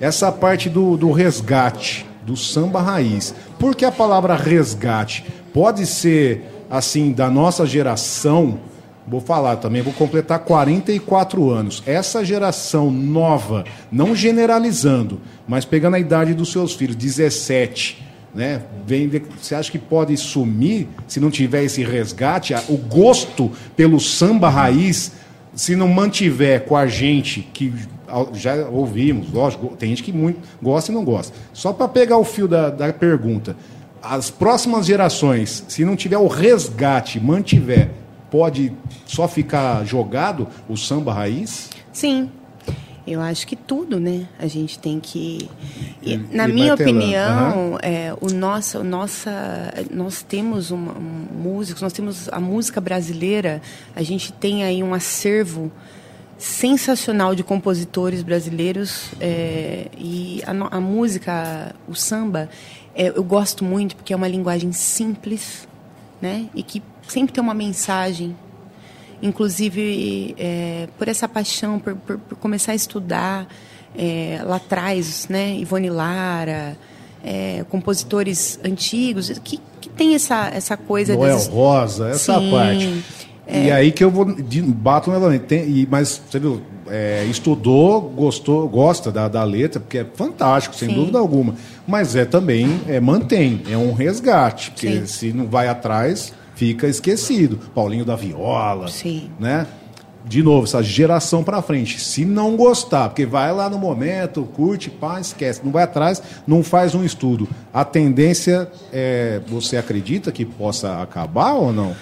Essa 0.00 0.30
parte 0.30 0.68
do, 0.68 0.96
do 0.96 1.10
resgate, 1.10 2.06
do 2.24 2.36
samba 2.36 2.80
raiz. 2.80 3.34
Por 3.58 3.74
que 3.74 3.84
a 3.84 3.90
palavra 3.90 4.36
resgate? 4.36 5.24
Pode 5.58 5.86
ser, 5.86 6.44
assim, 6.70 7.10
da 7.10 7.28
nossa 7.28 7.66
geração, 7.66 8.60
vou 9.04 9.20
falar 9.20 9.56
também, 9.56 9.82
vou 9.82 9.92
completar 9.92 10.38
44 10.38 11.50
anos. 11.50 11.82
Essa 11.84 12.24
geração 12.24 12.92
nova, 12.92 13.64
não 13.90 14.14
generalizando, 14.14 15.20
mas 15.48 15.64
pegando 15.64 15.96
a 15.96 15.98
idade 15.98 16.32
dos 16.32 16.52
seus 16.52 16.74
filhos, 16.74 16.94
17, 16.94 18.06
né? 18.32 18.62
Vem 18.86 19.10
você 19.36 19.56
acha 19.56 19.68
que 19.68 19.80
pode 19.80 20.16
sumir 20.16 20.86
se 21.08 21.18
não 21.18 21.28
tiver 21.28 21.64
esse 21.64 21.82
resgate? 21.82 22.54
O 22.68 22.76
gosto 22.76 23.50
pelo 23.74 23.98
samba 23.98 24.48
raiz, 24.48 25.10
se 25.56 25.74
não 25.74 25.88
mantiver 25.88 26.66
com 26.66 26.76
a 26.76 26.86
gente 26.86 27.40
que 27.52 27.74
já 28.34 28.54
ouvimos, 28.68 29.32
lógico, 29.32 29.76
tem 29.76 29.88
gente 29.88 30.04
que 30.04 30.12
muito 30.12 30.38
gosta 30.62 30.92
e 30.92 30.94
não 30.94 31.04
gosta. 31.04 31.36
Só 31.52 31.72
para 31.72 31.88
pegar 31.88 32.16
o 32.16 32.22
fio 32.22 32.46
da, 32.46 32.70
da 32.70 32.92
pergunta, 32.92 33.56
as 34.02 34.30
próximas 34.30 34.86
gerações, 34.86 35.64
se 35.68 35.84
não 35.84 35.96
tiver 35.96 36.18
o 36.18 36.26
resgate, 36.26 37.18
mantiver, 37.20 37.90
pode 38.30 38.72
só 39.06 39.26
ficar 39.26 39.84
jogado 39.84 40.48
o 40.68 40.76
samba 40.76 41.12
raiz? 41.12 41.70
Sim. 41.92 42.30
Eu 43.06 43.22
acho 43.22 43.46
que 43.46 43.56
tudo, 43.56 43.98
né? 43.98 44.26
A 44.38 44.46
gente 44.46 44.78
tem 44.78 45.00
que. 45.00 45.48
e, 46.02 46.12
E- 46.12 46.16
na 46.30 46.46
e 46.46 46.52
minha 46.52 46.74
opinião, 46.74 47.78
é, 47.80 48.14
o 48.20 48.30
nossa, 48.30 48.80
o 48.80 48.84
nossa, 48.84 49.72
nós 49.90 50.22
temos 50.22 50.70
uma, 50.70 50.92
um, 50.92 51.26
músicos, 51.42 51.80
nós 51.80 51.92
temos 51.94 52.28
a 52.28 52.38
música 52.38 52.82
brasileira. 52.82 53.62
A 53.96 54.02
gente 54.02 54.30
tem 54.30 54.62
aí 54.62 54.82
um 54.82 54.92
acervo 54.92 55.72
sensacional 56.36 57.34
de 57.34 57.42
compositores 57.42 58.22
brasileiros 58.22 59.08
é, 59.20 59.86
e 59.96 60.42
a, 60.46 60.76
a 60.76 60.80
música, 60.80 61.74
o 61.88 61.94
samba, 61.94 62.48
é, 62.98 63.08
eu 63.16 63.22
gosto 63.24 63.64
muito 63.64 63.96
porque 63.96 64.12
é 64.12 64.16
uma 64.16 64.28
linguagem 64.28 64.72
simples, 64.72 65.66
né? 66.20 66.46
E 66.54 66.62
que 66.62 66.82
sempre 67.08 67.32
tem 67.32 67.42
uma 67.42 67.54
mensagem 67.54 68.36
inclusive 69.20 70.34
é, 70.38 70.88
por 70.98 71.08
essa 71.08 71.28
paixão 71.28 71.78
por, 71.78 71.94
por- 71.96 72.18
por 72.18 72.38
começar 72.38 72.72
a 72.72 72.74
estudar 72.74 73.46
é, 73.96 74.40
lá 74.44 74.56
atrás, 74.56 75.26
né, 75.28 75.56
Ivone 75.56 75.90
Lara, 75.90 76.76
é, 77.24 77.64
compositores 77.68 78.60
antigos 78.64 79.28
que, 79.42 79.58
que 79.80 79.88
tem 79.88 80.14
essa 80.14 80.48
essa 80.54 80.76
coisa 80.76 81.14
Noel 81.14 81.34
desses- 81.34 81.48
Rosa, 81.48 82.08
essa 82.10 82.38
Sim, 82.38 82.50
parte. 82.50 83.04
E 83.50 83.70
aí 83.72 83.90
que 83.92 84.04
eu 84.04 84.10
vou 84.10 84.26
de, 84.26 84.60
bato 84.60 85.10
novamente. 85.10 85.46
Tem, 85.46 85.66
e, 85.66 85.88
mas 85.90 86.20
você 86.30 86.38
viu, 86.38 86.60
é, 86.90 87.24
estudou, 87.24 88.00
gostou, 88.00 88.68
gosta 88.68 89.10
da, 89.10 89.28
da 89.28 89.44
letra, 89.44 89.80
porque 89.80 89.98
é 89.98 90.06
fantástico, 90.14 90.74
sem 90.74 90.88
Sim. 90.88 90.94
dúvida 90.94 91.18
alguma. 91.18 91.54
Mas 91.86 92.16
é 92.16 92.24
também, 92.24 92.80
é, 92.86 93.00
mantém, 93.00 93.62
é 93.70 93.76
um 93.76 93.92
resgate, 93.92 94.70
porque 94.70 95.00
Sim. 95.00 95.06
se 95.06 95.32
não 95.32 95.46
vai 95.46 95.68
atrás, 95.68 96.32
fica 96.54 96.86
esquecido. 96.86 97.58
Paulinho 97.74 98.04
da 98.04 98.16
Viola, 98.16 98.88
Sim. 98.88 99.30
né? 99.38 99.66
De 100.24 100.42
novo, 100.42 100.64
essa 100.64 100.82
geração 100.82 101.42
pra 101.42 101.62
frente. 101.62 101.98
Se 102.00 102.24
não 102.24 102.54
gostar, 102.56 103.08
porque 103.08 103.24
vai 103.24 103.50
lá 103.52 103.70
no 103.70 103.78
momento, 103.78 104.42
curte, 104.54 104.90
pá, 104.90 105.18
esquece. 105.18 105.62
Não 105.64 105.72
vai 105.72 105.84
atrás, 105.84 106.22
não 106.46 106.62
faz 106.62 106.94
um 106.94 107.02
estudo. 107.02 107.48
A 107.72 107.84
tendência 107.84 108.70
é. 108.92 109.40
Você 109.48 109.76
acredita 109.78 110.30
que 110.30 110.44
possa 110.44 111.00
acabar 111.00 111.54
ou 111.54 111.72
não? 111.72 111.96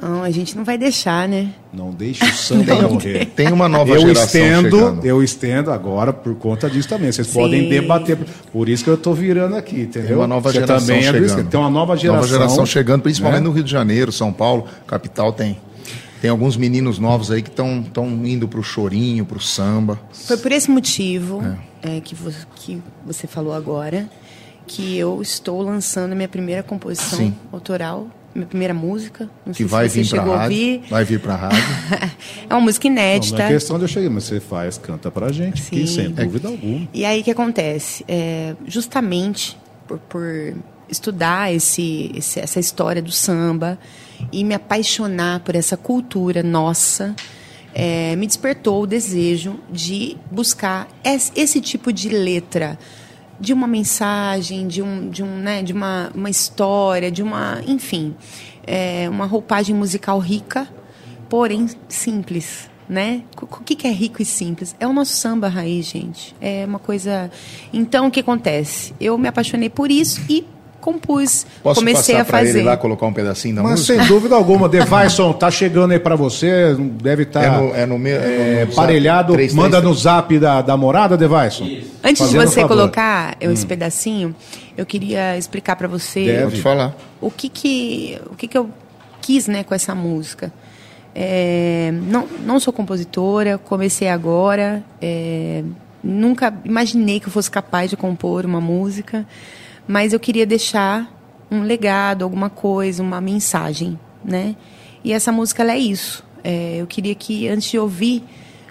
Não, 0.00 0.22
a 0.22 0.30
gente 0.30 0.56
não 0.56 0.64
vai 0.64 0.78
deixar, 0.78 1.28
né? 1.28 1.50
Não 1.72 1.90
deixe 1.90 2.24
o 2.24 2.32
samba 2.32 2.82
morrer. 2.82 3.26
Tem 3.26 3.52
uma 3.52 3.68
nova 3.68 3.92
eu 3.92 4.00
geração 4.00 4.24
estendo, 4.24 4.76
chegando. 4.76 5.04
eu 5.04 5.22
estendo 5.22 5.70
agora 5.72 6.12
por 6.12 6.34
conta 6.36 6.70
disso 6.70 6.88
também. 6.88 7.10
Vocês 7.10 7.26
Sim. 7.26 7.34
podem 7.34 7.68
debater. 7.68 8.16
Por 8.52 8.68
isso 8.68 8.84
que 8.84 8.90
eu 8.90 8.94
estou 8.94 9.14
virando 9.14 9.56
aqui, 9.56 9.82
entendeu? 9.82 10.08
Tem 10.08 10.16
uma 10.16 10.26
nova 10.26 10.50
Você 10.50 10.60
geração 10.60 10.86
também 10.86 11.06
é 11.06 11.12
do 11.12 11.28
chegando. 11.28 11.48
Tem 11.48 11.60
uma 11.60 11.70
nova 11.70 11.96
geração. 11.96 12.20
Nova 12.20 12.28
geração 12.28 12.66
chegando, 12.66 13.02
principalmente 13.02 13.40
né? 13.40 13.48
no 13.48 13.52
Rio 13.52 13.64
de 13.64 13.70
Janeiro, 13.70 14.12
São 14.12 14.32
Paulo, 14.32 14.66
capital 14.86 15.32
tem. 15.32 15.58
Tem 16.20 16.30
alguns 16.30 16.56
meninos 16.56 16.98
novos 16.98 17.30
aí 17.30 17.42
que 17.42 17.50
estão 17.50 17.84
indo 18.24 18.48
pro 18.48 18.62
chorinho, 18.62 19.24
pro 19.24 19.40
samba. 19.40 19.98
Foi 20.12 20.36
por 20.36 20.50
esse 20.50 20.70
motivo 20.70 21.42
é, 21.82 22.00
que, 22.00 22.14
você, 22.14 22.38
que 22.56 22.82
você 23.06 23.26
falou 23.26 23.54
agora 23.54 24.08
que 24.66 24.98
eu 24.98 25.22
estou 25.22 25.62
lançando 25.62 26.12
a 26.12 26.14
minha 26.14 26.28
primeira 26.28 26.62
composição 26.62 27.18
Sim. 27.18 27.34
autoral, 27.50 28.08
minha 28.34 28.46
primeira 28.46 28.72
música. 28.74 29.28
Não 29.44 29.52
Que 29.52 29.58
sei 29.58 29.66
vai 29.66 29.88
se 29.88 29.94
você 29.94 30.00
vir 30.02 30.06
chegou 30.06 30.34
rádio. 30.34 30.56
ouvir. 30.56 30.82
Vai 30.90 31.04
vir 31.04 31.20
pra 31.20 31.34
rádio. 31.36 31.58
é 32.48 32.54
uma 32.54 32.60
música 32.60 32.88
Não, 32.88 32.94
não 32.96 33.02
inédita. 33.02 33.42
é 33.42 33.48
questão 33.48 33.76
de 33.78 33.84
eu 33.84 33.88
chegar, 33.88 34.10
mas 34.10 34.24
você 34.24 34.40
faz, 34.40 34.78
canta 34.78 35.10
pra 35.10 35.32
gente, 35.32 35.62
que 35.62 35.86
Sim. 35.86 35.94
sem 35.94 36.10
dúvida 36.10 36.48
alguma. 36.48 36.88
E 36.92 37.04
aí 37.04 37.20
o 37.20 37.24
que 37.24 37.30
acontece? 37.30 38.04
É, 38.08 38.54
justamente 38.66 39.56
por, 39.86 39.98
por 39.98 40.54
estudar 40.88 41.52
esse, 41.52 42.12
esse- 42.14 42.40
essa 42.40 42.58
história 42.60 43.02
do 43.02 43.12
samba 43.12 43.78
e 44.32 44.42
me 44.44 44.54
apaixonar 44.54 45.40
por 45.40 45.54
essa 45.54 45.76
cultura 45.76 46.42
nossa, 46.42 47.14
é, 47.74 48.16
me 48.16 48.26
despertou 48.26 48.82
o 48.82 48.86
desejo 48.86 49.58
de 49.70 50.16
buscar 50.30 50.88
es- 51.04 51.30
esse 51.36 51.60
tipo 51.60 51.92
de 51.92 52.08
letra, 52.08 52.78
de 53.40 53.52
uma 53.52 53.66
mensagem, 53.66 54.66
de, 54.66 54.82
um, 54.82 55.08
de, 55.08 55.22
um, 55.22 55.36
né, 55.36 55.62
de 55.62 55.72
uma, 55.72 56.10
uma 56.14 56.30
história, 56.30 57.10
de 57.10 57.22
uma, 57.22 57.60
enfim, 57.66 58.14
é, 58.66 59.08
uma 59.08 59.26
roupagem 59.26 59.74
musical 59.74 60.18
rica, 60.18 60.68
porém 61.28 61.66
simples, 61.88 62.68
né? 62.88 63.22
O 63.40 63.46
que 63.46 63.76
que 63.76 63.86
é 63.86 63.90
rico 63.90 64.20
e 64.20 64.24
simples? 64.24 64.74
É 64.80 64.86
o 64.86 64.92
nosso 64.92 65.12
samba 65.12 65.48
raiz, 65.48 65.86
gente. 65.86 66.34
É 66.40 66.64
uma 66.66 66.78
coisa. 66.78 67.30
Então, 67.72 68.06
o 68.06 68.10
que 68.10 68.20
acontece? 68.20 68.94
Eu 69.00 69.16
me 69.18 69.28
apaixonei 69.28 69.68
por 69.68 69.90
isso 69.90 70.20
e 70.28 70.44
compus, 70.80 71.44
Posso 71.62 71.80
comecei 71.80 72.16
a 72.16 72.24
fazer. 72.24 72.58
ele 72.58 72.62
lá 72.62 72.76
colocar 72.76 73.06
um 73.06 73.12
pedacinho 73.12 73.56
da 73.56 73.62
Mas 73.62 73.80
música? 73.80 73.98
sem 73.98 74.06
dúvida 74.08 74.34
alguma, 74.34 74.68
Devaison, 74.70 75.32
tá 75.32 75.50
chegando 75.50 75.90
aí 75.92 75.98
pra 75.98 76.14
você, 76.16 76.74
deve 77.02 77.24
estar 77.24 77.42
É 77.44 77.50
no- 77.50 77.74
é 77.74 77.86
no 77.86 77.98
meu- 77.98 78.16
é 78.20 78.60
no 78.60 78.66
zap, 78.66 78.76
parelhado. 78.76 79.32
333. 79.32 79.54
Manda 79.54 79.80
no 79.80 79.94
zap 79.94 80.38
da, 80.38 80.62
da 80.62 80.76
morada, 80.76 81.16
Devaison. 81.16 81.64
Antes 82.02 82.22
Fazendo 82.22 82.40
de 82.40 82.46
você 82.48 82.60
favor. 82.62 82.76
colocar 82.76 83.36
esse 83.40 83.66
pedacinho, 83.66 84.34
eu 84.76 84.86
queria 84.86 85.36
explicar 85.36 85.76
para 85.76 85.88
você 85.88 86.24
Deve. 86.26 86.58
Falar. 86.62 86.94
o 87.20 87.30
que 87.30 87.48
que 87.48 88.18
o 88.30 88.34
que 88.36 88.46
que 88.48 88.56
eu 88.56 88.70
quis 89.20 89.46
né 89.48 89.64
com 89.64 89.74
essa 89.74 89.94
música 89.94 90.52
É, 91.14 91.90
não 92.04 92.26
não 92.46 92.60
sou 92.60 92.72
compositora 92.72 93.58
comecei 93.58 94.08
agora 94.08 94.82
é, 95.02 95.64
nunca 96.04 96.54
imaginei 96.64 97.18
que 97.18 97.26
eu 97.26 97.32
fosse 97.32 97.50
capaz 97.50 97.90
de 97.90 97.96
compor 97.96 98.44
uma 98.46 98.60
música 98.60 99.26
mas 99.88 100.12
eu 100.12 100.20
queria 100.20 100.46
deixar 100.46 101.12
um 101.50 101.62
legado 101.62 102.22
alguma 102.22 102.50
coisa 102.50 103.02
uma 103.02 103.20
mensagem 103.20 103.98
né 104.24 104.54
e 105.02 105.12
essa 105.12 105.32
música 105.32 105.64
é 105.64 105.78
isso 105.78 106.22
É, 106.44 106.76
eu 106.76 106.86
queria 106.86 107.14
que 107.14 107.48
antes 107.48 107.68
de 107.68 107.78
ouvir 107.78 108.22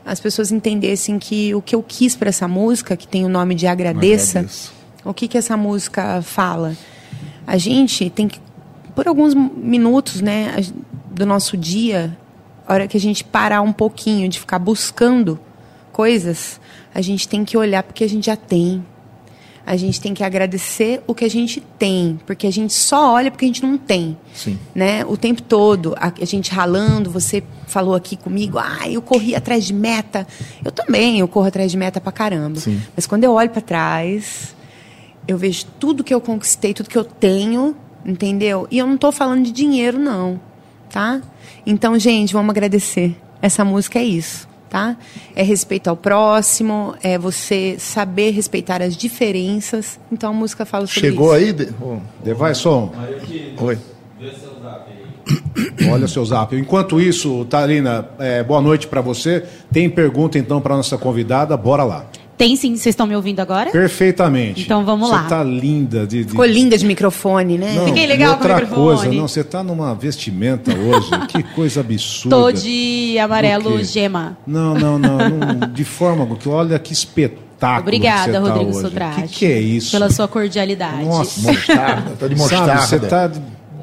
as 0.06 0.22
pessoas 0.22 0.52
entendessem 0.52 1.20
que 1.20 1.54
o 1.54 1.62
que 1.62 1.76
eu 1.76 1.84
quis 1.84 2.16
para 2.16 2.30
essa 2.30 2.48
música 2.48 2.96
que 2.96 3.06
tem 3.08 3.26
o 3.26 3.30
nome 3.30 3.56
de 3.56 3.68
agradeça 3.68 4.46
o 5.08 5.14
que, 5.14 5.28
que 5.28 5.38
essa 5.38 5.56
música 5.56 6.22
fala? 6.22 6.76
A 7.46 7.58
gente 7.58 8.10
tem 8.10 8.28
que, 8.28 8.42
por 8.94 9.08
alguns 9.08 9.34
minutos 9.34 10.20
né, 10.20 10.54
do 11.10 11.26
nosso 11.26 11.56
dia, 11.56 12.18
a 12.68 12.74
hora 12.74 12.88
que 12.90 12.98
a 12.98 13.00
gente 13.00 13.24
parar 13.24 13.62
um 13.62 13.72
pouquinho 13.72 14.28
de 14.28 14.38
ficar 14.38 14.60
buscando 14.60 15.40
coisas, 15.94 16.60
a 16.94 17.02
gente 17.02 17.26
tem 17.26 17.46
que 17.46 17.58
olhar 17.58 17.84
porque 17.84 18.04
a 18.04 18.10
gente 18.10 18.26
já 18.26 18.36
tem. 18.36 18.86
A 19.68 19.76
gente 19.76 20.00
tem 20.00 20.14
que 20.14 20.24
agradecer 20.24 21.04
o 21.06 21.14
que 21.14 21.26
a 21.26 21.30
gente 21.30 21.60
tem, 21.78 22.18
porque 22.26 22.48
a 22.48 22.52
gente 22.52 22.72
só 22.74 23.12
olha 23.12 23.30
porque 23.30 23.44
a 23.44 23.50
gente 23.50 23.62
não 23.62 23.78
tem. 23.78 24.18
Sim. 24.34 24.58
Né? 24.74 25.04
O 25.06 25.18
tempo 25.18 25.42
todo, 25.42 25.94
a, 25.98 26.14
a 26.22 26.26
gente 26.26 26.52
ralando, 26.52 27.12
você 27.12 27.44
falou 27.68 27.94
aqui 27.94 28.16
comigo, 28.16 28.58
ah, 28.58 28.90
eu 28.90 29.02
corri 29.02 29.36
atrás 29.36 29.66
de 29.66 29.74
meta. 29.74 30.26
Eu 30.64 30.72
também, 30.72 31.20
eu 31.20 31.28
corro 31.28 31.48
atrás 31.48 31.70
de 31.70 31.76
meta 31.76 32.00
pra 32.00 32.14
caramba. 32.14 32.62
Sim. 32.62 32.82
Mas 32.96 33.06
quando 33.06 33.26
eu 33.26 33.34
olho 33.34 33.50
para 33.50 33.62
trás, 33.62 34.56
eu 35.28 35.38
vejo 35.38 35.66
tudo 35.78 36.02
que 36.02 36.14
eu 36.14 36.22
conquistei, 36.22 36.74
tudo 36.74 36.90
que 36.90 36.98
eu 36.98 37.04
tenho, 37.04 37.76
entendeu? 38.06 38.68
E 38.72 38.78
eu 38.78 38.88
não 38.88 38.96
estou 38.96 39.12
falando 39.12 39.44
de 39.44 39.52
dinheiro, 39.52 40.00
não, 40.00 40.40
tá? 40.90 41.22
Então, 41.66 42.00
gente, 42.00 42.32
vamos 42.32 42.52
agradecer. 42.52 43.18
Essa 43.42 43.66
música 43.66 44.00
é 44.00 44.04
isso, 44.04 44.47
tá? 44.70 44.98
É 45.36 45.44
respeito 45.44 45.90
ao 45.90 45.96
próximo, 45.96 46.96
é 47.02 47.18
você 47.18 47.76
saber 47.80 48.32
respeitar 48.32 48.82
as 48.82 48.96
diferenças. 48.96 50.00
Então, 50.12 50.30
a 50.32 50.34
música 50.34 50.66
fala 50.66 50.86
sobre 50.88 51.10
Chegou 51.10 51.36
isso. 51.36 51.46
aí? 51.46 51.54
De... 51.54 51.68
Devaison, 52.24 52.92
Oi. 53.60 53.78
olha 55.92 56.06
o 56.06 56.08
seu 56.08 56.26
zap. 56.26 56.56
Enquanto 56.56 57.00
isso, 57.00 57.46
Tarina, 57.46 58.08
é, 58.20 58.44
boa 58.44 58.62
noite 58.62 58.88
pra 58.88 59.02
você. 59.02 59.44
Tem 59.72 59.90
pergunta 59.90 60.38
então 60.38 60.62
pra 60.62 60.76
nossa 60.76 60.98
convidada? 60.98 61.56
Bora 61.58 61.84
lá. 61.84 62.06
Tem 62.38 62.56
sim, 62.56 62.76
vocês 62.76 62.94
estão 62.94 63.08
me 63.08 63.16
ouvindo 63.16 63.40
agora? 63.40 63.72
Perfeitamente. 63.72 64.62
Então 64.62 64.86
vamos 64.86 65.10
lá. 65.10 65.24
Você 65.24 65.30
tá 65.30 65.44
linda 65.44 66.06
de. 66.06 66.24
de... 66.24 66.30
Ficou 66.30 66.46
linda 66.46 66.78
de 66.78 66.86
microfone, 66.86 67.58
né? 67.58 67.74
Não, 67.74 67.86
Fiquei 67.86 68.06
legal 68.06 68.38
com 68.38 68.44
o 68.44 68.48
outra 68.48 68.62
microfone. 68.62 68.98
coisa, 68.98 69.12
não, 69.12 69.28
você 69.28 69.44
tá 69.44 69.64
numa 69.64 69.96
vestimenta 69.96 70.72
hoje. 70.78 71.10
que 71.30 71.42
coisa 71.42 71.80
absurda. 71.80 72.36
Tô 72.36 72.52
de 72.52 73.18
amarelo 73.18 73.84
gema. 73.84 74.38
Não, 74.46 74.76
não, 74.76 75.00
não, 75.00 75.18
não, 75.18 75.74
de 75.74 75.84
forma 75.84 76.28
que 76.36 76.48
Olha 76.48 76.78
que 76.78 76.94
espetáculo. 76.94 77.82
Obrigada, 77.82 78.34
tá 78.34 78.40
Rodrigo 78.40 78.70
hoje. 78.70 78.82
Sotrate. 78.82 79.22
Que 79.24 79.28
que 79.30 79.46
é 79.46 79.60
isso? 79.60 79.92
Pela 79.92 80.12
sua 80.12 80.28
cordialidade. 80.28 81.04
Nossa, 81.06 81.42
Mostarda. 81.52 82.12
Tá 82.20 82.28
de 82.28 82.36
mostarda. 82.36 82.78
Sabe, 82.78 82.88
você 82.88 83.00
tá 83.10 83.32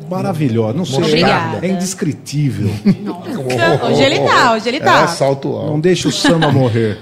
maravilhosa. 0.08 0.74
Não 0.78 0.84
sei, 0.84 1.02
Obrigada. 1.02 1.66
é 1.66 1.70
indescritível. 1.70 2.70
Hoje 3.88 4.02
ele 4.02 4.20
tá, 4.20 4.52
hoje 4.52 4.68
ele 4.68 4.80
tá. 4.80 5.02
É, 5.02 5.06
salto 5.08 5.48
Não 5.48 5.58
alto. 5.58 5.80
deixa 5.80 6.08
o 6.08 6.12
samba 6.12 6.52
morrer. 6.52 6.98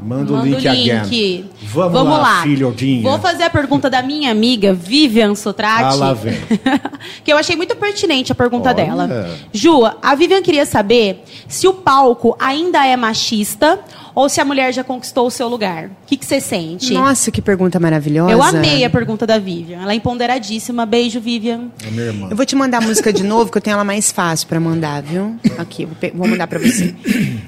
Manda 0.00 0.32
o 0.32 0.36
Manda 0.36 0.48
link, 0.48 0.66
o 0.66 0.70
again. 0.70 1.02
link. 1.02 1.44
Vamos, 1.62 2.18
lá, 2.18 2.42
filhodinha. 2.42 3.02
Vou 3.02 3.18
fazer 3.18 3.44
a 3.44 3.50
pergunta 3.50 3.90
da 3.90 4.02
minha 4.02 4.30
amiga 4.30 4.72
Vivian 4.72 5.34
Sotrate. 5.34 5.82
Ah, 5.84 5.94
lá 5.94 6.14
vem. 6.14 6.38
que 7.24 7.32
eu 7.32 7.36
achei 7.36 7.56
muito 7.56 7.74
pertinente 7.76 8.32
a 8.32 8.34
pergunta 8.34 8.68
Olha. 8.68 8.74
dela. 8.74 9.30
Ju, 9.52 9.84
a 10.00 10.14
Vivian 10.14 10.42
queria 10.42 10.64
saber 10.64 11.22
se 11.48 11.66
o 11.66 11.74
palco 11.74 12.36
ainda 12.38 12.86
é 12.86 12.96
machista 12.96 13.80
ou 14.14 14.28
se 14.28 14.40
a 14.40 14.44
mulher 14.44 14.72
já 14.72 14.82
conquistou 14.82 15.26
o 15.26 15.30
seu 15.30 15.48
lugar. 15.48 15.86
O 15.86 15.90
que 16.06 16.16
que 16.16 16.26
você 16.26 16.40
sente? 16.40 16.92
Nossa, 16.92 17.30
que 17.30 17.40
pergunta 17.40 17.78
maravilhosa. 17.78 18.32
eu 18.32 18.42
amei 18.42 18.84
a 18.84 18.90
pergunta 18.90 19.26
da 19.26 19.38
Vivian. 19.38 19.80
Ela 19.82 19.92
é 19.92 19.96
empoderadíssima. 19.96 20.86
Beijo, 20.86 21.20
Vivian. 21.20 21.68
É 21.86 21.90
minha 21.90 22.06
irmã. 22.06 22.28
Eu 22.30 22.36
vou 22.36 22.44
te 22.44 22.56
mandar 22.56 22.78
a 22.78 22.80
música 22.80 23.12
de 23.12 23.22
novo, 23.22 23.50
que 23.50 23.58
eu 23.58 23.62
tenho 23.62 23.74
ela 23.74 23.84
mais 23.84 24.10
fácil 24.10 24.48
pra 24.48 24.58
mandar, 24.58 25.02
viu? 25.02 25.36
Aqui, 25.56 25.86
vou, 26.14 26.26
mandar 26.26 26.46
pra 26.46 26.58
você. 26.58 26.94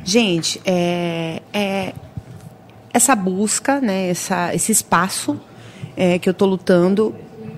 Gente, 0.04 0.60
é, 0.64 1.42
é 1.52 1.92
essa 2.92 3.14
busca, 3.14 3.80
né, 3.80 4.08
essa, 4.08 4.54
esse 4.54 4.72
espaço 4.72 5.40
é, 5.96 6.18
que 6.18 6.28
eu 6.28 6.34
tô 6.34 6.46
lutando 6.46 7.14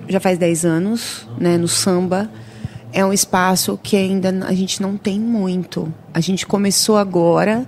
já 0.07 0.19
faz 0.19 0.37
10 0.37 0.65
anos, 0.65 1.27
né, 1.37 1.57
no 1.57 1.67
samba, 1.67 2.29
é 2.91 3.03
um 3.05 3.11
espaço 3.11 3.79
que 3.81 3.95
ainda 3.95 4.29
a 4.45 4.53
gente 4.53 4.81
não 4.81 4.97
tem 4.97 5.19
muito. 5.19 5.91
A 6.13 6.19
gente 6.19 6.45
começou 6.45 6.97
agora, 6.97 7.65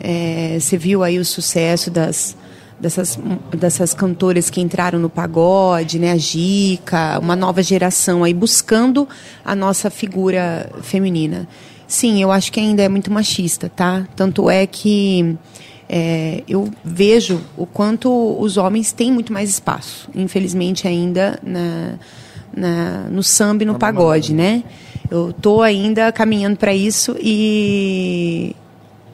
é, 0.00 0.58
você 0.58 0.76
viu 0.76 1.02
aí 1.04 1.18
o 1.18 1.24
sucesso 1.24 1.90
das 1.90 2.36
dessas, 2.78 3.18
dessas 3.56 3.94
cantoras 3.94 4.50
que 4.50 4.60
entraram 4.60 4.98
no 4.98 5.08
pagode, 5.08 5.98
né, 5.98 6.12
a 6.12 6.16
Gica, 6.16 7.18
uma 7.18 7.34
nova 7.34 7.62
geração 7.62 8.22
aí 8.22 8.34
buscando 8.34 9.08
a 9.44 9.54
nossa 9.54 9.90
figura 9.90 10.70
feminina. 10.82 11.48
Sim, 11.88 12.20
eu 12.20 12.30
acho 12.30 12.52
que 12.52 12.60
ainda 12.60 12.82
é 12.82 12.88
muito 12.88 13.12
machista, 13.12 13.70
tá? 13.74 14.06
Tanto 14.16 14.50
é 14.50 14.66
que 14.66 15.38
é, 15.88 16.42
eu 16.48 16.68
vejo 16.84 17.40
o 17.56 17.64
quanto 17.66 18.10
os 18.40 18.56
homens 18.56 18.92
têm 18.92 19.12
muito 19.12 19.32
mais 19.32 19.48
espaço, 19.50 20.08
infelizmente 20.14 20.86
ainda 20.88 21.38
na, 21.42 21.94
na- 22.54 23.08
no 23.10 23.22
samba 23.22 23.62
e 23.62 23.66
no 23.66 23.78
pagode, 23.78 24.34
né? 24.34 24.64
Eu 25.10 25.32
tô 25.32 25.62
ainda 25.62 26.10
caminhando 26.10 26.56
para 26.56 26.74
isso 26.74 27.16
e 27.20 28.54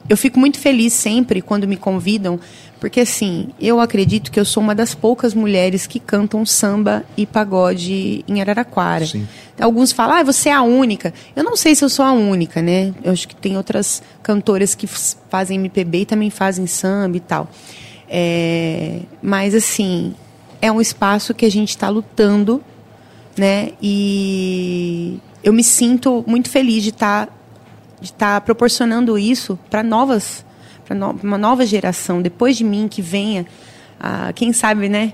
eu 0.09 0.17
fico 0.17 0.39
muito 0.39 0.57
feliz 0.59 0.91
sempre 0.93 1.41
quando 1.41 1.67
me 1.67 1.77
convidam, 1.77 2.39
porque 2.83 2.99
assim, 2.99 3.47
eu 3.61 3.79
acredito 3.79 4.29
que 4.29 4.37
eu 4.37 4.43
sou 4.43 4.61
uma 4.61 4.75
das 4.75 4.93
poucas 4.93 5.33
mulheres 5.33 5.87
que 5.87 6.01
cantam 6.01 6.45
samba 6.45 7.05
e 7.15 7.25
pagode 7.25 8.25
em 8.27 8.41
Araraquara. 8.41 9.05
Sim. 9.05 9.25
Alguns 9.57 9.93
falam, 9.93 10.17
ah, 10.17 10.23
você 10.23 10.49
é 10.49 10.51
a 10.51 10.63
única. 10.63 11.13
Eu 11.33 11.45
não 11.45 11.55
sei 11.55 11.75
se 11.75 11.85
eu 11.85 11.87
sou 11.87 12.03
a 12.03 12.11
única, 12.11 12.61
né? 12.61 12.93
Eu 13.01 13.13
acho 13.13 13.25
que 13.25 13.37
tem 13.37 13.55
outras 13.55 14.03
cantoras 14.21 14.75
que 14.75 14.85
fazem 14.85 15.57
MPB 15.57 15.99
e 15.99 16.05
também 16.05 16.29
fazem 16.29 16.67
samba 16.67 17.15
e 17.15 17.19
tal. 17.21 17.49
É, 18.09 18.99
mas 19.21 19.55
assim, 19.55 20.13
é 20.61 20.69
um 20.69 20.81
espaço 20.81 21.33
que 21.33 21.45
a 21.45 21.49
gente 21.49 21.69
está 21.69 21.87
lutando, 21.87 22.61
né? 23.37 23.71
E 23.81 25.21
eu 25.41 25.53
me 25.53 25.63
sinto 25.63 26.21
muito 26.27 26.49
feliz 26.49 26.83
de 26.83 26.89
estar 26.89 27.29
de 28.01 28.09
estar 28.09 28.41
proporcionando 28.41 29.17
isso 29.17 29.57
para 29.69 29.81
novas, 29.81 30.43
para 30.85 30.95
no, 30.95 31.11
uma 31.23 31.37
nova 31.37 31.65
geração 31.65 32.21
depois 32.21 32.57
de 32.57 32.63
mim 32.63 32.87
que 32.87 33.01
venha, 33.01 33.45
ah, 33.99 34.31
quem 34.33 34.53
sabe, 34.53 34.89
né? 34.89 35.13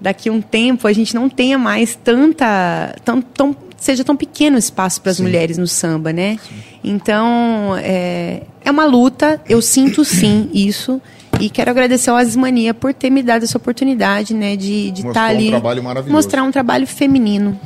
Daqui 0.00 0.28
a 0.28 0.32
um 0.32 0.42
tempo 0.42 0.86
a 0.86 0.92
gente 0.92 1.14
não 1.14 1.28
tenha 1.28 1.58
mais 1.58 1.96
tanta, 1.96 2.94
tão, 3.04 3.22
tão 3.22 3.56
seja 3.76 4.04
tão 4.04 4.16
pequeno 4.16 4.56
o 4.56 4.58
espaço 4.58 5.00
para 5.00 5.12
as 5.12 5.20
mulheres 5.20 5.58
no 5.58 5.66
samba, 5.66 6.12
né? 6.12 6.38
Então 6.82 7.76
é, 7.78 8.42
é 8.64 8.70
uma 8.70 8.84
luta. 8.84 9.40
Eu 9.48 9.62
sinto 9.62 10.04
sim 10.04 10.50
isso. 10.52 11.00
E 11.38 11.50
quero 11.50 11.70
agradecer 11.70 12.08
ao 12.08 12.16
Asmania 12.16 12.72
por 12.72 12.94
ter 12.94 13.10
me 13.10 13.22
dado 13.22 13.42
essa 13.42 13.58
oportunidade, 13.58 14.32
né, 14.32 14.56
de 14.56 14.90
de 14.90 15.02
Mostrou 15.04 15.10
estar 15.10 15.26
um 15.26 15.36
ali 15.36 15.48
trabalho 15.50 15.82
maravilhoso. 15.82 16.16
mostrar 16.16 16.42
um 16.42 16.50
trabalho 16.50 16.86
feminino. 16.86 17.58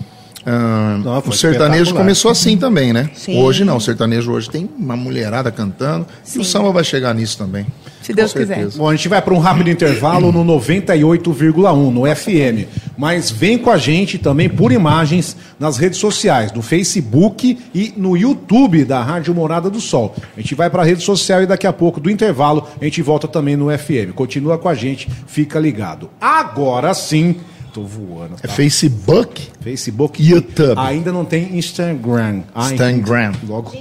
Ah, 0.46 1.22
o 1.26 1.32
sertanejo 1.32 1.94
começou 1.94 2.30
assim 2.30 2.56
também, 2.56 2.92
né? 2.92 3.10
Sim. 3.14 3.38
Hoje 3.38 3.64
não, 3.64 3.76
o 3.76 3.80
sertanejo 3.80 4.32
hoje 4.32 4.48
tem 4.48 4.68
uma 4.78 4.96
mulherada 4.96 5.50
cantando 5.50 6.06
e 6.34 6.38
o 6.38 6.44
samba 6.44 6.72
vai 6.72 6.84
chegar 6.84 7.14
nisso 7.14 7.36
também. 7.36 7.66
Se 8.02 8.14
Deus 8.14 8.32
quiser. 8.32 8.66
Bom, 8.76 8.88
a 8.88 8.96
gente 8.96 9.08
vai 9.08 9.20
para 9.20 9.34
um 9.34 9.38
rápido 9.38 9.68
intervalo 9.68 10.32
no 10.32 10.44
98,1 10.44 11.90
no 11.90 12.16
FM. 12.16 12.66
Mas 12.96 13.30
vem 13.30 13.58
com 13.58 13.70
a 13.70 13.76
gente 13.76 14.18
também 14.18 14.48
por 14.48 14.72
imagens 14.72 15.36
nas 15.58 15.76
redes 15.76 15.98
sociais, 15.98 16.52
no 16.52 16.62
Facebook 16.62 17.58
e 17.74 17.92
no 17.96 18.16
YouTube 18.16 18.84
da 18.84 19.02
Rádio 19.02 19.34
Morada 19.34 19.68
do 19.68 19.80
Sol. 19.80 20.16
A 20.36 20.40
gente 20.40 20.54
vai 20.54 20.70
para 20.70 20.82
a 20.82 20.84
rede 20.84 21.02
social 21.02 21.42
e 21.42 21.46
daqui 21.46 21.66
a 21.66 21.72
pouco, 21.72 22.00
do 22.00 22.10
intervalo, 22.10 22.66
a 22.80 22.84
gente 22.84 23.02
volta 23.02 23.28
também 23.28 23.56
no 23.56 23.66
FM. 23.76 24.14
Continua 24.14 24.58
com 24.58 24.68
a 24.68 24.74
gente, 24.74 25.08
fica 25.26 25.58
ligado. 25.58 26.10
Agora 26.20 26.92
sim, 26.94 27.36
tô 27.80 27.84
voando. 27.84 28.34
É 28.42 28.46
Tá? 28.46 28.52
Facebook? 28.52 29.48
Facebook 29.60 30.22
YouTube. 30.22 30.78
Ainda 30.78 31.12
não 31.12 31.24
tem 31.24 31.56
Instagram. 31.58 32.42
Ai, 32.54 32.72
Instagram. 32.72 33.32
Logo. 33.48 33.72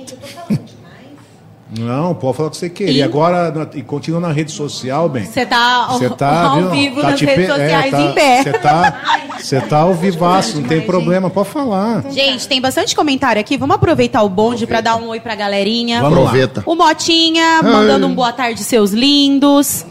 Não, 1.78 2.16
pode 2.16 2.36
falar 2.36 2.48
o 2.48 2.52
que 2.52 2.58
você 2.58 2.68
quer. 2.68 2.90
E 2.90 2.98
E- 2.98 3.04
agora, 3.04 3.52
na- 3.52 3.68
e 3.76 3.84
continua 3.84 4.20
na 4.20 4.32
rede 4.32 4.52
social, 4.52 5.08
bem. 5.08 5.24
Você 5.26 5.46
tá 5.46 5.86
ao, 5.88 6.00
Você 6.00 6.10
tá, 6.10 6.42
ao 6.48 6.62
viu? 6.62 6.70
vivo 6.72 7.02
Tá 7.02 7.12
nas 7.12 7.22
redes 7.22 7.36
pe- 7.36 7.42
é, 7.44 7.48
sociais 7.48 7.92
tá- 7.92 8.02
em 8.02 8.12
pé. 8.14 8.44
Você 8.44 8.54
tá, 8.54 9.02
você 9.40 9.62
tá 9.62 9.78
ao 9.78 9.94
vivaço, 9.94 10.60
não 10.60 10.64
tem 10.68 10.82
problema, 10.82 11.30
pode 11.30 11.50
falar. 11.50 12.04
Gente, 12.10 12.48
tem 12.48 12.60
bastante 12.60 12.96
comentário 12.96 13.40
aqui. 13.40 13.56
Vamos 13.56 13.76
aproveitar 13.76 14.24
o 14.24 14.30
bonde 14.30 14.66
pra 14.66 14.82
dar 14.82 14.96
um 14.96 15.10
oi 15.10 15.20
pra 15.20 15.36
galerinha. 15.36 16.02
Vamos 16.02 16.18
lá. 16.18 16.24
Aproveita. 16.26 16.64
O 16.66 16.74
Motinha 16.74 17.62
mandando 17.62 18.08
um 18.08 18.16
boa 18.16 18.34
tarde, 18.34 18.64
seus 18.64 18.90
lindos. 18.90 19.86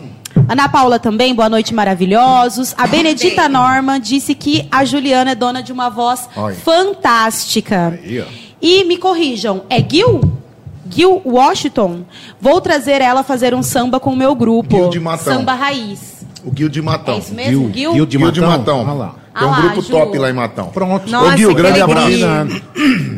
Ana 0.48 0.66
Paula 0.68 0.98
também, 0.98 1.34
boa 1.34 1.48
noite, 1.50 1.74
maravilhosos. 1.74 2.74
A 2.78 2.86
Benedita 2.86 3.48
Norma 3.50 4.00
disse 4.00 4.34
que 4.34 4.66
a 4.70 4.82
Juliana 4.84 5.32
é 5.32 5.34
dona 5.34 5.62
de 5.62 5.70
uma 5.72 5.90
voz 5.90 6.26
Olha. 6.34 6.54
fantástica. 6.56 7.98
Aí. 8.02 8.24
E 8.60 8.82
me 8.84 8.96
corrijam, 8.96 9.62
é 9.68 9.78
Gil? 9.86 10.20
Gil 10.90 11.20
Washington? 11.24 12.00
Vou 12.40 12.62
trazer 12.62 13.02
ela 13.02 13.22
fazer 13.22 13.52
um 13.54 13.62
samba 13.62 14.00
com 14.00 14.10
o 14.14 14.16
meu 14.16 14.34
grupo. 14.34 14.74
Gil 14.74 14.88
de 14.88 15.00
Matão. 15.00 15.34
Samba 15.34 15.52
Raiz. 15.52 16.24
O 16.42 16.50
Gil 16.56 16.70
de 16.70 16.80
Matão. 16.80 17.16
É 17.16 17.18
isso 17.18 17.34
mesmo, 17.34 17.70
Gil? 17.70 17.92
Gil 17.92 18.06
de 18.06 18.18
Gil 18.18 18.30
de 18.30 18.40
Matão. 18.40 18.58
Matão. 18.58 18.80
Olha 18.80 18.92
lá. 18.94 19.14
Tem 19.38 19.46
um 19.46 19.50
Ah 19.52 19.56
lá, 19.56 19.60
grupo 19.60 19.82
Ju. 19.82 19.90
top 19.90 20.18
lá 20.18 20.30
em 20.30 20.32
Matão. 20.32 20.68
Pronto. 20.68 21.10
Nossa, 21.10 21.34
Ô, 21.34 21.36
Gil, 21.36 21.54
grande 21.54 21.80
abraço. 21.80 22.08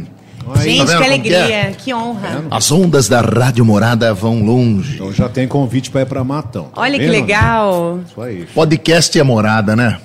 Aí, 0.61 0.77
Gente, 0.77 0.87
Tá 0.87 0.99
vendo 0.99 1.23
que 1.23 1.29
que 1.29 1.35
é? 1.35 1.41
alegria, 1.43 1.73
que 1.77 1.95
honra. 1.95 2.45
As 2.51 2.71
ondas 2.71 3.09
da 3.09 3.21
Rádio 3.21 3.65
Morada 3.65 4.13
vão 4.15 4.43
longe. 4.45 4.95
Então 4.95 5.13
já 5.13 5.29
tem 5.29 5.47
convite 5.49 5.91
pra 5.91 6.03
ir 6.03 6.07
pra 6.07 6.23
Matão. 6.25 6.65
tá 6.75 6.81
Olha 6.81 6.99
que 6.99 7.05
vendo? 7.05 7.11
legal. 7.13 8.01
Isso 8.07 8.21
aí. 8.21 8.47
Podcast 8.55 9.19
é 9.19 9.23
morada, 9.23 9.75
né? 9.77 9.99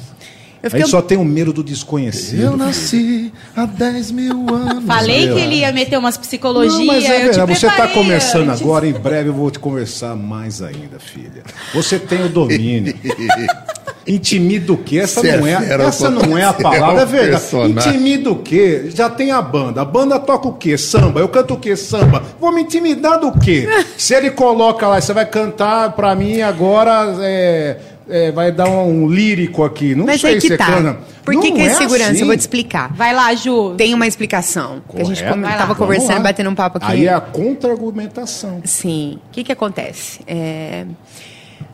Eu 0.61 0.67
A 0.67 0.71
fiquei- 0.71 0.81
gente 0.81 0.91
só 0.91 1.01
tem 1.01 1.17
o 1.17 1.25
medo 1.25 1.53
do 1.53 1.63
desconhecido. 1.63 2.41
Eu 2.43 2.57
nasci 2.57 3.33
há 3.55 3.65
10 3.65 4.11
mil 4.11 4.53
anos. 4.53 4.85
Falei 4.85 5.29
que 5.33 5.39
ele 5.39 5.55
ia 5.57 5.73
meter 5.73 5.97
umas 5.97 6.17
psicologias. 6.17 6.79
Não, 6.79 6.87
mas 6.87 7.05
é 7.05 7.09
eu 7.27 7.31
te 7.31 7.37
verdade. 7.37 7.55
Você 7.61 7.67
está 7.69 7.87
começando 7.89 8.49
antes. 8.51 8.61
agora, 8.63 8.85
em 8.87 8.93
breve 8.93 9.29
eu 9.29 9.35
vou 9.35 9.51
te 9.53 9.61
conversar 9.61 10.17
mais 10.17 10.61
ainda, 10.61 10.99
filha. 10.99 11.45
Você 11.73 11.97
tem 11.99 12.25
o 12.25 12.29
domínio. 12.29 12.93
Intimida 14.09 14.73
o 14.73 14.77
quê? 14.79 14.99
Essa 15.01 15.27
é 15.27 15.37
não 15.37 15.47
é, 15.47 15.61
fera, 15.61 15.85
essa 15.85 16.11
não 16.11 16.37
é 16.39 16.45
a 16.45 16.53
palavra, 16.53 17.01
é 17.01 17.03
é 17.03 17.05
um 17.05 17.07
verdade. 17.07 17.31
personagem. 17.43 17.91
Intimida 17.93 18.31
o 18.31 18.37
quê? 18.37 18.91
Já 18.95 19.11
tem 19.11 19.31
a 19.31 19.43
banda. 19.43 19.83
A 19.83 19.85
banda 19.85 20.19
toca 20.19 20.49
o 20.49 20.55
quê? 20.55 20.79
Samba. 20.79 21.21
Eu 21.21 21.29
canto 21.29 21.55
o 21.55 21.59
quê? 21.59 21.77
Samba. 21.77 22.23
Vou 22.41 22.51
me 22.53 22.63
intimidar 22.63 23.21
do 23.21 23.33
quê? 23.39 23.69
Se 23.99 24.15
ele 24.15 24.31
coloca 24.31 24.87
lá, 24.89 25.01
você 25.01 25.13
vai 25.13 25.27
cantar 25.27 25.93
pra 25.93 26.15
mim 26.15 26.41
agora, 26.41 27.15
é, 27.21 27.77
é, 28.09 28.33
vai 28.33 28.51
dar 28.51 28.69
um, 28.71 29.07
lírico 29.09 29.63
aqui. 29.63 29.95
Não 29.95 30.07
Mas 30.07 30.21
sei 30.21 30.41
se 30.41 30.47
que 30.47 30.53
é 30.55 30.57
tá. 30.57 30.67
cana. 30.67 30.99
Por 31.25 31.35
Não 31.35 31.43
que, 31.43 31.53
que 31.53 31.61
é, 31.61 31.67
é 31.67 31.75
segurança? 31.75 32.11
assim. 32.13 32.21
Eu 32.21 32.27
vou 32.27 32.37
te 32.37 32.41
explicar. 32.41 32.91
Vai 32.95 33.15
lá, 33.15 33.35
Ju. 33.35 33.75
Tem 33.77 33.93
uma 33.93 34.07
explicação. 34.07 34.81
Que 34.89 35.03
a 35.03 35.05
gente 35.05 35.17
Correto. 35.19 35.31
come- 35.33 35.43
Vai 35.43 35.53
lá. 35.53 35.59
tava 35.59 35.75
Vamos 35.75 35.79
conversando, 35.95 36.17
lá. 36.17 36.23
batendo 36.23 36.49
um 36.49 36.55
papo 36.55 36.79
aqui. 36.79 36.87
Aí 36.93 37.07
é 37.07 37.13
a 37.13 37.21
contra-argumentação. 37.21 38.63
Sim. 38.65 39.19
O 39.29 39.31
que 39.33 39.45
que 39.45 39.53
acontece? 39.53 40.21
É, 40.27 40.87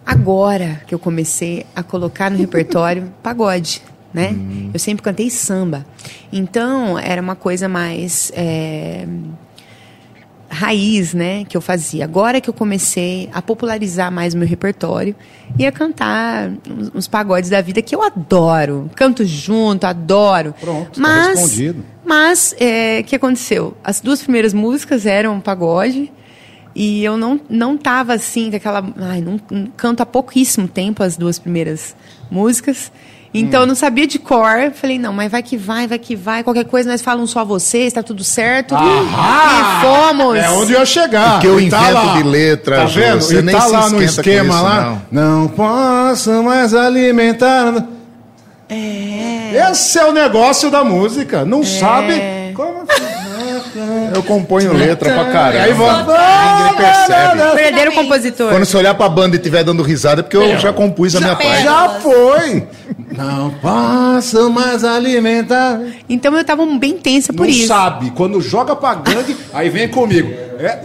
Agora 0.04 0.82
que 0.86 0.94
eu 0.94 0.98
comecei 0.98 1.64
a 1.74 1.82
colocar 1.82 2.30
no 2.30 2.36
repertório 2.36 3.12
pagode, 3.22 3.82
né? 4.12 4.30
Hum. 4.30 4.70
Eu 4.72 4.78
sempre 4.78 5.02
cantei 5.02 5.30
samba. 5.30 5.86
Então, 6.32 6.98
era 6.98 7.20
uma 7.20 7.36
coisa 7.36 7.68
mais... 7.68 8.32
é, 8.34 9.06
raiz, 10.54 11.12
né, 11.12 11.44
que 11.44 11.56
eu 11.56 11.60
fazia. 11.60 12.04
Agora 12.04 12.40
que 12.40 12.48
eu 12.48 12.54
comecei 12.54 13.28
a 13.32 13.42
popularizar 13.42 14.10
mais 14.10 14.34
o 14.34 14.38
meu 14.38 14.46
repertório 14.46 15.14
e 15.58 15.66
a 15.66 15.72
cantar 15.72 16.50
uns, 16.70 16.92
uns 16.94 17.08
pagodes 17.08 17.50
da 17.50 17.60
vida 17.60 17.82
que 17.82 17.94
eu 17.94 18.02
adoro. 18.02 18.88
Canto 18.94 19.24
junto, 19.24 19.84
adoro. 19.84 20.54
Pronto, 20.58 20.92
tá 20.92 21.00
mas, 21.00 21.38
respondido. 21.40 21.84
Mas, 22.04 22.54
é, 22.58 23.00
o 23.00 23.04
que 23.04 23.16
aconteceu? 23.16 23.76
As 23.82 24.00
duas 24.00 24.22
primeiras 24.22 24.54
músicas 24.54 25.04
eram 25.04 25.40
pagode 25.40 26.10
e 26.74 27.04
eu 27.04 27.16
não, 27.16 27.40
não 27.48 27.76
tava 27.76 28.14
assim, 28.14 28.50
com 28.50 28.56
aquela... 28.56 28.84
Ai, 29.00 29.20
não, 29.20 29.40
não 29.50 29.66
canto 29.76 30.02
há 30.02 30.06
pouquíssimo 30.06 30.66
tempo 30.68 31.02
as 31.02 31.16
duas 31.16 31.38
primeiras 31.38 31.94
músicas. 32.30 32.90
Então, 33.36 33.60
Hum. 33.60 33.62
eu 33.64 33.66
não 33.66 33.74
sabia 33.74 34.06
de 34.06 34.16
cor. 34.18 34.70
Falei, 34.74 34.96
não, 34.96 35.12
mas 35.12 35.28
vai 35.30 35.42
que 35.42 35.56
vai, 35.56 35.88
vai 35.88 35.98
que 35.98 36.14
vai. 36.14 36.44
Qualquer 36.44 36.64
coisa, 36.66 36.88
nós 36.88 37.02
falamos 37.02 37.30
só 37.30 37.44
vocês, 37.44 37.92
tá 37.92 38.00
tudo 38.00 38.22
certo. 38.22 38.74
E 38.76 39.80
fomos. 39.82 40.36
É 40.36 40.48
onde 40.50 40.72
eu 40.72 40.78
ia 40.80 40.86
chegar. 40.86 41.32
Porque 41.32 41.48
eu 41.48 41.58
E 41.60 41.68
tá 41.68 41.80
invento 41.90 42.06
lá. 42.06 42.12
de 42.16 42.22
letra, 42.22 42.76
Tá 42.76 42.84
vendo? 42.84 43.20
você 43.22 43.38
e 43.38 43.42
nem 43.42 43.54
tá 43.54 43.62
se 43.62 43.72
lá 43.72 43.88
no 43.90 44.00
esquema 44.02 44.54
isso, 44.54 44.62
lá. 44.62 44.98
Não. 45.10 45.48
posso 45.48 46.30
mais 46.44 46.72
alimentar. 46.74 47.84
É. 48.68 49.68
Esse 49.70 49.98
é 49.98 50.04
o 50.06 50.12
negócio 50.12 50.70
da 50.70 50.84
música. 50.84 51.44
Não 51.44 51.64
sabe. 51.64 52.14
Como... 52.54 52.84
Eu 54.14 54.22
componho 54.22 54.72
letra 54.72 55.12
pra 55.12 55.24
caramba. 55.32 55.64
Aí 55.64 55.72
volta. 55.72 56.12
Percebe. 56.76 57.54
Verdadeiro 57.54 57.92
compositor. 57.92 58.50
Quando 58.50 58.64
você 58.64 58.76
olhar 58.76 58.94
pra 58.94 59.08
banda 59.08 59.36
e 59.36 59.38
estiver 59.38 59.64
dando 59.64 59.82
risada, 59.82 60.20
é 60.20 60.22
porque 60.22 60.36
eu 60.36 60.58
já 60.58 60.72
compus 60.72 61.14
a 61.16 61.20
minha 61.20 61.36
parte. 61.36 61.62
Já 61.62 61.88
foi. 62.00 62.66
Não 63.16 63.50
posso 63.50 64.50
mais 64.50 64.84
alimentar. 64.84 65.80
Então, 66.08 66.36
eu 66.36 66.44
tava 66.44 66.64
bem 66.78 66.96
tensa 66.98 67.32
por 67.32 67.42
não 67.42 67.48
isso. 67.50 67.68
sabe. 67.68 68.10
Quando 68.10 68.40
joga 68.40 68.74
pra 68.74 68.94
gangue, 68.94 69.36
aí 69.52 69.68
vem 69.68 69.88
comigo. 69.88 70.32
É, 70.58 70.78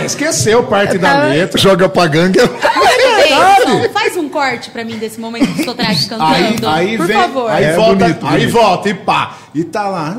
é, 0.00 0.04
esqueceu 0.04 0.62
parte 0.64 0.98
da 0.98 1.24
letra. 1.24 1.58
Joga 1.60 1.88
pra 1.88 2.06
gangue. 2.06 2.38
Davidson, 2.38 3.88
faz 3.92 4.16
um 4.16 4.28
corte 4.28 4.70
pra 4.70 4.84
mim 4.84 4.96
desse 4.98 5.18
momento 5.20 5.46
do 5.52 5.64
Sotrate 5.64 6.08
cantando. 6.08 6.32
Aí, 6.68 6.90
aí 6.90 6.96
por 6.96 7.06
vem, 7.06 7.16
favor. 7.16 7.50
aí 7.50 7.64
É 7.64 7.72
volta, 7.74 7.94
bonito, 8.04 8.26
aí 8.26 8.32
bonito. 8.38 8.52
volta 8.52 8.88
e 8.88 8.94
pá. 8.94 9.36
E 9.54 9.64
tá 9.64 9.88
lá. 9.88 10.16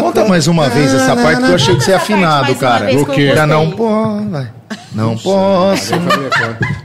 Conta 0.00 0.24
mais 0.26 0.46
uma 0.46 0.68
vez 0.68 0.94
essa 0.94 1.16
parte 1.16 1.42
que 1.42 1.50
eu 1.50 1.54
achei 1.54 1.74
que 1.76 1.84
você 1.84 1.92
é 1.92 1.96
afinado, 1.96 2.54
cara. 2.54 2.86
que 2.86 3.22
eu 3.22 3.34
Já 3.34 3.46
não 3.46 3.70
posso. 4.16 4.30
vai. 4.30 4.52
Não 4.94 5.16
posso. 5.18 5.92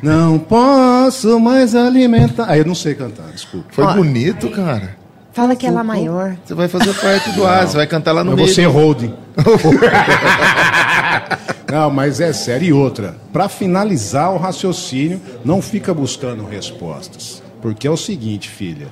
Não 0.01 0.39
posso 0.39 1.39
mais 1.39 1.75
alimentar. 1.75 2.45
Aí 2.49 2.59
eu 2.59 2.65
não 2.65 2.75
sei 2.75 2.95
cantar, 2.95 3.27
desculpa. 3.31 3.67
Foi 3.71 3.85
Ó. 3.85 3.93
bonito, 3.93 4.49
cara. 4.49 4.99
Fala 5.33 5.55
que 5.55 5.65
é 5.65 5.71
lá 5.71 5.83
maior. 5.83 6.35
Você 6.43 6.53
vai 6.53 6.67
fazer 6.67 6.93
parte 6.95 7.31
do 7.31 7.45
ar, 7.45 7.65
você 7.65 7.77
vai 7.77 7.87
cantar 7.87 8.11
lá 8.11 8.21
no 8.23 8.31
Eu 8.31 8.35
meio. 8.35 8.47
vou 8.47 8.55
ser 8.55 8.65
holding. 8.65 9.13
não, 11.71 11.89
mas 11.89 12.19
é 12.19 12.33
sério. 12.33 12.67
E 12.67 12.73
outra, 12.73 13.15
para 13.31 13.47
finalizar 13.47 14.33
o 14.33 14.37
raciocínio, 14.37 15.21
não 15.45 15.61
fica 15.61 15.93
buscando 15.93 16.45
respostas. 16.45 17.41
Porque 17.61 17.87
é 17.87 17.91
o 17.91 17.95
seguinte, 17.95 18.49
filha. 18.49 18.87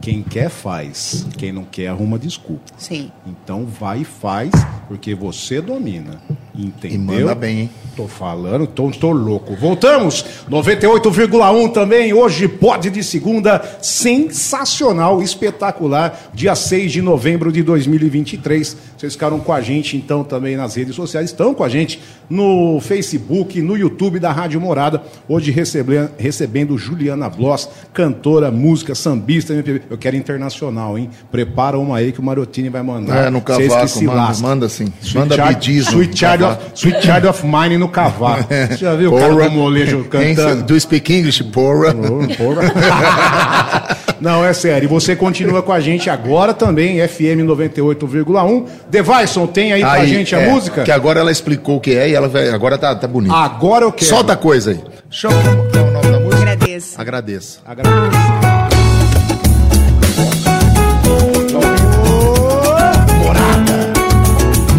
Quem 0.00 0.22
quer 0.22 0.50
faz, 0.50 1.26
quem 1.38 1.50
não 1.50 1.64
quer 1.64 1.88
arruma 1.88 2.18
desculpa. 2.18 2.62
Sim. 2.76 3.10
Então 3.26 3.64
vai 3.64 4.02
e 4.02 4.04
faz, 4.04 4.50
porque 4.86 5.14
você 5.14 5.62
domina. 5.62 6.20
Entendeu? 6.56 6.94
E 6.94 6.98
manda 6.98 7.34
bem, 7.34 7.60
hein? 7.62 7.70
Tô 7.96 8.06
falando, 8.08 8.66
tô, 8.66 8.90
tô 8.90 9.10
louco. 9.12 9.54
Voltamos! 9.54 10.24
98,1 10.50 11.72
também, 11.72 12.12
hoje 12.12 12.48
pode 12.48 12.90
de 12.90 13.02
segunda, 13.04 13.62
sensacional, 13.80 15.22
espetacular, 15.22 16.30
dia 16.32 16.54
6 16.54 16.92
de 16.92 17.02
novembro 17.02 17.52
de 17.52 17.62
2023. 17.62 18.76
Vocês 18.96 19.12
ficaram 19.12 19.38
com 19.38 19.52
a 19.52 19.60
gente 19.60 19.96
então 19.96 20.24
também 20.24 20.56
nas 20.56 20.74
redes 20.74 20.94
sociais, 20.94 21.30
estão 21.30 21.54
com 21.54 21.62
a 21.62 21.68
gente 21.68 22.00
no 22.28 22.80
Facebook, 22.80 23.60
no 23.60 23.76
YouTube 23.76 24.18
da 24.18 24.32
Rádio 24.32 24.60
Morada, 24.60 25.02
hoje 25.28 25.50
recebendo, 25.50 26.10
recebendo 26.16 26.78
Juliana 26.78 27.28
Bloss, 27.28 27.68
cantora, 27.92 28.50
música, 28.50 28.94
sambista, 28.94 29.52
MPB. 29.52 29.82
Eu 29.90 29.98
quero 29.98 30.16
internacional, 30.16 30.96
hein? 30.98 31.10
Prepara 31.30 31.78
uma 31.78 31.98
aí 31.98 32.12
que 32.12 32.20
o 32.20 32.22
Marotini 32.22 32.68
vai 32.68 32.82
mandar. 32.82 33.26
É, 33.26 33.30
no 33.30 33.40
Vocês 33.40 33.58
que 33.58 33.68
cavaco, 33.68 33.88
se 33.88 34.04
manda, 34.06 34.38
manda 34.40 34.68
sim. 34.68 34.92
Sweet 35.00 35.18
Manda 35.18 35.46
bidismo. 35.46 35.92
Sweet 35.92 36.18
Child, 36.18 36.43
of, 36.44 36.58
Sweet 36.74 37.02
Child 37.02 37.26
of 37.28 37.46
Mine 37.46 37.78
no 37.78 37.88
cavaco. 37.88 38.44
Você 38.48 38.76
já 38.78 38.94
viu 38.94 39.14
o 39.14 39.18
cara 39.18 39.34
Porra. 39.34 39.44
do 39.48 39.50
molejo 39.50 40.04
cantando? 40.04 40.62
Do 40.64 40.80
speak 40.80 41.14
English, 41.14 41.44
porra. 41.44 41.94
Porra. 41.94 42.62
Não, 44.20 44.44
é 44.44 44.52
sério. 44.52 44.86
E 44.86 44.88
você 44.88 45.14
continua 45.14 45.62
com 45.62 45.72
a 45.72 45.80
gente 45.80 46.08
agora 46.08 46.54
também, 46.54 47.06
FM 47.06 47.44
98,1. 47.44 48.66
Devaison, 48.88 49.46
tem 49.46 49.72
aí, 49.72 49.80
pra 49.80 49.92
Aí, 49.92 50.08
gente 50.08 50.34
a 50.34 50.40
é, 50.40 50.50
música? 50.50 50.82
Que 50.82 50.90
agora 50.90 51.20
ela 51.20 51.30
explicou 51.30 51.76
o 51.76 51.80
que 51.80 51.94
é 51.94 52.08
e 52.08 52.14
ela 52.14 52.28
vai, 52.28 52.48
agora 52.48 52.78
tá, 52.78 52.94
tá 52.94 53.06
bonito. 53.06 53.34
Agora 53.34 53.84
eu 53.84 53.92
quero. 53.92 54.08
Solta 54.08 54.32
a 54.32 54.36
coisa 54.36 54.70
aí. 54.70 54.80
Chama 55.10 55.34
qual 55.42 55.84
é 55.84 55.88
o 55.88 55.92
nome 55.92 56.10
da 56.10 56.20
música? 56.20 56.36
Agradeço. 56.42 57.00
Agradeça. 57.00 57.58
Agradeço. 57.66 58.18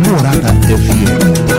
Morada 0.08 0.48
FM. 0.68 1.55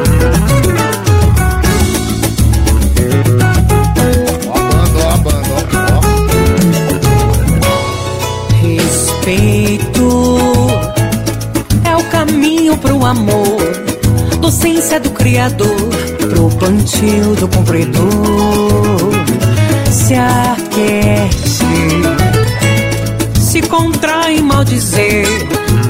Respeito 9.26 10.68
é 11.84 11.96
o 11.96 12.04
caminho 12.10 12.78
pro 12.78 13.04
amor, 13.04 13.58
docência 14.40 15.00
do 15.00 15.10
Criador, 15.10 15.90
pro 16.30 16.48
plantio 16.50 17.34
do 17.34 17.48
compredor. 17.48 19.10
Se 19.90 20.14
aquece, 20.14 21.66
se 23.40 23.62
contrai 23.62 24.40
mal 24.40 24.62
dizer, 24.62 25.26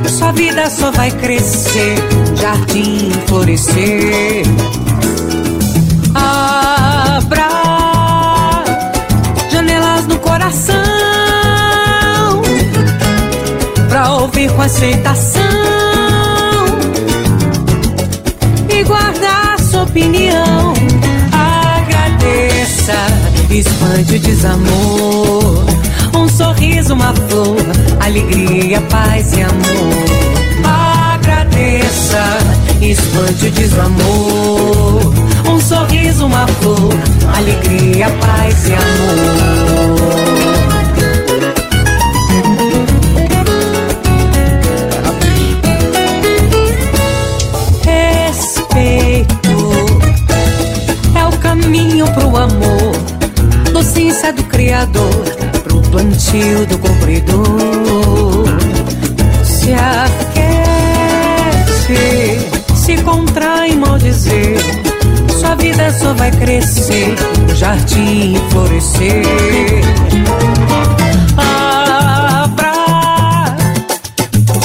sua 0.09 0.32
vida 0.32 0.70
só 0.70 0.91
vai 0.93 1.11
crescer, 1.11 1.99
jardim 2.41 3.11
florescer. 3.26 4.47
Abra 6.14 7.51
janelas 9.51 10.07
no 10.07 10.18
coração 10.20 11.05
ouvir 14.11 14.50
com 14.52 14.62
aceitação 14.62 15.42
e 18.70 18.82
guardar 18.84 19.59
sua 19.61 19.82
opinião. 19.82 20.74
Agradeça, 21.32 22.94
expande 23.50 24.16
o 24.16 24.18
desamor. 24.20 25.66
Um 26.14 26.28
sorriso, 26.28 26.94
uma 26.94 27.12
flor, 27.14 27.57
alegria, 28.00 28.80
paz 28.82 29.32
e 29.32 29.42
amor. 29.42 31.14
Agradeça, 31.14 32.22
expande 32.80 33.46
o 33.46 33.50
desamor. 33.50 35.14
Um 35.48 35.61
sorriso, 35.61 36.26
uma 36.26 36.46
flor, 36.46 36.92
alegria, 37.36 38.09
paz 38.20 38.68
e 38.68 38.74
amor. 38.74 40.45
Docência 54.07 54.32
do 54.32 54.44
Criador, 54.44 55.24
pro 55.64 55.82
plantio 55.82 56.64
do 56.66 56.78
compridor. 56.78 58.46
Se 59.42 59.74
aquece, 59.74 60.78
se 62.76 62.96
contrai 63.02 63.74
mal 63.74 63.98
dizer, 63.98 64.59
sua 65.40 65.57
vida 65.57 65.92
só 65.98 66.14
vai 66.14 66.30
crescer, 66.30 67.16
jardim 67.57 68.36
florescer. 68.50 69.24
Abra 72.44 72.72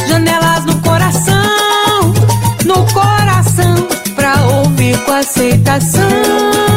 janelas 0.08 0.66
no 0.66 0.80
coração, 0.82 2.14
no 2.64 2.86
coração, 2.94 3.88
pra 4.16 4.46
ouvir 4.46 4.98
com 5.04 5.14
aceitação 5.14 6.71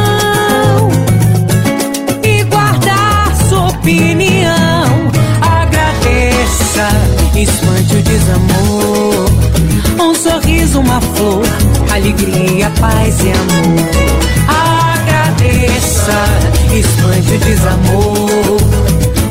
alegria, 12.05 12.71
paz 12.79 13.19
e 13.21 13.31
amor. 13.33 13.89
Agradeça, 14.93 16.13
espante 16.75 17.33
o 17.33 17.39
desamor, 17.39 18.61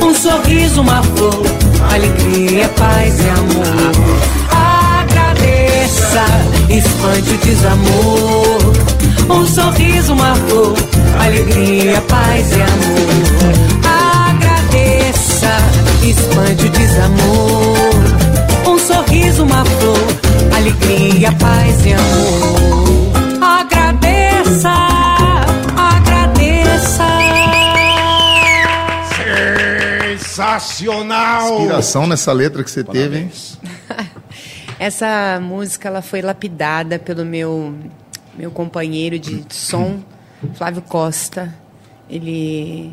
um 0.01 0.15
sorriso, 0.15 0.81
uma 0.81 1.03
flor, 1.03 1.43
alegria, 1.93 2.67
paz 2.69 3.19
e 3.19 3.29
amor. 3.29 3.91
Agradeça, 5.01 6.25
espante 6.67 7.29
o 7.29 7.37
desamor, 7.37 8.73
um 9.29 9.45
sorriso, 9.45 10.13
uma 10.13 10.35
flor, 10.35 10.73
alegria, 11.23 12.01
paz 12.01 12.51
e 12.53 12.61
amor. 12.61 13.53
Agradeça, 14.29 15.57
espante 16.03 16.65
o 16.65 16.69
desamor, 16.71 18.22
sorriso, 18.83 19.43
uma 19.43 19.63
flor, 19.63 20.55
alegria, 20.55 21.31
paz 21.33 21.85
e 21.85 21.93
amor. 21.93 23.41
Agradeça, 23.41 24.69
agradeça. 25.77 27.07
Sensacional! 30.19 31.59
Inspiração 31.59 32.07
nessa 32.07 32.33
letra 32.33 32.63
que 32.63 32.71
você 32.71 32.83
teve, 32.83 33.19
hein? 33.19 33.31
Essa 34.79 35.39
música 35.41 35.87
ela 35.87 36.01
foi 36.01 36.21
lapidada 36.21 36.99
pelo 36.99 37.23
meu 37.23 37.73
meu 38.35 38.51
companheiro 38.51 39.17
de 39.19 39.45
som, 39.49 39.99
Flávio 40.55 40.81
Costa. 40.81 41.53
Ele 42.09 42.91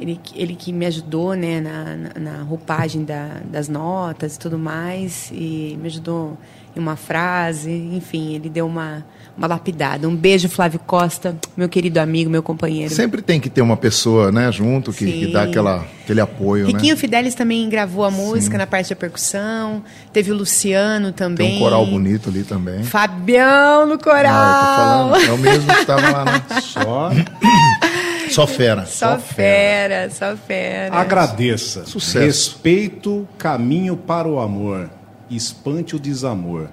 ele, 0.00 0.18
ele 0.34 0.54
que 0.54 0.72
me 0.72 0.86
ajudou 0.86 1.34
né, 1.34 1.60
na, 1.60 1.96
na, 1.96 2.32
na 2.32 2.42
roupagem 2.42 3.04
da, 3.04 3.40
das 3.44 3.68
notas 3.68 4.36
e 4.36 4.38
tudo 4.38 4.58
mais, 4.58 5.30
e 5.32 5.78
me 5.80 5.86
ajudou 5.86 6.38
em 6.74 6.80
uma 6.80 6.96
frase, 6.96 7.70
enfim, 7.70 8.34
ele 8.34 8.48
deu 8.48 8.66
uma, 8.66 9.04
uma 9.36 9.46
lapidada. 9.46 10.08
Um 10.08 10.14
beijo, 10.14 10.48
Flávio 10.48 10.78
Costa, 10.78 11.36
meu 11.56 11.68
querido 11.68 11.98
amigo, 11.98 12.30
meu 12.30 12.42
companheiro. 12.42 12.94
Sempre 12.94 13.20
tem 13.20 13.40
que 13.40 13.50
ter 13.50 13.60
uma 13.60 13.76
pessoa, 13.76 14.30
né, 14.30 14.50
junto, 14.52 14.92
que, 14.92 15.04
que 15.04 15.26
Sim. 15.26 15.32
dá 15.32 15.42
aquela, 15.42 15.84
aquele 16.04 16.20
apoio, 16.20 16.66
Riquinho 16.66 16.94
né? 16.94 17.00
Fidelis 17.00 17.34
também 17.34 17.68
gravou 17.68 18.04
a 18.04 18.10
música 18.10 18.56
na 18.56 18.66
parte 18.66 18.90
da 18.90 18.96
percussão. 18.96 19.82
Teve 20.12 20.30
o 20.30 20.34
Luciano 20.34 21.12
também. 21.12 21.48
Tem 21.48 21.56
um 21.56 21.60
coral 21.60 21.84
bonito 21.84 22.28
ali 22.30 22.44
também. 22.44 22.84
Fabião 22.84 23.86
no 23.86 23.98
coral. 23.98 24.32
Ah, 24.32 25.08
eu 25.10 25.20
tô 25.20 25.20
falando, 25.20 25.28
é 25.28 25.32
o 25.32 25.38
mesmo 25.38 25.74
que 25.74 25.80
estava 25.80 26.10
lá, 26.10 26.24
né? 26.24 26.60
Só 26.60 27.10
Só 28.30 28.46
fera. 28.46 28.86
Só 28.86 29.18
fera, 29.18 30.10
só 30.10 30.36
fera. 30.36 30.94
agradeça. 30.94 31.84
Sucesso. 31.84 32.24
Respeito, 32.24 33.28
caminho 33.38 33.96
para 33.96 34.28
o 34.28 34.38
amor. 34.40 34.90
Espante 35.30 35.94
o 35.96 35.98
desamor. 36.00 36.68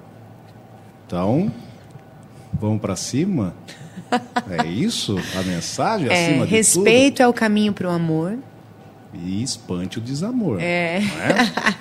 Então, 1.06 1.52
vamos 2.54 2.82
para 2.82 2.96
cima? 2.96 3.54
É 4.50 4.66
isso? 4.66 5.18
A 5.38 5.44
mensagem 5.44 6.08
É, 6.10 6.28
acima 6.30 6.46
de 6.46 6.52
respeito 6.54 7.22
é 7.22 7.28
o 7.28 7.34
caminho 7.34 7.74
para 7.74 7.88
o 7.90 7.92
amor. 7.92 8.38
e 9.14 9.44
espante 9.44 9.98
o 9.98 10.02
desamor. 10.02 10.60
É. 10.62 11.02
não 11.02 11.22
é? 11.22 11.76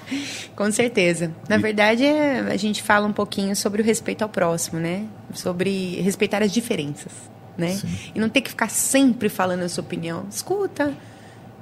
Com 0.56 0.72
certeza. 0.72 1.30
Na 1.48 1.56
verdade, 1.58 2.04
é, 2.04 2.40
a 2.40 2.56
gente 2.56 2.82
fala 2.82 3.06
um 3.06 3.12
pouquinho 3.12 3.54
sobre 3.54 3.80
o 3.80 3.84
respeito 3.84 4.22
ao 4.22 4.28
próximo, 4.28 4.80
né? 4.80 5.04
Sobre 5.34 6.00
respeitar 6.00 6.42
as 6.42 6.50
diferenças, 6.50 7.12
né? 7.56 7.78
E 8.14 8.18
não 8.20 8.28
ter 8.28 8.40
que 8.40 8.50
ficar 8.50 8.68
sempre 8.70 9.28
falando 9.28 9.62
a 9.62 9.68
sua 9.68 9.82
opinião. 9.82 10.24
Escuta, 10.30 10.92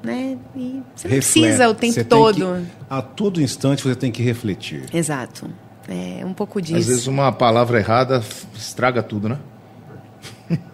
né? 0.03 0.37
E 0.57 0.83
você 0.95 1.09
não 1.09 1.15
Reflete. 1.15 1.43
precisa 1.43 1.69
o 1.69 1.75
tempo 1.75 1.95
Você 1.95 2.05
todo. 2.05 2.37
que- 2.57 2.67
a 2.91 3.01
todo 3.03 3.41
instante 3.41 3.83
você 3.83 3.95
tem 3.95 4.11
que 4.13 4.23
refletir. 4.23 4.85
Exato. 4.93 5.51
É 5.89 6.25
um 6.25 6.33
pouco 6.33 6.61
disso. 6.63 6.79
Às 6.79 6.87
vezes 6.87 7.07
uma 7.07 7.31
palavra 7.31 7.79
errada 7.79 8.23
estraga 8.57 9.03
tudo, 9.03 9.29
né? 9.29 9.39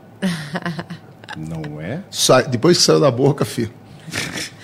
Não 1.36 1.80
é? 1.80 2.00
Sai- 2.10 2.46
depois 2.48 2.76
que 2.78 2.82
saiu 2.84 3.00
da 3.00 3.10
boca, 3.10 3.44
filho. 3.44 3.72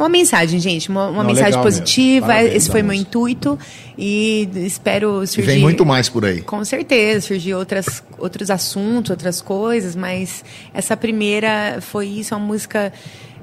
É 0.00 0.02
uma 0.02 0.08
mensagem, 0.08 0.58
gente, 0.58 0.88
uma, 0.88 1.08
uma 1.08 1.22
Não, 1.22 1.30
mensagem 1.30 1.60
positiva. 1.60 2.28
Parabéns 2.28 2.54
Esse 2.54 2.70
foi 2.70 2.82
meu 2.82 2.94
intuito 2.94 3.58
e 3.98 4.48
espero 4.64 5.22
E 5.22 5.26
surgir. 5.26 5.42
vem 5.42 5.60
muito 5.60 5.84
mais 5.84 6.08
por 6.08 6.24
aí. 6.24 6.40
Com 6.40 6.64
certeza, 6.64 7.26
surgir 7.26 7.52
outras, 7.52 8.02
outros 8.16 8.50
assuntos, 8.50 9.10
outras 9.10 9.42
coisas, 9.42 9.94
mas 9.94 10.42
essa 10.72 10.96
primeira 10.96 11.80
foi 11.82 12.06
isso, 12.06 12.34
uma 12.34 12.42
música 12.42 12.90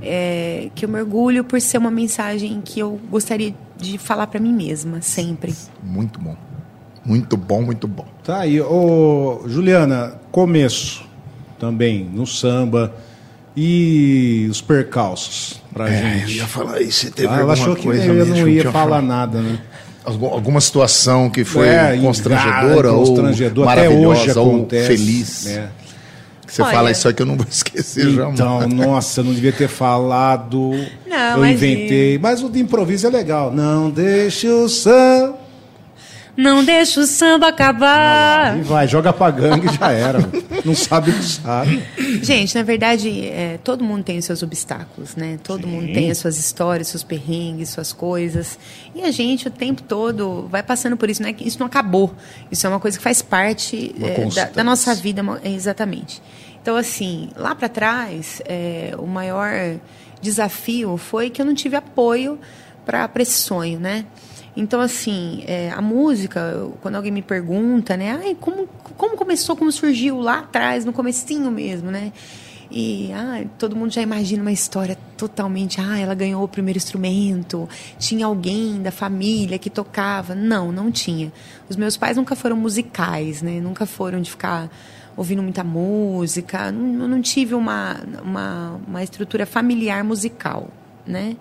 é, 0.02 0.70
que 0.74 0.84
eu 0.84 0.90
mergulho 0.90 1.44
por 1.44 1.62
ser 1.62 1.78
uma 1.78 1.92
mensagem 1.92 2.60
que 2.66 2.80
eu 2.80 3.00
gostaria 3.08 3.54
de 3.78 4.00
falar 4.00 4.26
para 4.26 4.40
mim 4.40 4.52
mesma, 4.52 5.00
sempre. 5.00 5.54
Muito 5.84 6.20
bom. 6.20 6.36
Muito 7.06 7.38
bom, 7.38 7.62
muito 7.62 7.88
bom. 7.88 8.06
Tá 8.24 8.40
aí. 8.40 8.60
Ô, 8.60 9.44
Juliana, 9.46 10.20
começo 10.32 11.08
também 11.60 12.04
no 12.04 12.26
samba 12.26 12.96
e 13.60 14.48
os 14.52 14.62
percalços 14.62 15.60
pra 15.74 15.90
É, 15.90 15.98
eu 15.98 16.20
gente. 16.28 16.38
ia 16.38 16.46
falar 16.48 16.80
isso. 16.80 17.06
Você 17.08 17.12
teve 17.12 17.28
Ah, 17.34 17.40
ela 17.40 17.54
achou 17.54 17.76
que 17.76 17.84
coisa 17.88 18.06
eu 18.06 18.14
mesmo 18.14 18.36
não 18.36 18.48
ia 18.48 18.72
falar 18.72 19.02
nada, 19.02 19.42
né? 19.42 19.58
Algum- 20.06 20.28
Alguma 20.28 20.62
situação 20.62 21.28
que 21.30 21.44
foi 21.44 21.68
É, 21.68 21.98
constrangedora, 21.98 22.92
constrangedor, 22.94 23.64
ou 23.66 23.70
até 23.70 23.82
maravilhosa 23.90 24.22
hoje 24.22 24.40
ou 24.40 24.48
acontece, 24.56 24.88
feliz. 24.88 25.46
né? 25.46 25.70
Que 26.46 26.54
você 26.54 26.62
Olha- 26.62 26.72
fala 26.74 26.92
isso 26.92 27.10
aqui 27.10 27.22
eu 27.22 27.26
não 27.26 27.36
vou 27.36 27.46
esquecer 27.50 28.10
jamais. 28.12 28.34
Então, 28.40 28.68
nossa, 28.70 29.20
eu 29.22 29.26
não 29.26 29.34
devia 29.34 29.52
ter 29.52 29.68
falado. 29.68 30.72
Não, 31.06 31.18
eu 31.18 31.38
imagina. 31.46 31.52
inventei. 31.52 32.18
Mas 32.20 32.42
o 32.44 32.50
de 32.50 32.60
improviso 32.60 33.08
é 33.08 33.10
legal. 33.10 33.52
Não 33.52 33.90
deixe 33.90 34.48
o 34.48 34.70
samba. 34.70 35.37
Não 36.38 36.64
deixa 36.64 37.02
o 37.02 37.06
samba 37.08 37.48
acabar. 37.48 38.60
E 38.60 38.62
vai, 38.62 38.88
joga 38.88 39.12
pra 39.12 39.32
gangue 39.32 39.68
e 39.68 39.74
já 39.74 39.92
era. 39.92 40.20
não 40.64 40.76
sabe, 40.76 41.12
não 41.12 41.24
sabe. 41.24 41.84
Gente, 42.22 42.54
na 42.54 42.62
verdade, 42.62 43.28
é, 43.28 43.60
todo 43.64 43.84
mundo 43.84 44.04
tem 44.04 44.20
os 44.20 44.26
seus 44.26 44.44
obstáculos, 44.44 45.16
né? 45.16 45.40
Todo 45.44 45.64
Sim. 45.64 45.72
mundo 45.72 45.92
tem 45.92 46.12
as 46.12 46.20
suas 46.20 46.38
histórias, 46.38 46.90
seus 46.90 47.02
perrengues, 47.02 47.70
suas 47.70 47.92
coisas. 47.92 48.60
E 48.94 49.02
a 49.02 49.10
gente, 49.10 49.48
o 49.48 49.52
tempo 49.52 49.82
todo, 49.82 50.48
vai 50.48 50.62
passando 50.62 50.96
por 50.96 51.10
isso. 51.10 51.24
Não 51.24 51.30
é 51.30 51.34
que 51.34 51.48
isso 51.48 51.58
não 51.60 51.66
acabou. 51.66 52.14
Isso 52.52 52.68
é 52.68 52.70
uma 52.70 52.80
coisa 52.80 52.98
que 53.00 53.04
faz 53.04 53.24
parte 53.24 53.96
é, 54.00 54.26
da, 54.26 54.46
da 54.46 54.64
nossa 54.64 54.94
vida, 54.94 55.24
exatamente. 55.44 56.22
Então, 56.62 56.76
assim, 56.76 57.30
lá 57.36 57.56
para 57.56 57.68
trás, 57.68 58.44
é, 58.46 58.94
o 59.00 59.08
maior 59.08 59.80
desafio 60.22 60.98
foi 60.98 61.32
que 61.32 61.42
eu 61.42 61.46
não 61.46 61.56
tive 61.56 61.76
apoio 61.76 62.38
para 62.86 63.10
esse 63.20 63.40
sonho, 63.40 63.80
né? 63.80 64.06
Então, 64.60 64.82
assim, 64.82 65.44
é, 65.46 65.70
a 65.70 65.84
música, 65.84 66.68
quando 66.82 66.96
alguém 66.96 67.12
me 67.12 67.22
pergunta, 67.22 67.96
né? 67.96 68.20
Ai, 68.20 68.36
como, 68.42 68.68
como 68.98 69.16
começou, 69.16 69.56
como 69.56 69.72
surgiu 69.72 70.20
lá 70.20 70.40
atrás, 70.40 70.84
no 70.84 70.92
comecinho 70.92 71.52
mesmo, 71.52 71.92
né? 71.92 72.12
E 72.72 73.12
ai, 73.14 73.48
todo 73.60 73.76
mundo 73.76 73.94
já 73.94 74.02
imagina 74.02 74.42
uma 74.42 74.52
história 74.52 74.98
totalmente. 75.16 75.80
Ah, 75.80 76.00
ela 76.00 76.16
ganhou 76.16 76.44
o 76.44 76.48
primeiro 76.48 76.76
instrumento, 76.76 77.70
tinha 78.00 78.26
alguém 78.26 78.82
da 78.82 78.92
família 78.92 79.60
que 79.60 79.70
tocava. 79.70 80.34
Não, 80.34 80.72
não 80.72 80.92
tinha. 80.92 81.32
Os 81.70 81.76
meus 81.76 81.96
pais 81.96 82.18
nunca 82.18 82.36
foram 82.36 82.58
musicais, 82.58 83.44
né? 83.44 83.62
Nunca 83.62 83.86
foram 83.86 84.20
de 84.20 84.32
ficar 84.32 84.72
ouvindo 85.16 85.44
muita 85.44 85.64
música. 85.64 86.70
Eu 86.70 86.74
não 87.08 87.22
tive 87.22 87.54
uma, 87.54 87.96
uma, 88.24 88.82
uma 88.88 89.04
estrutura 89.04 89.46
familiar 89.46 90.04
musical, 90.04 90.68
né? 91.06 91.38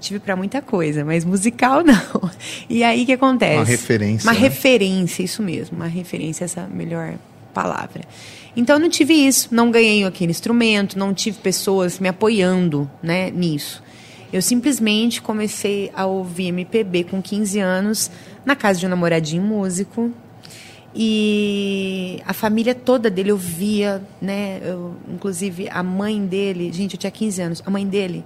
Tive 0.00 0.18
para 0.20 0.36
muita 0.36 0.62
coisa, 0.62 1.04
mas 1.04 1.24
musical 1.24 1.82
não. 1.84 2.30
E 2.68 2.84
aí 2.84 3.02
o 3.02 3.06
que 3.06 3.12
acontece? 3.12 3.56
Uma 3.56 3.64
referência, 3.64 4.26
Uma 4.26 4.32
né? 4.34 4.38
referência, 4.40 5.22
isso 5.22 5.42
mesmo. 5.42 5.76
Uma 5.76 5.86
referência, 5.86 6.44
essa 6.44 6.60
é 6.60 6.66
melhor 6.66 7.14
palavra. 7.52 8.02
Então 8.56 8.76
eu 8.76 8.80
não 8.80 8.88
tive 8.88 9.14
isso, 9.14 9.48
não 9.50 9.70
ganhei 9.70 10.04
aquele 10.04 10.30
instrumento, 10.30 10.98
não 10.98 11.12
tive 11.12 11.38
pessoas 11.38 11.98
me 11.98 12.08
apoiando, 12.08 12.88
né, 13.02 13.30
nisso. 13.30 13.82
Eu 14.32 14.42
simplesmente 14.42 15.22
comecei 15.22 15.90
a 15.94 16.04
ouvir 16.06 16.48
MPB 16.48 17.04
com 17.04 17.22
15 17.22 17.58
anos 17.60 18.10
na 18.44 18.54
casa 18.54 18.78
de 18.78 18.86
um 18.86 18.88
namoradinho 18.88 19.42
músico. 19.42 20.12
E 20.94 22.20
a 22.26 22.32
família 22.32 22.74
toda 22.74 23.10
dele 23.10 23.30
ouvia, 23.32 24.02
né? 24.20 24.60
Eu, 24.62 24.96
inclusive 25.08 25.68
a 25.70 25.82
mãe 25.82 26.24
dele, 26.26 26.72
gente, 26.72 26.94
eu 26.94 26.98
tinha 26.98 27.10
15 27.10 27.42
anos, 27.42 27.62
a 27.64 27.70
mãe 27.70 27.86
dele 27.86 28.24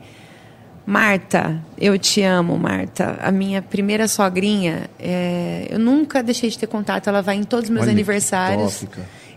Marta, 0.92 1.58
eu 1.78 1.98
te 1.98 2.20
amo, 2.20 2.58
Marta. 2.58 3.18
A 3.22 3.32
minha 3.32 3.62
primeira 3.62 4.06
sogrinha, 4.06 4.90
é, 5.00 5.66
eu 5.70 5.78
nunca 5.78 6.22
deixei 6.22 6.50
de 6.50 6.58
ter 6.58 6.66
contato. 6.66 7.08
Ela 7.08 7.22
vai 7.22 7.36
em 7.36 7.44
todos 7.44 7.64
os 7.64 7.70
meus 7.70 7.84
Olha 7.84 7.92
aniversários. 7.92 8.84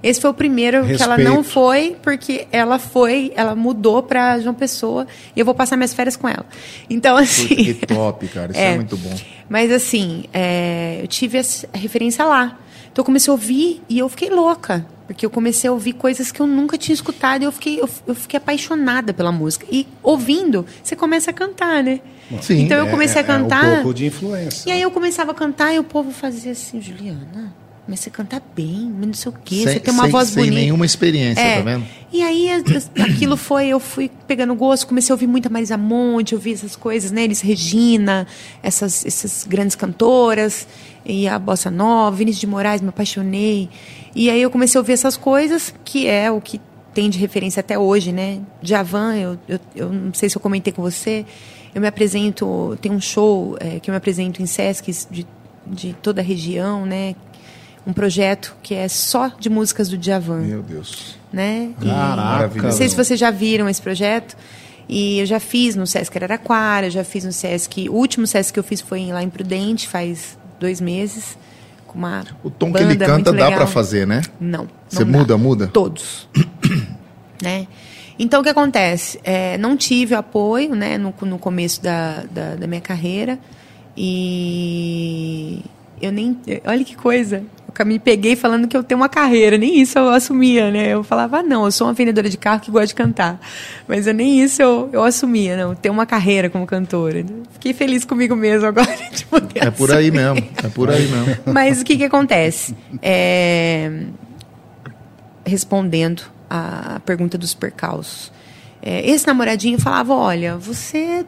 Esse 0.04 0.20
foi 0.20 0.32
o 0.32 0.34
primeiro 0.34 0.86
que 0.86 1.02
ela 1.02 1.16
Respeito. 1.16 1.34
não 1.34 1.46
foi, 1.46 1.96
porque 2.02 2.46
ela 2.52 2.78
foi, 2.78 3.32
ela 3.38 3.56
mudou 3.56 4.04
para 4.04 4.38
João 4.40 4.54
Pessoa 4.54 5.08
e 5.34 5.40
eu 5.40 5.46
vou 5.46 5.56
passar 5.56 5.78
minhas 5.78 5.94
férias 5.94 6.18
com 6.18 6.28
ela. 6.28 6.46
Então, 6.90 7.16
assim. 7.16 7.48
Puta, 7.48 7.74
que 7.74 7.86
top, 7.88 8.28
cara. 8.28 8.52
Isso 8.52 8.60
é, 8.60 8.76
muito 8.76 8.98
bom. 8.98 9.16
Mas 9.48 9.72
assim, 9.72 10.26
é, 10.34 11.00
eu 11.02 11.08
tive 11.08 11.38
essa 11.38 11.70
referência 11.74 12.26
lá. 12.26 12.60
Então 12.92 13.02
eu 13.02 13.06
comecei 13.06 13.32
a 13.32 13.34
ouvir 13.34 13.82
e 13.88 13.98
eu 13.98 14.10
fiquei 14.10 14.30
louca. 14.30 14.86
Porque 15.08 15.26
eu 15.26 15.30
comecei 15.30 15.70
a 15.70 15.74
ouvir 15.74 15.94
coisas 15.94 16.32
que 16.32 16.42
eu 16.42 16.48
nunca 16.48 16.78
tinha 16.78 16.94
escutado 16.94 17.44
e 17.44 17.46
eu 17.46 17.52
fiquei, 17.52 17.80
eu, 17.80 17.88
eu 18.08 18.16
fiquei 18.16 18.38
apaixonada 18.38 19.14
pela 19.14 19.32
música. 19.32 19.66
E 19.72 19.88
ouvindo, 20.02 20.66
você 20.84 20.96
começa 20.96 21.30
a 21.30 21.34
cantar, 21.34 21.84
né? 21.84 22.00
Sim, 22.42 22.62
então 22.64 22.78
eu 22.78 22.88
comecei 22.88 23.22
a 23.22 23.24
É 23.24 23.28
cantar. 23.28 23.64
um 23.66 23.76
pouco 23.76 23.94
de 23.94 24.08
influência. 24.08 24.68
E 24.68 24.72
aí 24.72 24.82
eu 24.82 24.90
começava 24.90 25.32
a 25.32 25.36
cantar 25.36 25.74
e 25.74 25.80
o 25.80 25.84
povo 25.84 26.12
fazia 26.12 26.54
assim, 26.54 26.82
Juliana, 26.82 27.54
mas 27.88 28.00
você 28.00 28.10
canta 28.10 28.42
bem, 28.56 28.92
mas 28.98 29.08
não 29.08 29.14
sei 29.14 29.32
o 29.32 29.36
quê, 29.44 29.56
Sem- 29.56 29.66
você 29.74 29.80
tem 29.80 29.94
uma 29.94 30.04
sem- 30.04 30.12
voz 30.12 30.28
sem 30.30 30.44
bonita. 30.44 30.56
nenhuma 30.62 30.86
experiência, 30.86 31.42
É. 31.42 31.58
tá 31.58 31.62
vendo? 31.64 31.86
E 32.12 32.22
aí 32.24 32.50
aquilo 33.00 33.38
foi, 33.38 33.68
eu 33.68 33.80
fui 33.80 34.10
pegando 34.28 34.54
gosto, 34.56 34.88
comecei 34.88 35.12
a 35.12 35.16
ouvir 35.16 35.28
muita 35.28 35.50
Marisa 35.50 35.78
Monte, 35.78 36.34
ouvir 36.34 36.54
essas 36.54 36.76
coisas, 36.76 37.12
né? 37.12 37.24
Elis 37.24 37.42
Regina, 37.42 38.26
essas, 38.64 39.06
essas 39.06 39.46
grandes 39.48 39.76
cantoras, 39.76 40.68
e 41.06 41.28
a 41.28 41.38
Bossa 41.38 41.70
Nova, 41.70 42.16
Vinícius 42.16 42.42
de 42.42 42.48
Moraes, 42.48 42.82
me 42.82 42.90
apaixonei. 42.90 43.70
E 44.16 44.30
aí 44.30 44.42
eu 44.42 44.50
comecei 44.50 44.78
a 44.78 44.82
ouvir 44.82 44.94
essas 44.94 45.16
coisas, 45.18 45.74
que 45.84 46.08
é 46.08 46.32
o 46.32 46.42
que 46.42 46.60
tem 46.94 47.10
de 47.10 47.20
referência 47.20 47.60
até 47.60 47.78
hoje, 47.78 48.12
né? 48.12 48.40
Javan, 48.62 49.16
eu, 49.16 49.38
eu, 49.48 49.60
eu 49.76 49.90
não 49.94 50.14
sei 50.14 50.30
se 50.30 50.38
eu 50.38 50.42
comentei 50.42 50.72
com 50.72 50.82
você, 50.82 51.26
eu 51.76 51.82
me 51.82 51.88
apresento, 51.88 52.78
tem 52.82 52.90
um 52.92 53.02
show 53.02 53.58
é, 53.60 53.80
que 53.82 53.90
eu 53.90 53.94
me 53.94 53.98
apresento 53.98 54.42
em 54.42 54.46
Sescs 54.46 55.06
de, 55.12 55.28
de 55.68 55.94
toda 56.02 56.22
a 56.22 56.24
região, 56.24 56.86
né? 56.86 57.14
Um 57.86 57.94
projeto 57.94 58.56
que 58.64 58.74
é 58.74 58.88
só 58.88 59.32
de 59.40 59.50
músicas 59.50 59.90
do 59.90 59.98
Djavan 59.98 60.40
Meu 60.40 60.64
Deus. 60.64 61.18
né? 61.32 61.70
E 61.82 61.86
Caraca. 61.86 62.62
Não 62.62 62.72
sei 62.72 62.90
se 62.90 62.96
vocês 62.96 63.20
já 63.20 63.30
viram 63.30 63.70
esse 63.70 63.82
projeto. 63.82 64.36
E 64.88 65.20
eu 65.20 65.26
já 65.26 65.40
fiz 65.40 65.76
no 65.76 65.88
Sesc 65.88 66.16
Araraquara, 66.18 66.88
eu 66.88 66.92
já 66.92 67.04
fiz 67.04 67.24
no 67.24 67.32
Sesc. 67.32 67.90
O 67.90 67.94
último 67.94 68.28
Sesc 68.28 68.54
que 68.54 68.60
eu 68.60 68.64
fiz 68.64 68.82
foi 68.82 69.06
lá 69.08 69.24
em 69.24 69.30
Prudente, 69.30 69.88
faz 69.88 70.38
dois 70.60 70.80
meses. 70.80 71.38
Com 71.88 71.98
uma 71.98 72.24
O 72.44 72.50
tom 72.50 72.72
que 72.72 72.82
ele 72.82 72.96
canta 72.96 73.34
dá 73.34 73.52
pra 73.52 73.68
fazer, 73.68 74.06
né? 74.06 74.22
Não. 74.40 74.68
Você 74.88 75.04
não 75.04 75.12
dá. 75.12 75.18
muda, 75.20 75.38
muda? 75.38 75.68
Todos. 75.68 76.28
né? 77.42 77.68
Então, 78.18 78.42
o 78.42 78.44
que 78.44 78.50
acontece? 78.50 79.20
É, 79.24 79.58
não 79.58 79.76
tive 79.76 80.16
apoio 80.16 80.74
né, 80.74 80.98
no, 80.98 81.14
no 81.22 81.38
começo 81.38 81.82
da, 81.84 82.24
da, 82.32 82.56
da 82.56 82.68
minha 82.68 82.82
carreira. 82.82 83.38
E 83.98 85.62
eu 86.02 86.12
nem. 86.12 86.38
Olha 86.66 86.84
que 86.84 86.96
coisa. 86.96 87.44
Eu 87.82 87.86
me 87.86 88.00
peguei 88.00 88.36
falando 88.36 88.68
que 88.68 88.76
eu 88.76 88.84
tenho 88.84 89.00
uma 89.00 89.10
carreira, 89.10 89.58
nem 89.58 89.82
isso 89.82 89.98
eu 89.98 90.10
assumia, 90.10 90.72
né? 90.72 90.94
Eu 90.94 91.04
falava, 91.04 91.40
ah, 91.40 91.44
não, 91.44 91.66
eu 91.66 91.72
sou 91.72 91.88
uma 91.88 91.94
vendedora 91.94 92.30
de 92.30 92.38
carro 92.38 92.60
que 92.60 92.72
gosta 92.72 92.88
de 92.88 92.96
cantar. 92.96 93.40
Mas 93.88 94.08
eu, 94.08 94.14
nem 94.14 94.42
isso 94.42 94.62
eu, 94.62 94.90
eu 94.94 95.04
assumia, 95.04 95.58
não, 95.58 95.70
eu 95.72 95.76
tenho 95.76 95.94
uma 95.94 96.06
carreira 96.06 96.50
como 96.50 96.66
cantora. 96.66 97.26
Fiquei 97.54 97.74
feliz 97.74 98.06
comigo 98.06 98.36
mesmo 98.36 98.68
agora. 98.68 98.88
de 99.12 99.26
poder 99.26 99.64
É 99.64 99.72
por 99.72 99.92
aí 99.92 100.12
mesmo. 100.12 100.48
É 100.64 100.68
por 100.70 100.90
aí 100.90 101.08
mesmo. 101.08 101.38
mas 101.46 101.82
o 101.82 101.86
que, 101.86 101.98
que 101.98 102.04
acontece? 102.04 102.76
É, 103.02 104.04
Respondendo 105.46 106.24
a 106.50 107.00
pergunta 107.06 107.38
dos 107.38 107.54
percalços. 107.54 108.32
É, 108.82 109.08
esse 109.10 109.26
namoradinho 109.28 109.80
falava: 109.80 110.14
olha, 110.14 110.58
você 110.58 111.26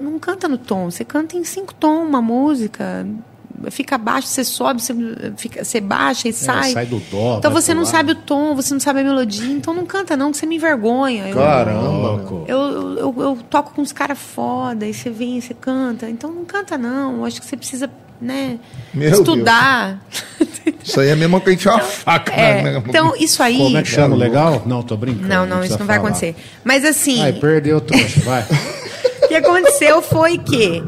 não 0.00 0.18
canta 0.18 0.48
no 0.48 0.58
tom, 0.58 0.90
você 0.90 1.04
canta 1.04 1.36
em 1.36 1.44
cinco 1.44 1.74
tons 1.74 2.08
uma 2.08 2.22
música. 2.22 3.06
Fica 3.70 3.98
baixo, 3.98 4.28
você 4.28 4.44
sobe, 4.44 4.80
você, 4.82 4.94
fica, 5.36 5.64
você 5.64 5.80
baixa 5.80 6.28
e 6.28 6.32
sai. 6.32 6.72
sai 6.72 6.86
do 6.86 6.98
dó, 7.10 7.36
Então 7.38 7.50
você 7.50 7.72
não 7.74 7.82
lado. 7.82 7.90
sabe 7.90 8.12
o 8.12 8.14
tom, 8.14 8.54
você 8.54 8.72
não 8.72 8.80
sabe 8.80 9.00
a 9.00 9.04
melodia, 9.04 9.46
então 9.52 9.72
não 9.74 9.84
canta 9.86 10.16
não, 10.16 10.30
que 10.30 10.36
você 10.38 10.46
me 10.46 10.56
envergonha. 10.56 11.28
Eu- 11.28 11.36
Caramba. 11.36 11.80
Louco. 11.88 12.44
eu, 12.48 12.58
eu, 12.58 12.98
eu- 12.98 13.14
eu 13.22 13.38
toco 13.50 13.72
com 13.74 13.82
uns 13.82 13.92
caras 13.92 14.18
foda, 14.18 14.86
e 14.86 14.94
você 14.94 15.10
vem 15.10 15.40
você 15.40 15.54
canta. 15.54 16.08
Então 16.08 16.30
não 16.32 16.44
canta, 16.44 16.76
não. 16.78 17.16
Eu 17.18 17.24
acho 17.24 17.40
que 17.40 17.46
você 17.46 17.56
precisa, 17.56 17.90
né, 18.20 18.58
Meu 18.94 19.10
estudar. 19.10 20.00
Isso 20.82 21.00
aí 21.00 21.08
é 21.08 21.16
mesmo 21.16 21.40
que 21.40 21.48
a 21.48 21.52
gente 21.52 21.68
uma 21.68 21.80
faca. 21.80 22.32
É, 22.32 22.62
né? 22.62 22.82
então, 22.86 23.14
isso 23.18 23.42
aí. 23.42 23.56
Como 23.58 23.76
é 23.76 23.82
que 23.82 23.88
chama? 23.88 24.16
Legal? 24.16 24.62
Não, 24.66 24.82
tô 24.82 24.96
brincando. 24.96 25.26
Não, 25.28 25.46
não, 25.46 25.62
isso 25.62 25.78
não 25.78 25.86
vai 25.86 25.96
falar. 25.96 26.08
acontecer. 26.08 26.34
Mas 26.64 26.84
assim, 26.84 27.22
Ai, 27.22 27.32
perdeu, 27.32 27.80
trouxa, 27.80 28.20
vai. 28.20 28.44
o 29.24 29.28
que 29.28 29.34
aconteceu 29.34 30.00
foi 30.02 30.38
que 30.38 30.82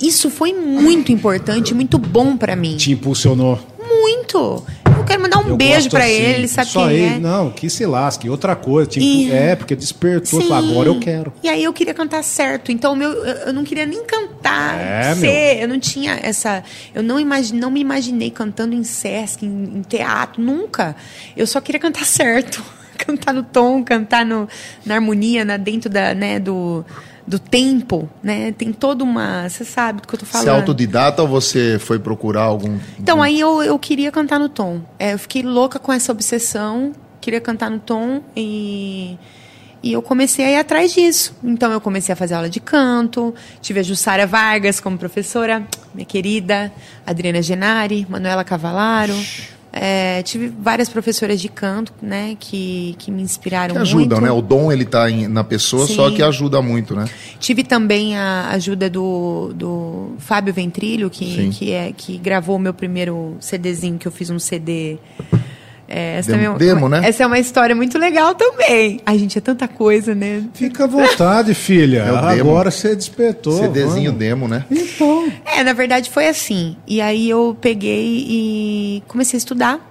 isso 0.00 0.30
foi 0.30 0.52
muito 0.52 1.12
importante, 1.12 1.74
muito 1.74 1.98
bom 1.98 2.36
pra 2.36 2.56
mim. 2.56 2.76
Te 2.76 2.92
impulsionou. 2.92 3.58
Muito. 3.78 4.64
Eu 4.96 5.04
quero 5.04 5.22
mandar 5.22 5.38
um 5.38 5.48
Eu 5.48 5.56
beijo 5.56 5.88
pra 5.90 6.04
assim. 6.04 6.12
ele, 6.12 6.32
ele 6.38 6.48
sabe 6.48 6.70
Só 6.70 6.86
quem 6.86 6.96
ele, 6.96 7.14
é. 7.16 7.18
não, 7.18 7.50
que 7.50 7.68
se 7.68 7.84
lasque. 7.84 8.28
Outra 8.30 8.54
coisa, 8.54 8.88
tipo, 8.88 9.04
E- 9.04 9.30
é, 9.32 9.56
porque 9.56 9.74
despertou, 9.74 10.40
Sim. 10.40 10.52
agora 10.52 10.88
eu 10.88 11.00
quero. 11.00 11.32
E 11.42 11.48
aí 11.48 11.64
eu 11.64 11.72
queria 11.72 11.92
cantar 11.94 12.22
certo. 12.22 12.70
Então 12.70 12.94
meu, 12.94 13.10
eu 13.12 13.52
não 13.52 13.64
queria 13.64 13.84
nem 13.86 14.04
cantar, 14.04 14.78
É, 14.78 15.14
ser. 15.14 15.62
Eu 15.62 15.68
não 15.68 15.78
tinha 15.80 16.18
essa. 16.22 16.62
Eu 16.94 17.02
não, 17.02 17.16
não 17.54 17.70
me 17.70 17.80
imaginei 17.80 18.30
cantando 18.30 18.74
em 18.74 18.84
Sesc, 18.84 19.44
em, 19.44 19.78
em 19.78 19.82
teatro, 19.82 20.40
nunca. 20.42 20.94
Eu 21.36 21.46
só 21.46 21.60
queria 21.60 21.80
cantar 21.80 22.04
certo. 22.04 22.62
cantar 22.98 23.32
no 23.32 23.42
tom, 23.42 23.82
cantar 23.82 24.24
no, 24.26 24.46
na 24.84 24.94
harmonia, 24.96 25.44
na, 25.44 25.56
dentro 25.56 25.88
da, 25.90 26.14
né, 26.14 26.38
do, 26.38 26.84
do 27.30 27.38
tempo. 27.38 28.10
Né? 28.22 28.52
Tem 28.52 28.72
toda 28.72 29.04
uma. 29.04 29.48
Você 29.48 29.64
sabe 29.64 30.02
do 30.02 30.08
que 30.08 30.14
eu 30.14 30.18
tô 30.18 30.26
falando. 30.26 30.46
Você 30.46 30.50
é 30.50 30.54
autodidata 30.54 31.22
ou 31.22 31.28
você 31.28 31.78
foi 31.78 31.98
procurar 31.98 32.42
algum. 32.42 32.78
Então, 32.98 33.22
aí 33.22 33.38
eu, 33.38 33.62
eu 33.62 33.78
queria 33.78 34.10
cantar 34.10 34.38
no 34.38 34.48
tom. 34.48 34.80
É, 34.98 35.14
eu 35.14 35.18
fiquei 35.18 35.42
louca 35.42 35.78
com 35.78 35.92
essa 35.92 36.10
obsessão, 36.10 36.92
queria 37.20 37.40
cantar 37.40 37.70
no 37.70 37.78
tom 37.78 38.20
e, 38.36 39.16
e 39.80 39.92
eu 39.92 40.02
comecei 40.02 40.44
a 40.44 40.50
ir 40.50 40.56
atrás 40.56 40.92
disso. 40.92 41.34
Então, 41.42 41.70
eu 41.70 41.80
comecei 41.80 42.12
a 42.12 42.16
fazer 42.16 42.34
aula 42.34 42.50
de 42.50 42.58
canto, 42.58 43.32
tive 43.62 43.78
a 43.78 43.82
Jussara 43.82 44.26
Vargas 44.26 44.80
como 44.80 44.98
professora, 44.98 45.64
minha 45.94 46.04
querida, 46.04 46.72
Adriana 47.06 47.40
Genari, 47.40 48.06
Manuela 48.10 48.42
Cavalaro. 48.42 49.14
É, 49.72 50.22
tive 50.24 50.48
várias 50.48 50.88
professoras 50.88 51.40
de 51.40 51.48
canto, 51.48 51.92
né, 52.02 52.36
que, 52.40 52.96
que 52.98 53.10
me 53.10 53.22
inspiraram 53.22 53.74
Que 53.76 53.80
ajudam, 53.80 54.18
muito. 54.18 54.20
né? 54.20 54.30
O 54.32 54.42
dom 54.42 54.72
ele 54.72 54.84
tá 54.84 55.08
em- 55.08 55.28
na 55.28 55.44
pessoa, 55.44 55.86
Sim. 55.86 55.94
só 55.94 56.10
que 56.10 56.22
ajuda 56.22 56.60
muito, 56.60 56.94
né? 56.96 57.04
Tive 57.38 57.62
também 57.62 58.16
a 58.16 58.48
ajuda 58.50 58.90
do, 58.90 59.52
do 59.54 60.14
Fábio 60.18 60.52
Ventrilho, 60.52 61.08
que, 61.08 61.24
Sim. 61.36 61.50
que, 61.50 61.70
é, 61.72 61.92
que 61.96 62.18
gravou 62.18 62.56
o 62.56 62.58
meu 62.58 62.74
primeiro 62.74 63.36
CDzinho, 63.40 63.96
que 63.96 64.08
eu 64.08 64.12
fiz 64.12 64.28
um 64.28 64.38
CD. 64.40 64.98
É, 65.92 66.18
essa, 66.18 66.30
Demo- 66.30 66.44
é 66.44 66.48
uma- 66.50 66.58
demo, 66.58 66.88
né? 66.88 67.00
essa 67.04 67.24
é 67.24 67.26
uma 67.26 67.38
história 67.40 67.74
muito 67.74 67.98
legal 67.98 68.32
também. 68.36 69.00
A 69.04 69.16
gente 69.16 69.36
é 69.36 69.40
tanta 69.40 69.66
coisa, 69.66 70.14
né? 70.14 70.44
Fica 70.54 70.84
à 70.84 70.86
vontade, 70.86 71.52
filha. 71.52 72.04
É. 72.30 72.40
Agora 72.40 72.70
você 72.70 72.94
despertou. 72.94 73.52
CDzinho 73.54 74.04
vamos. 74.12 74.18
demo, 74.18 74.46
né? 74.48 74.64
Então. 74.70 75.28
É, 75.44 75.64
na 75.64 75.72
verdade 75.72 76.08
foi 76.10 76.28
assim. 76.28 76.76
E 76.86 77.00
aí 77.00 77.28
eu 77.28 77.56
peguei 77.60 78.24
e 78.28 79.02
comecei 79.08 79.36
a 79.36 79.38
estudar. 79.38 79.89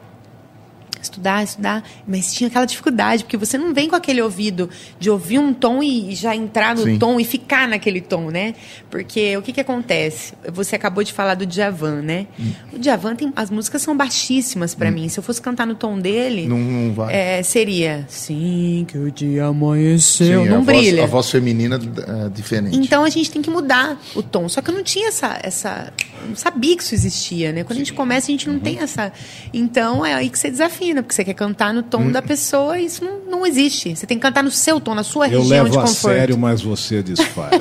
Estudar, 1.01 1.43
estudar, 1.43 1.83
mas 2.07 2.33
tinha 2.33 2.47
aquela 2.47 2.65
dificuldade, 2.65 3.23
porque 3.23 3.37
você 3.37 3.57
não 3.57 3.73
vem 3.73 3.89
com 3.89 3.95
aquele 3.95 4.21
ouvido 4.21 4.69
de 4.99 5.09
ouvir 5.09 5.39
um 5.39 5.53
tom 5.53 5.81
e 5.81 6.13
já 6.15 6.35
entrar 6.35 6.75
no 6.75 6.83
Sim. 6.83 6.97
tom 6.99 7.19
e 7.19 7.23
ficar 7.23 7.67
naquele 7.67 8.01
tom, 8.01 8.29
né? 8.29 8.53
Porque 8.89 9.35
o 9.37 9.41
que 9.41 9.53
que 9.53 9.61
acontece? 9.61 10.33
Você 10.51 10.75
acabou 10.75 11.03
de 11.03 11.13
falar 11.13 11.35
do 11.35 11.45
Djavan, 11.45 12.01
né? 12.01 12.27
Hum. 12.39 12.51
O 12.73 12.79
Djavan 12.79 13.15
tem. 13.15 13.31
As 13.35 13.49
músicas 13.49 13.81
são 13.81 13.95
baixíssimas 13.95 14.75
pra 14.75 14.91
mim. 14.91 15.07
Se 15.09 15.19
eu 15.19 15.23
fosse 15.23 15.41
cantar 15.41 15.65
no 15.65 15.75
tom 15.75 15.97
dele, 15.99 16.47
Não, 16.47 16.57
não 16.57 16.93
vai. 16.93 17.13
é, 17.15 17.43
seria. 17.43 18.05
Sim, 18.09 18.85
que 18.87 18.97
o 18.97 19.11
dia 19.11 19.45
amanheceu. 19.45 20.43
Sim, 20.43 20.49
não 20.49 20.59
a 20.59 20.61
brilha. 20.61 20.91
Voz, 20.97 21.03
a 21.03 21.05
voz 21.07 21.29
feminina 21.31 21.79
é 22.25 22.29
diferente. 22.29 22.77
Então 22.77 23.03
a 23.03 23.09
gente 23.09 23.31
tem 23.31 23.41
que 23.41 23.49
mudar 23.49 23.99
o 24.15 24.21
tom. 24.21 24.47
Só 24.49 24.61
que 24.61 24.69
eu 24.69 24.75
não 24.75 24.83
tinha 24.83 25.07
essa. 25.07 25.39
essa 25.41 25.93
não 26.27 26.35
sabia 26.35 26.75
que 26.75 26.83
isso 26.83 26.93
existia, 26.93 27.51
né? 27.51 27.63
Quando 27.63 27.77
a 27.77 27.79
gente 27.79 27.93
começa, 27.93 28.27
a 28.27 28.31
gente 28.31 28.49
não 28.49 28.59
tem 28.59 28.79
essa. 28.79 29.11
Então 29.53 30.05
é 30.05 30.13
aí 30.13 30.29
que 30.29 30.37
você 30.37 30.49
desafina, 30.89 31.01
porque 31.03 31.15
você 31.15 31.23
quer 31.23 31.33
cantar 31.33 31.73
no 31.73 31.83
tom 31.83 32.11
da 32.11 32.21
pessoa 32.21 32.79
e 32.79 32.85
isso 32.85 33.03
não, 33.03 33.19
não 33.39 33.45
existe. 33.45 33.95
Você 33.95 34.05
tem 34.05 34.17
que 34.17 34.21
cantar 34.21 34.43
no 34.43 34.51
seu 34.51 34.79
tom, 34.79 34.93
na 34.95 35.03
sua 35.03 35.27
Eu 35.27 35.41
região 35.41 35.63
de 35.65 35.69
levo 35.71 35.79
a 35.79 35.81
conforto. 35.83 36.15
sério, 36.15 36.37
mas 36.37 36.61
você 36.61 37.01
desfaz. 37.03 37.51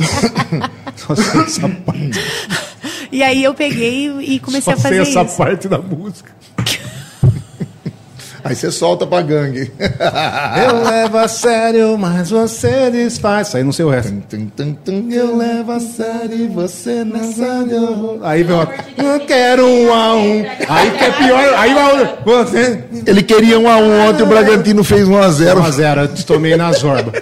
Só 0.97 1.14
sei 1.14 1.41
essa 1.43 1.68
parte, 1.68 2.18
E 3.12 3.22
aí 3.22 3.43
eu 3.45 3.55
peguei 3.55 4.11
e 4.20 4.39
comecei 4.41 4.72
só 4.74 4.79
a 4.79 4.83
fazer 4.83 5.05
sei 5.05 5.12
essa 5.12 5.22
isso. 5.22 5.37
parte 5.37 5.68
da 5.68 5.79
música. 5.79 6.33
Aí 8.45 8.55
você 8.55 8.70
solta 8.70 9.07
pra 9.07 9.22
gangue. 9.22 9.70
Eu 9.78 10.82
levo 10.84 11.18
a 11.18 11.28
sério, 11.28 11.99
mas 11.99 12.30
você 12.30 12.91
desfaz. 12.91 13.55
Aí 13.55 13.62
não 13.62 13.72
sei 13.72 13.84
o 13.84 13.91
resto. 13.91 14.12
Tum, 14.28 14.47
tum, 14.47 14.74
tum, 14.84 15.09
eu 15.11 15.36
levo 15.36 15.72
a 15.72 15.80
sério 15.80 16.36
e 16.36 16.47
você 16.49 17.05
não 17.05 17.32
sabe. 17.32 17.72
Aí 18.22 18.43
vem 18.43 18.55
uma. 18.55 18.68
Eu 18.97 19.20
quero 19.26 19.66
um 19.66 19.93
a 19.93 20.14
um. 20.14 20.45
Aí 20.68 20.91
que 20.91 21.05
é 21.05 21.11
pior. 21.12 21.55
Aí. 21.57 21.68
Ele 23.07 23.22
queria 23.22 23.59
um 23.59 23.68
a 23.68 23.76
um 23.76 24.09
ontem, 24.09 24.22
o 24.22 24.26
Bragantino 24.26 24.84
fez 24.84 25.07
um 25.09 25.16
a 25.16 25.28
zero. 25.30 25.61
1 25.61 25.64
a 25.64 25.70
0 25.70 26.01
eu 26.03 26.09
tomei 26.24 26.57
na 26.57 26.72
zorba. 26.72 27.12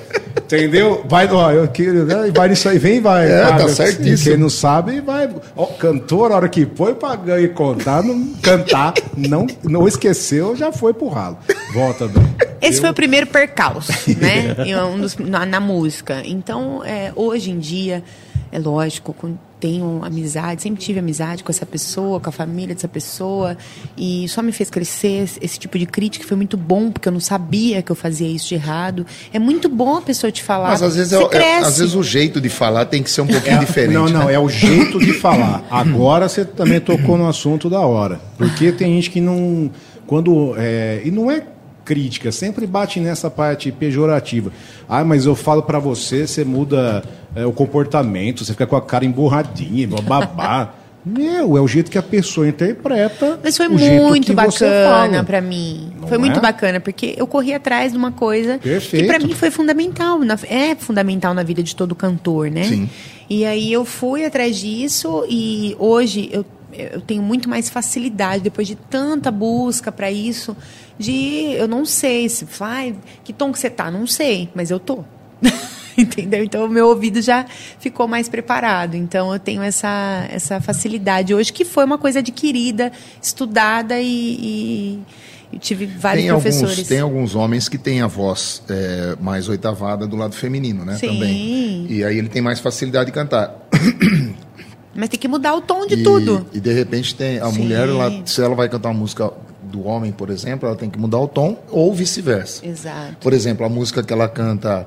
Entendeu? 0.46 1.04
Vai, 1.08 1.28
ó, 1.30 1.50
eu 1.52 1.68
quero, 1.68 2.04
né, 2.06 2.30
vai 2.34 2.48
nisso 2.48 2.68
aí, 2.68 2.78
vem, 2.78 3.00
vai. 3.00 3.30
É, 3.30 3.42
paga. 3.44 3.64
tá 3.64 3.68
certíssimo. 3.68 4.30
Quem 4.30 4.36
não 4.40 4.48
sabe, 4.48 5.00
vai. 5.00 5.28
Ó, 5.56 5.66
cantor, 5.66 6.32
a 6.32 6.36
hora 6.36 6.48
que 6.48 6.66
foi 6.74 6.94
pra 6.94 7.16
ganhar 7.16 7.40
e 7.42 7.48
contar, 7.48 8.02
não, 8.02 8.24
cantar, 8.42 8.94
não, 9.16 9.46
não 9.64 9.86
esqueceu, 9.88 10.54
já 10.56 10.70
foi 10.72 10.94
pro 10.94 11.08
ralo. 11.08 11.38
Volta 11.74 12.06
bem. 12.08 12.22
Esse 12.62 12.80
foi 12.80 12.90
o 12.90 12.94
primeiro 12.94 13.26
percalço, 13.26 13.92
né? 14.18 14.56
E 14.66 14.74
um 14.76 14.98
dos- 15.00 15.16
na, 15.16 15.44
na 15.44 15.60
música. 15.60 16.22
Então, 16.24 16.82
é, 16.84 17.12
hoje 17.14 17.50
em 17.50 17.58
dia, 17.58 18.02
é 18.52 18.58
lógico, 18.58 19.12
com- 19.12 19.36
tenho 19.58 20.00
amizade, 20.04 20.62
sempre 20.62 20.80
tive 20.80 20.98
amizade 20.98 21.42
com 21.42 21.50
essa 21.50 21.64
pessoa, 21.64 22.20
com 22.20 22.28
a 22.28 22.32
família 22.32 22.74
dessa 22.74 22.88
pessoa, 22.88 23.56
e 23.96 24.28
só 24.28 24.42
me 24.42 24.52
fez 24.52 24.68
crescer. 24.70 25.22
Esse- 25.40 25.58
tipo 25.58 25.78
de 25.78 25.86
crítica 25.86 26.26
foi 26.26 26.36
muito 26.36 26.56
bom, 26.56 26.90
porque 26.90 27.08
eu 27.08 27.12
não 27.12 27.20
sabia 27.20 27.80
que 27.80 27.90
eu 27.90 27.96
fazia 27.96 28.28
isso 28.28 28.48
de 28.48 28.54
errado. 28.54 29.06
É 29.32 29.38
muito 29.38 29.68
bom 29.68 29.96
a 29.96 30.02
pessoa 30.02 30.30
te 30.30 30.42
falar. 30.42 30.68
Mas 30.68 30.82
às 30.82 30.94
vezes, 30.96 31.12
é, 31.12 31.22
é- 31.38 31.58
às 31.58 31.78
vezes 31.78 31.94
o 31.94 32.02
jeito 32.02 32.40
de 32.40 32.48
falar 32.50 32.84
tem 32.84 33.02
que 33.02 33.10
ser 33.10 33.22
um 33.22 33.26
pouquinho 33.26 33.56
É, 33.56 33.60
diferente. 33.60 33.94
Não, 33.94 34.08
não, 34.08 34.26
né? 34.26 34.34
é 34.34 34.38
o 34.38 34.48
jeito 34.48 34.98
de 34.98 35.12
falar. 35.14 35.64
Agora 35.70 36.28
você 36.28 36.44
também 36.44 36.78
tocou 36.80 37.16
no 37.16 37.26
assunto 37.26 37.70
da 37.70 37.80
hora. 37.80 38.20
Porque 38.36 38.70
tem 38.72 38.94
gente 38.96 39.10
que 39.10 39.20
não. 39.20 39.70
Quando. 40.06 40.54
é, 40.58 41.00
e 41.04 41.10
não 41.10 41.30
é 41.30 41.42
crítica, 41.86 42.32
sempre 42.32 42.66
bate 42.66 42.98
nessa 43.00 43.30
parte 43.30 43.70
pejorativa. 43.70 44.50
Ah, 44.88 45.04
mas 45.04 45.24
eu 45.24 45.36
falo 45.36 45.62
pra 45.62 45.78
você, 45.78 46.26
você 46.26 46.44
muda 46.44 47.02
é, 47.34 47.46
o 47.46 47.52
comportamento, 47.52 48.44
você 48.44 48.52
fica 48.52 48.66
com 48.66 48.76
a 48.76 48.82
cara 48.82 49.04
emburradinha, 49.04 49.88
babá. 50.02 50.74
Meu, 51.08 51.56
é 51.56 51.60
o 51.60 51.68
jeito 51.68 51.88
que 51.88 51.96
a 51.96 52.02
pessoa 52.02 52.48
interpreta. 52.48 53.38
Mas 53.40 53.56
foi 53.56 53.68
muito 53.68 54.34
bacana 54.34 55.22
pra 55.22 55.40
mim. 55.40 55.92
Não 56.00 56.08
foi 56.08 56.18
muito 56.18 56.40
é? 56.40 56.42
bacana, 56.42 56.80
porque 56.80 57.14
eu 57.16 57.28
corri 57.28 57.54
atrás 57.54 57.92
de 57.92 57.98
uma 57.98 58.10
coisa 58.10 58.58
Perfeito. 58.58 59.02
que 59.04 59.08
pra 59.08 59.24
mim 59.24 59.32
foi 59.32 59.52
fundamental. 59.52 60.18
na- 60.18 60.36
é 60.50 60.74
fundamental 60.74 61.32
na 61.32 61.44
vida 61.44 61.62
de 61.62 61.76
todo 61.76 61.94
cantor, 61.94 62.50
né? 62.50 62.64
Sim. 62.64 62.90
E 63.30 63.44
aí 63.44 63.72
eu 63.72 63.84
fui 63.84 64.24
atrás 64.24 64.56
disso 64.58 65.24
e 65.30 65.76
hoje 65.78 66.28
eu, 66.32 66.44
eu 66.72 67.00
tenho 67.00 67.22
muito 67.22 67.48
mais 67.48 67.68
facilidade, 67.70 68.42
depois 68.42 68.66
de 68.66 68.74
tanta 68.74 69.30
busca 69.30 69.92
pra 69.92 70.10
isso, 70.10 70.56
de 70.98 71.52
eu 71.52 71.68
não 71.68 71.84
sei 71.84 72.28
se 72.28 72.44
vai, 72.44 72.94
que 73.24 73.32
tom 73.32 73.52
que 73.52 73.58
você 73.58 73.70
tá, 73.70 73.90
não 73.90 74.06
sei, 74.06 74.48
mas 74.54 74.70
eu 74.70 74.78
tô. 74.78 75.04
Entendeu? 75.96 76.44
Então 76.44 76.66
o 76.66 76.68
meu 76.68 76.88
ouvido 76.88 77.22
já 77.22 77.46
ficou 77.78 78.06
mais 78.06 78.28
preparado. 78.28 78.96
Então 78.96 79.32
eu 79.32 79.38
tenho 79.38 79.62
essa, 79.62 80.26
essa 80.30 80.60
facilidade 80.60 81.34
hoje, 81.34 81.52
que 81.52 81.64
foi 81.64 81.84
uma 81.84 81.96
coisa 81.96 82.18
adquirida, 82.18 82.92
estudada 83.20 83.98
e, 83.98 84.36
e 84.38 85.02
eu 85.52 85.58
tive 85.58 85.86
vários 85.86 86.24
Tem 86.24 86.32
professores. 86.32 86.70
alguns, 86.70 86.88
tem 86.88 87.00
alguns 87.00 87.34
homens 87.34 87.68
que 87.68 87.78
têm 87.78 88.02
a 88.02 88.06
voz 88.06 88.62
é, 88.68 89.16
mais 89.20 89.48
oitavada 89.48 90.06
do 90.06 90.16
lado 90.16 90.34
feminino, 90.34 90.84
né? 90.84 90.96
Sim. 90.96 91.08
Também. 91.08 91.86
E 91.88 92.04
aí 92.04 92.18
ele 92.18 92.28
tem 92.28 92.42
mais 92.42 92.60
facilidade 92.60 93.06
de 93.06 93.12
cantar. 93.12 93.54
Mas 94.94 95.08
tem 95.10 95.20
que 95.20 95.28
mudar 95.28 95.54
o 95.54 95.60
tom 95.60 95.86
de 95.86 95.96
e, 95.96 96.02
tudo. 96.02 96.46
E 96.52 96.60
de 96.60 96.72
repente 96.72 97.14
tem 97.14 97.38
a 97.38 97.50
Sim. 97.50 97.62
mulher, 97.62 97.88
ela, 97.88 98.22
se 98.24 98.42
ela 98.42 98.54
vai 98.54 98.68
cantar 98.68 98.88
uma 98.88 98.98
música 98.98 99.30
do 99.66 99.84
homem, 99.86 100.12
por 100.12 100.30
exemplo, 100.30 100.68
ela 100.68 100.76
tem 100.76 100.88
que 100.88 100.98
mudar 100.98 101.18
o 101.18 101.28
tom 101.28 101.62
ou 101.70 101.92
vice-versa. 101.94 102.64
Exato. 102.66 103.16
Por 103.20 103.32
exemplo, 103.32 103.64
a 103.66 103.68
música 103.68 104.02
que 104.02 104.12
ela 104.12 104.28
canta 104.28 104.86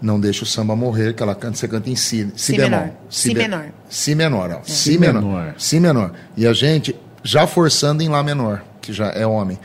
Não 0.00 0.18
Deixa 0.18 0.44
o 0.44 0.46
Samba 0.46 0.74
Morrer, 0.74 1.12
que 1.14 1.22
ela 1.22 1.34
canta, 1.34 1.56
você 1.56 1.68
canta 1.68 1.90
em 1.90 1.96
si, 1.96 2.26
si, 2.34 2.52
Si 2.52 2.56
bemol. 2.56 2.70
menor. 2.70 2.90
Si 3.10 3.34
be- 3.34 3.40
menor. 3.40 3.64
Si 3.88 4.14
menor, 4.14 4.50
ó. 4.52 4.60
Si, 4.64 4.72
Si 4.92 4.98
menor. 4.98 5.22
menor. 5.22 5.54
Si 5.58 5.80
menor. 5.80 6.12
E 6.36 6.46
a 6.46 6.52
gente 6.52 6.94
já 7.22 7.46
forçando 7.46 8.02
em 8.02 8.08
Lá 8.08 8.22
menor, 8.22 8.62
que 8.80 8.92
já 8.92 9.08
é 9.10 9.26
homem. 9.26 9.58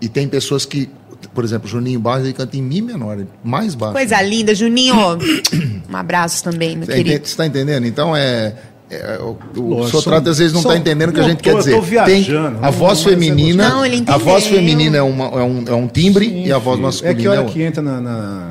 E 0.00 0.08
tem 0.08 0.28
pessoas 0.28 0.64
que, 0.64 0.88
por 1.34 1.42
exemplo, 1.44 1.68
Juninho 1.68 1.98
Barros, 1.98 2.24
ele 2.24 2.32
canta 2.34 2.56
em 2.56 2.62
Mi 2.62 2.80
menor, 2.80 3.18
mais 3.42 3.74
baixo. 3.74 3.94
Coisa 3.94 4.22
linda, 4.22 4.54
Juninho. 4.54 4.94
um 5.90 5.96
abraço 5.96 6.42
também, 6.44 6.76
meu 6.76 6.86
Você 6.86 6.92
querido. 6.92 7.26
Você 7.26 7.32
está 7.32 7.46
entendendo? 7.46 7.84
Então, 7.86 8.16
é, 8.16 8.54
é, 8.90 9.18
o, 9.20 9.36
o 9.56 9.60
Lógico, 9.76 9.98
Sotrato 9.98 10.24
são- 10.24 10.32
às 10.32 10.38
vezes 10.38 10.52
não 10.52 10.60
está 10.60 10.76
entendendo 10.76 11.10
o 11.10 11.12
que 11.12 11.20
a 11.20 11.24
gente 11.24 11.36
tô- 11.38 11.42
quer 11.44 11.56
dizer. 11.56 11.72
eu 11.72 11.76
tô 11.76 11.82
viajando, 11.82 12.58
Tem 12.58 12.66
a 12.68 12.70
voz 12.70 12.98
não 13.04 13.06
é 13.06 13.10
feminina, 13.14 13.68
Não, 13.68 13.86
ele 13.86 14.04
a 14.06 14.16
voz 14.18 14.46
feminina 14.46 14.96
é, 14.96 15.02
uma, 15.02 15.24
é, 15.26 15.42
um, 15.44 15.64
é 15.68 15.74
um 15.74 15.86
timbre 15.86 16.26
Sim, 16.26 16.44
e 16.46 16.52
a 16.52 16.58
voz 16.58 16.78
masculina 16.80 17.18
É 17.18 17.22
que 17.22 17.28
hora 17.28 17.40
outra. 17.40 17.54
que 17.54 17.62
entra 17.62 17.82
na, 17.82 18.00
na 18.00 18.50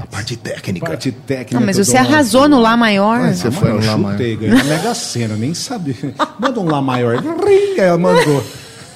a 0.00 0.06
parte 0.06 0.36
técnica. 0.36 0.86
parte 0.86 1.12
técnica. 1.12 1.58
Não, 1.58 1.64
mas 1.66 1.78
você 1.78 1.92
uma- 1.92 2.00
arrasou 2.00 2.48
no 2.48 2.60
Lá 2.60 2.76
Maior. 2.76 3.20
Mas 3.20 3.38
você 3.38 3.48
Ah, 3.48 3.52
foi 3.52 3.68
mano, 3.70 3.80
no 3.80 3.86
Lá 3.86 3.96
Maior. 3.96 4.12
chutei, 4.18 4.36
ganhei 4.36 4.62
Mega 4.64 4.94
Sena, 4.94 5.36
nem 5.36 5.54
sabia. 5.54 5.94
Manda 6.38 6.60
um 6.60 6.66
Lá 6.68 6.82
Maior. 6.82 7.22
Ela 7.76 7.96
mandou. 7.98 8.42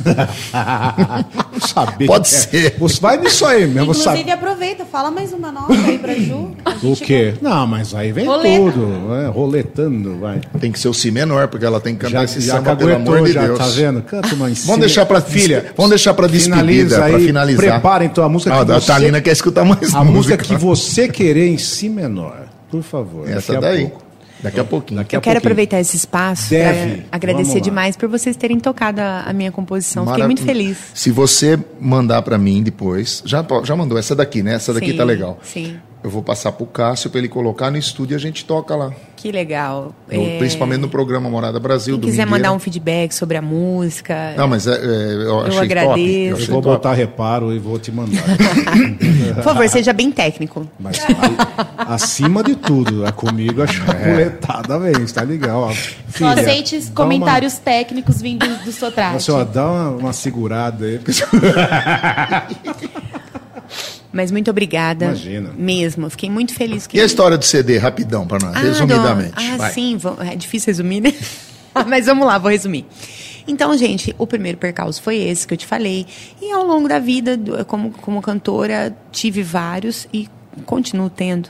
Não 1.52 1.60
sabia. 1.60 2.06
Pode 2.06 2.26
é. 2.26 2.30
ser. 2.30 2.76
Você 2.78 3.00
vai 3.00 3.16
nisso 3.18 3.44
aí 3.44 3.66
mesmo, 3.66 3.82
Inclusive, 3.90 4.04
sabe? 4.04 4.30
aproveita, 4.30 4.84
fala 4.84 5.10
mais 5.10 5.32
uma 5.32 5.50
nota 5.52 5.72
aí 5.74 5.98
pra 5.98 6.14
Ju. 6.14 6.52
A 6.64 6.70
O 6.82 6.96
quê? 6.96 7.34
Não, 7.40 7.66
mas 7.66 7.94
aí 7.94 8.12
vem 8.12 8.26
Roleta. 8.26 8.58
tudo. 8.72 9.14
É, 9.14 9.26
roletando, 9.28 10.18
vai. 10.18 10.40
Tem 10.60 10.70
que 10.72 10.78
ser 10.78 10.88
o 10.88 10.94
Si 10.94 11.10
menor, 11.10 11.48
porque 11.48 11.64
ela 11.64 11.80
tem 11.80 11.94
que 11.94 12.00
cantar 12.00 12.18
Já, 12.18 12.24
esse 12.24 12.40
já 12.40 12.54
samba, 12.54 12.76
pelo 12.76 12.94
amor 12.94 13.24
de 13.24 13.32
já, 13.32 13.42
Deus. 13.44 13.58
tá 13.58 13.66
vendo? 13.66 14.02
Canta 14.02 14.34
uma 14.34 14.50
em. 14.50 14.54
Vamos 14.54 14.80
deixar 14.80 15.06
pra 15.06 15.20
Filha, 15.20 15.72
vamos 15.76 15.90
deixar 15.90 16.14
pra 16.14 16.26
despedida, 16.26 16.60
finaliza 16.62 17.04
aí, 17.04 17.12
pra 17.12 17.20
finalizar. 17.20 17.72
Prepara 17.72 18.04
então 18.04 18.24
a 18.24 18.28
música 18.28 18.52
Ah, 18.54 18.64
que 18.64 18.72
a 18.72 18.80
você... 18.80 18.86
Thalina 18.86 19.20
quer 19.20 19.32
escutar 19.32 19.64
mais 19.64 19.94
A 19.94 20.04
música 20.04 20.36
que 20.36 20.54
você 20.56 21.08
querer 21.08 21.48
em 21.48 21.58
si 21.58 21.88
menor. 21.88 22.46
Por 22.70 22.82
favor. 22.82 23.28
Essa 23.28 23.56
a 23.56 23.60
daí. 23.60 23.90
Daqui 24.42 24.60
a 24.60 24.64
pouquinho. 24.64 24.98
Daqui 25.00 25.14
a 25.14 25.18
Eu 25.18 25.20
quero 25.20 25.34
pouquinho. 25.34 25.38
aproveitar 25.52 25.80
esse 25.80 25.96
espaço 25.96 26.48
para 26.50 26.98
agradecer 27.10 27.60
demais 27.60 27.96
por 27.96 28.08
vocês 28.08 28.36
terem 28.36 28.58
tocado 28.60 29.00
a, 29.00 29.22
a 29.26 29.32
minha 29.32 29.50
composição. 29.50 30.04
Fiquei 30.04 30.12
Marav- 30.22 30.28
muito 30.28 30.42
feliz. 30.42 30.78
Se 30.94 31.10
você 31.10 31.58
mandar 31.80 32.22
pra 32.22 32.38
mim 32.38 32.62
depois, 32.62 33.22
já, 33.24 33.44
já 33.64 33.74
mandou 33.74 33.98
essa 33.98 34.14
daqui, 34.14 34.42
né? 34.42 34.54
Essa 34.54 34.72
daqui 34.72 34.92
Sim, 34.92 34.96
tá 34.96 35.04
legal. 35.04 35.38
Sim, 35.42 35.76
Eu 36.02 36.10
vou 36.10 36.22
passar 36.22 36.52
pro 36.52 36.64
Cássio 36.64 37.10
pra 37.10 37.18
ele 37.18 37.28
colocar 37.28 37.70
no 37.72 37.76
estúdio 37.76 38.14
e 38.14 38.16
a 38.16 38.20
gente 38.20 38.44
toca 38.44 38.76
lá. 38.76 38.92
que 39.16 39.32
legal. 39.32 39.92
No- 40.10 40.22
É, 40.22 40.38
Principalmente 40.38 40.80
no 40.80 40.88
programa 40.88 41.28
Morada 41.28 41.58
Brasil. 41.58 41.98
Quem 41.98 42.08
quiser 42.10 42.24
mandar 42.24 42.52
um 42.52 42.58
feedback 42.60 43.12
sobre 43.12 43.36
a 43.36 43.42
música. 43.42 44.32
Não, 44.36 44.46
mas 44.46 44.68
é, 44.68 44.74
é, 44.74 45.12
eu 45.24 45.40
achei 45.40 45.58
agradeço. 45.58 45.88
top. 45.96 46.10
Eu 46.28 46.36
achei 46.36 46.46
vou 46.46 46.62
top. 46.62 46.76
botar 46.76 46.92
reparo 46.92 47.52
e 47.52 47.58
vou 47.58 47.80
te 47.80 47.90
mandar. 47.90 48.22
Por 49.34 49.42
favor, 49.42 49.68
seja 49.68 49.92
bem 49.92 50.12
técnico. 50.12 50.68
Mas 50.78 51.00
aí, 51.04 51.14
acima 51.78 52.44
de 52.44 52.54
tudo, 52.54 53.04
é 53.04 53.10
comigo 53.10 53.60
a 53.60 53.66
chapuletada 53.66 54.78
vem, 54.78 55.04
tá 55.06 55.22
legal. 55.22 55.62
ó. 55.62 55.72
Só 55.72 55.76
Filha, 56.10 56.30
aceite 56.32 56.80
comentários 56.94 57.54
técnicos 57.58 58.22
vindos 58.22 58.48
do 58.58 58.70
Uma, 58.70 58.72
Sotrate. 58.72 59.30
ó, 59.32 59.42
dá 59.44 59.66
uma, 59.66 59.88
uma 59.90 60.12
segurada 60.12 60.84
aí. 60.86 61.00
Mas 64.18 64.32
muito 64.32 64.50
obrigada. 64.50 65.04
Imagina. 65.06 65.52
Mesmo. 65.56 66.10
Fiquei 66.10 66.28
muito 66.28 66.52
feliz 66.52 66.88
que. 66.88 66.96
E 66.96 67.00
a 67.00 67.04
história 67.04 67.38
do 67.38 67.44
CD, 67.44 67.78
rapidão 67.78 68.26
pra 68.26 68.36
nós, 68.40 68.56
resumidamente. 68.60 69.30
do- 69.30 69.40
Ah, 69.40 69.56
vai. 69.56 69.72
sim, 69.72 69.96
é 70.28 70.34
difícil 70.34 70.66
resumir, 70.66 71.00
né? 71.00 71.14
Mas 71.86 72.06
vamos 72.06 72.26
lá, 72.26 72.36
vou 72.36 72.50
resumir. 72.50 72.84
Então, 73.46 73.76
gente, 73.78 74.12
o 74.18 74.26
primeiro 74.26 74.58
percalço 74.58 75.00
foi 75.00 75.16
esse 75.18 75.46
que 75.46 75.54
eu 75.54 75.58
te 75.58 75.64
falei. 75.66 76.04
E 76.42 76.50
ao 76.52 76.64
longo 76.64 76.88
da 76.88 76.98
vida, 76.98 77.38
como, 77.66 77.90
como 77.92 78.20
cantora, 78.20 78.92
tive 79.12 79.40
vários 79.42 80.08
e 80.12 80.28
continuo 80.66 81.08
tendo. 81.08 81.48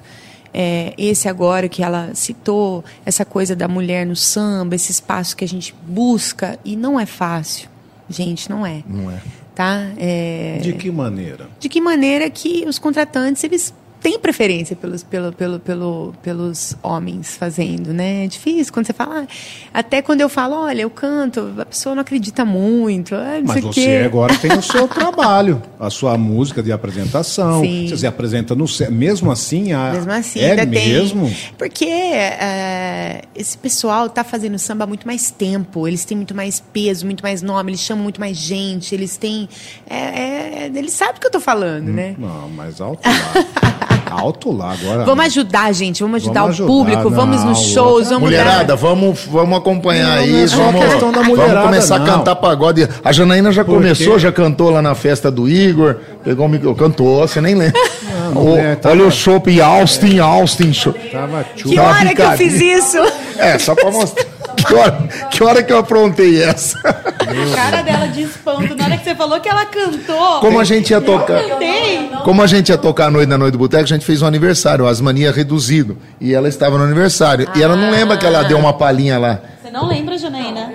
É, 0.53 0.93
esse 0.99 1.27
agora 1.29 1.69
que 1.69 1.83
ela 1.83 2.11
citou, 2.15 2.85
essa 3.07 3.25
coisa 3.25 3.57
da 3.57 3.67
mulher 3.67 4.05
no 4.07 4.15
samba, 4.15 4.75
esse 4.75 4.93
espaço 4.93 5.35
que 5.37 5.45
a 5.45 5.49
gente 5.49 5.75
busca, 5.87 6.59
e 6.65 6.77
não 6.77 7.01
é 7.01 7.07
fácil. 7.07 7.69
Gente, 8.11 8.49
não 8.51 8.67
é. 8.67 8.83
Não 8.87 9.11
é. 9.11 9.19
Tá? 9.59 9.89
É, 9.99 10.59
De 10.63 10.73
que 10.75 10.89
maneira? 10.89 11.49
de 11.59 11.69
que 11.69 11.81
maneira 11.81 12.31
que 12.31 12.65
os 12.69 12.79
contratantes 12.79 13.43
eles 13.43 13.75
têm 14.01 14.19
preferência 14.19 14.77
pelos, 14.77 15.03
pelo, 15.03 15.33
pelo, 15.33 15.59
pelo, 15.59 16.15
pelos 16.23 16.77
homens 16.83 17.37
fazendo, 17.37 17.93
né? 17.93 18.25
É 18.25 18.27
difícil 18.29 18.73
quando 18.73 18.87
você 18.87 18.93
fala. 18.93 19.23
ah, 19.23 19.27
até 19.73 20.03
quando 20.03 20.21
eu 20.21 20.29
falo, 20.29 20.55
olha, 20.57 20.83
eu 20.83 20.91
canto, 20.91 21.55
a 21.59 21.65
pessoa 21.65 21.95
não 21.95 22.03
acredita 22.03 22.45
muito. 22.45 23.15
ah, 23.15 23.39
não 23.39 23.47
Mas 23.47 23.65
o 23.65 23.69
você 23.69 23.81
quê. 23.99 24.03
agora 24.05 24.37
tem 24.39 24.53
o 24.53 24.63
seu 24.63 24.87
trabalho, 24.89 25.61
a 25.79 25.91
sua 25.91 26.17
música 26.17 26.63
de 26.63 26.73
apresentação. 26.73 27.63
Sim. 27.63 27.89
Você 27.89 27.97
se 27.99 28.07
apresenta 28.07 28.55
no 28.55 28.67
mesmo 28.91 29.31
assim, 29.31 29.73
a, 29.73 29.93
Mesmo 29.93 30.13
assim, 30.13 30.41
é 30.41 30.51
ainda 30.51 30.67
mesmo. 30.67 31.27
tem. 31.27 31.37
Porque 31.57 31.85
é, 31.87 33.23
esse 33.35 33.57
pessoal 33.59 34.07
está 34.07 34.23
fazendo 34.25 34.59
samba 34.59 34.85
há 34.85 34.87
muito 34.87 35.07
mais 35.07 35.31
tempo, 35.31 35.87
eles 35.89 36.05
têm 36.05 36.17
muito 36.17 36.35
mais 36.35 36.61
peso, 36.61 37.05
muito 37.05 37.23
mais 37.23 37.43
nome, 37.43 37.71
eles 37.73 37.81
chamam 37.81 38.03
muito 38.03 38.21
mais 38.21 38.37
gente, 38.37 38.95
eles 38.95 39.17
têm. 39.17 39.49
é, 39.89 39.97
é, 39.97 40.71
eles 40.75 40.93
sabem 40.93 41.15
do 41.15 41.21
que 41.21 41.27
eu 41.27 41.31
tô 41.31 41.41
falando, 41.41 41.89
né? 41.93 42.15
Não, 42.19 42.49
mas 42.51 42.81
alto 42.81 43.01
lá. 43.09 43.79
alto 44.11 44.51
lá 44.57 44.73
agora. 44.73 45.05
Vamos 45.05 45.25
ajudar, 45.27 45.73
gente, 45.73 46.03
vamos 46.03 46.23
ajudar 46.23 46.41
Vamos 46.43 46.59
o 46.61 46.63
ajudar, 46.65 46.67
público, 46.69 47.11
vamos 47.11 47.41
não, 47.41 47.49
nos 47.51 47.59
shows, 47.73 48.09
vamos 48.09 48.23
Mulherada, 48.25 48.65
dar... 48.65 48.75
vamos, 48.77 49.21
vamos 49.31 49.59
acompanhar 49.59 50.21
Não, 50.21 50.27
não 50.27 50.39
é 50.39 50.43
isso. 50.43 50.57
só 50.57 50.63
Vamos, 50.65 50.85
questão 50.85 51.13
da 51.13 51.23
vamos 51.23 51.39
começar 51.63 51.99
não. 51.99 52.07
a 52.07 52.09
cantar 52.09 52.37
pagode. 52.37 52.89
A 53.05 53.13
Janaína 53.13 53.53
já 53.53 53.65
Por 53.65 53.75
começou, 53.75 54.15
quê? 54.15 54.19
já 54.21 54.33
cantou 54.33 54.71
lá 54.71 54.83
na 54.83 54.95
festa 54.95 55.31
do 55.31 55.49
Igor. 55.49 55.97
Pegou 56.25 56.47
o 56.47 56.49
micro, 56.49 56.75
cantou, 56.75 57.21
você 57.27 57.41
nem 57.41 57.55
lembra. 57.55 57.81
não 58.35 58.53
O- 58.55 58.57
é, 58.57 58.75
tava- 58.77 58.95
olha 58.95 59.07
o 59.07 59.11
shopping 59.11 59.61
Austin, 59.61 60.19
Austin. 60.19 60.73
Show. 60.73 60.93
Tava 61.13 61.45
Que 61.55 61.75
Tava 61.75 61.89
hora 61.89 62.15
que 62.15 62.23
eu 62.23 62.31
fiz 62.33 62.61
isso? 62.61 62.99
É, 63.39 63.59
só 63.59 63.75
pra 63.75 63.91
mostrar. 63.91 64.25
Que 64.69 64.75
hora, 64.75 65.09
que 65.31 65.43
hora 65.43 65.63
que 65.63 65.73
eu 65.73 65.79
aprontei 65.79 66.43
essa? 66.43 66.79
A 66.79 67.57
cara 67.57 67.83
dela 67.83 68.07
de 68.07 68.23
espanto. 68.23 68.75
Na 68.77 68.85
hora 68.85 68.97
que 68.99 69.05
você 69.05 69.15
falou 69.15 69.41
que 69.41 69.49
ela 69.49 69.65
cantou. 69.65 70.41
Como 70.41 70.61
a 70.61 70.65
gente 70.65 70.91
ia 70.91 71.01
tocar. 71.01 71.43
Eu 71.43 71.49
cantei. 71.49 72.11
Como 72.23 72.43
a 72.43 72.47
gente 72.47 72.69
ia 72.69 72.77
tocar 72.79 73.07
a 73.07 73.11
noite 73.11 73.29
na 73.29 73.39
noite 73.39 73.53
do 73.53 73.59
boteco, 73.59 73.85
a 73.85 73.87
gente 73.87 74.05
fez 74.05 74.21
um 74.21 74.27
aniversário, 74.27 74.87
as 74.87 75.01
manias 75.01 75.35
reduzido. 75.35 75.97
E 76.21 76.35
ela 76.35 76.49
estava 76.49 76.77
no 76.77 76.85
aniversário. 76.85 77.49
E 77.55 77.63
ela 77.63 77.75
não 77.75 77.91
lembra 77.91 78.17
que 78.19 78.27
ela 78.27 78.43
deu 78.43 78.59
uma 78.59 78.73
palhinha 78.73 79.19
lá. 79.19 79.41
Você 79.63 79.71
não 79.71 79.89
lembra, 79.89 80.19
Janaína? 80.19 80.71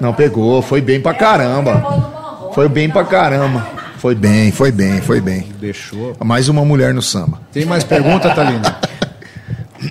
Não 0.00 0.14
pegou, 0.14 0.62
foi 0.62 0.80
bem 0.80 1.00
pra 1.00 1.12
caramba. 1.12 1.84
Foi 2.54 2.68
bem 2.68 2.88
pra 2.88 3.04
caramba. 3.04 3.66
Foi 3.98 4.14
bem, 4.14 4.50
foi 4.50 4.72
bem, 4.72 5.02
foi 5.02 5.20
bem. 5.20 5.52
Deixou. 5.60 6.16
Mais 6.24 6.48
uma 6.48 6.64
mulher 6.64 6.94
no 6.94 7.02
samba. 7.02 7.38
Tem 7.52 7.66
mais 7.66 7.84
pergunta, 7.84 8.30
Thalina? 8.30 8.78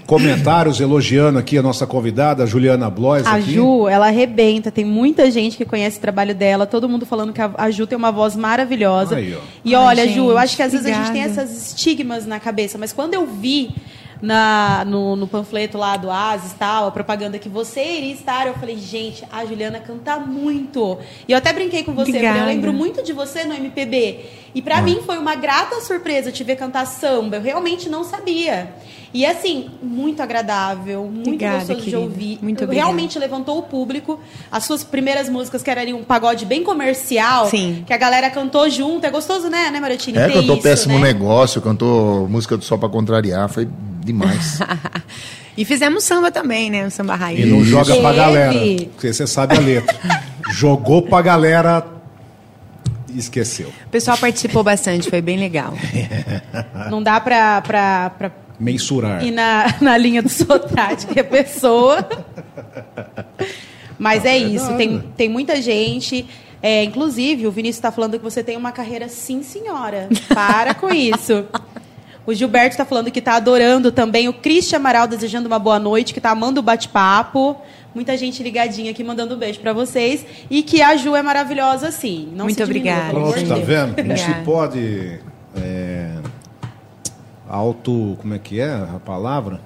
Comentários 0.06 0.80
elogiando 0.80 1.40
aqui 1.40 1.58
a 1.58 1.62
nossa 1.62 1.88
convidada, 1.88 2.44
a 2.44 2.46
Juliana 2.46 2.90
Blois. 2.90 3.26
A 3.26 3.36
aqui. 3.36 3.54
Ju, 3.54 3.88
ela 3.88 4.08
arrebenta. 4.08 4.72
Tem 4.72 4.86
muita 4.86 5.32
gente 5.32 5.58
que 5.58 5.66
conhece 5.66 5.98
o 5.98 6.02
trabalho 6.02 6.36
dela. 6.36 6.66
Todo 6.66 6.88
mundo 6.88 7.06
falando 7.06 7.34
que 7.34 7.42
a, 7.42 7.72
Ju 7.72 7.88
tem 7.88 7.98
uma 7.98 8.12
voz 8.12 8.36
maravilhosa. 8.36 9.16
Aí, 9.16 9.36
ó. 9.36 9.40
E 9.66 9.74
Ai, 9.74 9.82
olha, 9.82 10.06
gente, 10.06 10.16
Ju, 10.16 10.30
eu 10.30 10.38
acho 10.38 10.56
que 10.56 10.62
às 10.62 10.72
vezes 10.72 10.86
a 10.86 10.90
gente 10.90 11.08
obrigada. 11.10 11.34
tem 11.34 11.44
esses 11.44 11.70
estigmas 11.70 12.26
na 12.26 12.40
cabeça. 12.40 12.78
Mas 12.78 12.94
quando 12.94 13.14
eu 13.14 13.26
vi 13.26 13.72
na, 14.22 14.84
no, 14.86 15.16
no 15.16 15.28
panfleto 15.28 15.78
lá 15.78 15.96
do 15.96 16.12
Asis 16.12 16.54
tal, 16.54 16.88
a 16.88 16.92
propaganda 16.92 17.40
que 17.40 17.48
você 17.48 17.84
iria 17.98 18.14
estar, 18.14 18.48
eu 18.48 18.54
falei, 18.56 18.78
gente, 18.78 19.24
a 19.32 19.46
Juliana 19.46 19.80
canta 19.80 20.18
muito. 20.20 20.98
E 21.28 21.32
eu 21.32 21.38
até 21.38 21.54
brinquei 21.54 21.84
com 21.84 21.94
você, 21.94 22.12
eu 22.12 22.22
falei, 22.22 22.42
eu 22.42 22.46
lembro 22.46 22.74
muito 22.74 23.04
de 23.04 23.14
você 23.14 23.46
no 23.46 23.54
MPB. 23.54 24.20
E 24.54 24.62
pra 24.62 24.82
mim 24.82 25.02
foi 25.06 25.18
uma 25.18 25.36
grata 25.36 25.80
surpresa 25.82 26.32
te 26.32 26.44
ver 26.44 26.56
cantar 26.56 26.86
samba. 26.86 27.38
Eu 27.38 27.42
realmente 27.42 27.88
não 27.88 28.04
sabia. 28.04 28.74
E 29.14 29.26
assim, 29.26 29.70
muito 29.82 30.22
agradável, 30.22 31.04
muito 31.04 31.30
Obrigada, 31.30 31.58
gostoso 31.60 31.80
de 31.80 31.86
querida. 31.86 32.00
ouvir. 32.00 32.40
Muito 32.42 32.64
obrigada. 32.64 32.88
Realmente 32.88 33.18
levantou 33.18 33.58
o 33.58 33.64
público. 33.64 34.20
As 34.52 34.66
suas 34.66 34.84
primeiras 34.84 35.30
músicas, 35.30 35.64
que 35.64 35.70
era 35.70 35.82
ali 35.82 35.94
um 35.94 36.04
pagode 36.04 36.46
bem 36.46 36.64
comercial, 36.64 37.48
Sim. 37.48 37.84
que 37.86 37.94
a 37.94 37.98
galera 37.98 38.30
cantou 38.30 38.70
junto. 38.70 39.06
É 39.06 39.10
gostoso, 39.10 39.50
né, 39.50 39.70
né 39.72 39.80
Marotini? 39.80 40.18
É, 40.18 40.28
Ter 40.28 40.34
cantou 40.34 40.56
isso, 40.56 40.64
Péssimo 40.64 41.00
né? 41.00 41.08
Negócio, 41.08 41.62
cantou 41.62 42.28
música 42.28 42.56
do 42.56 42.64
Sol 42.64 42.78
pra 42.78 42.90
Contrariar, 42.90 43.50
foi 43.50 43.68
demais. 44.04 44.60
E 45.58 45.66
fizemos 45.66 46.06
samba 46.06 46.32
também, 46.32 46.70
né? 46.70 46.88
O 46.88 46.91
samba 46.91 47.16
E 47.16 47.18
raiz. 47.18 47.45
não 47.45 47.60
Isso. 47.62 47.70
joga 47.72 47.93
pra 47.97 48.14
galera. 48.14 48.54
Porque 48.93 49.12
você 49.12 49.28
sabe 49.28 49.58
a 49.58 49.60
letra. 49.60 49.97
Jogou 50.52 51.02
pra 51.02 51.22
galera 51.22 51.86
e 53.10 53.20
esqueceu. 53.20 53.68
O 53.86 53.89
pessoal 53.89 54.18
participou 54.18 54.64
bastante, 54.64 55.10
foi 55.10 55.20
bem 55.20 55.38
legal. 55.38 55.74
Não 56.89 57.04
dá 57.04 57.20
pra, 57.20 57.60
pra, 57.62 58.10
pra 58.12 58.32
Mensurar. 58.58 59.22
ir 59.22 59.32
na, 59.32 59.76
na 59.82 59.97
linha 59.97 60.22
do 60.22 60.30
Sotrate, 60.30 61.08
que 61.08 61.20
é 61.20 61.24
pessoa. 61.24 62.08
Mas 63.97 64.24
é 64.24 64.38
isso, 64.38 64.74
tem, 64.78 65.00
tem 65.18 65.28
muita 65.28 65.62
gente. 65.62 66.26
É, 66.64 66.86
inclusive, 66.86 67.47
o 67.47 67.52
Vinícius 67.52 67.78
está 67.78 67.91
falando 67.91 68.18
que 68.18 68.24
você 68.24 68.41
tem 68.41 68.56
uma 68.56 68.72
carreira 68.72 69.10
sim, 69.10 69.43
senhora. 69.43 70.08
Para 70.34 70.74
com 70.74 70.89
isso. 70.93 71.43
O 72.30 72.34
Gilberto 72.36 72.74
está 72.76 72.86
falando 72.86 73.10
que 73.10 73.18
está 73.18 73.38
adorando 73.38 73.92
também. 73.92 74.28
O 74.28 74.34
Cristian 74.34 74.78
Amaral 74.78 75.08
desejando 75.08 75.48
uma 75.48 75.58
boa 75.58 75.80
noite, 75.80 76.14
que 76.14 76.20
está 76.20 76.30
amando 76.30 76.60
o 76.60 76.64
bate-papo. 76.64 77.58
Muita 77.96 78.16
gente 78.16 78.44
ligadinha 78.44 78.92
aqui 78.92 79.04
mandando 79.04 79.34
um 79.34 79.38
beijo 79.40 79.60
para 79.60 79.74
vocês. 79.74 80.24
E 80.48 80.62
que 80.62 80.80
a 80.80 80.96
Ju 80.96 81.16
é 81.16 81.24
maravilhosa, 81.24 81.92
sim. 81.92 82.30
Não 82.36 82.46
Muito 82.46 82.64
obrigada, 82.64 83.10
Pronto, 83.10 83.48
tá 83.48 83.56
vendo? 83.56 84.04
Não 84.04 84.16
se 84.16 84.32
pode. 84.46 85.20
É, 85.58 86.18
auto. 87.50 88.16
Como 88.22 88.36
é 88.36 88.38
que 88.38 88.60
é 88.60 88.76
a 88.76 89.00
palavra? 89.04 89.60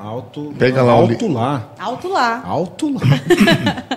Alto. 0.00 0.52
Pega 0.58 0.82
lá 0.82 0.94
Alto 0.94 1.28
lá. 1.28 1.70
Alto 1.78 2.08
lá. 2.08 2.42
Alto 2.44 2.92
lá. 2.92 3.90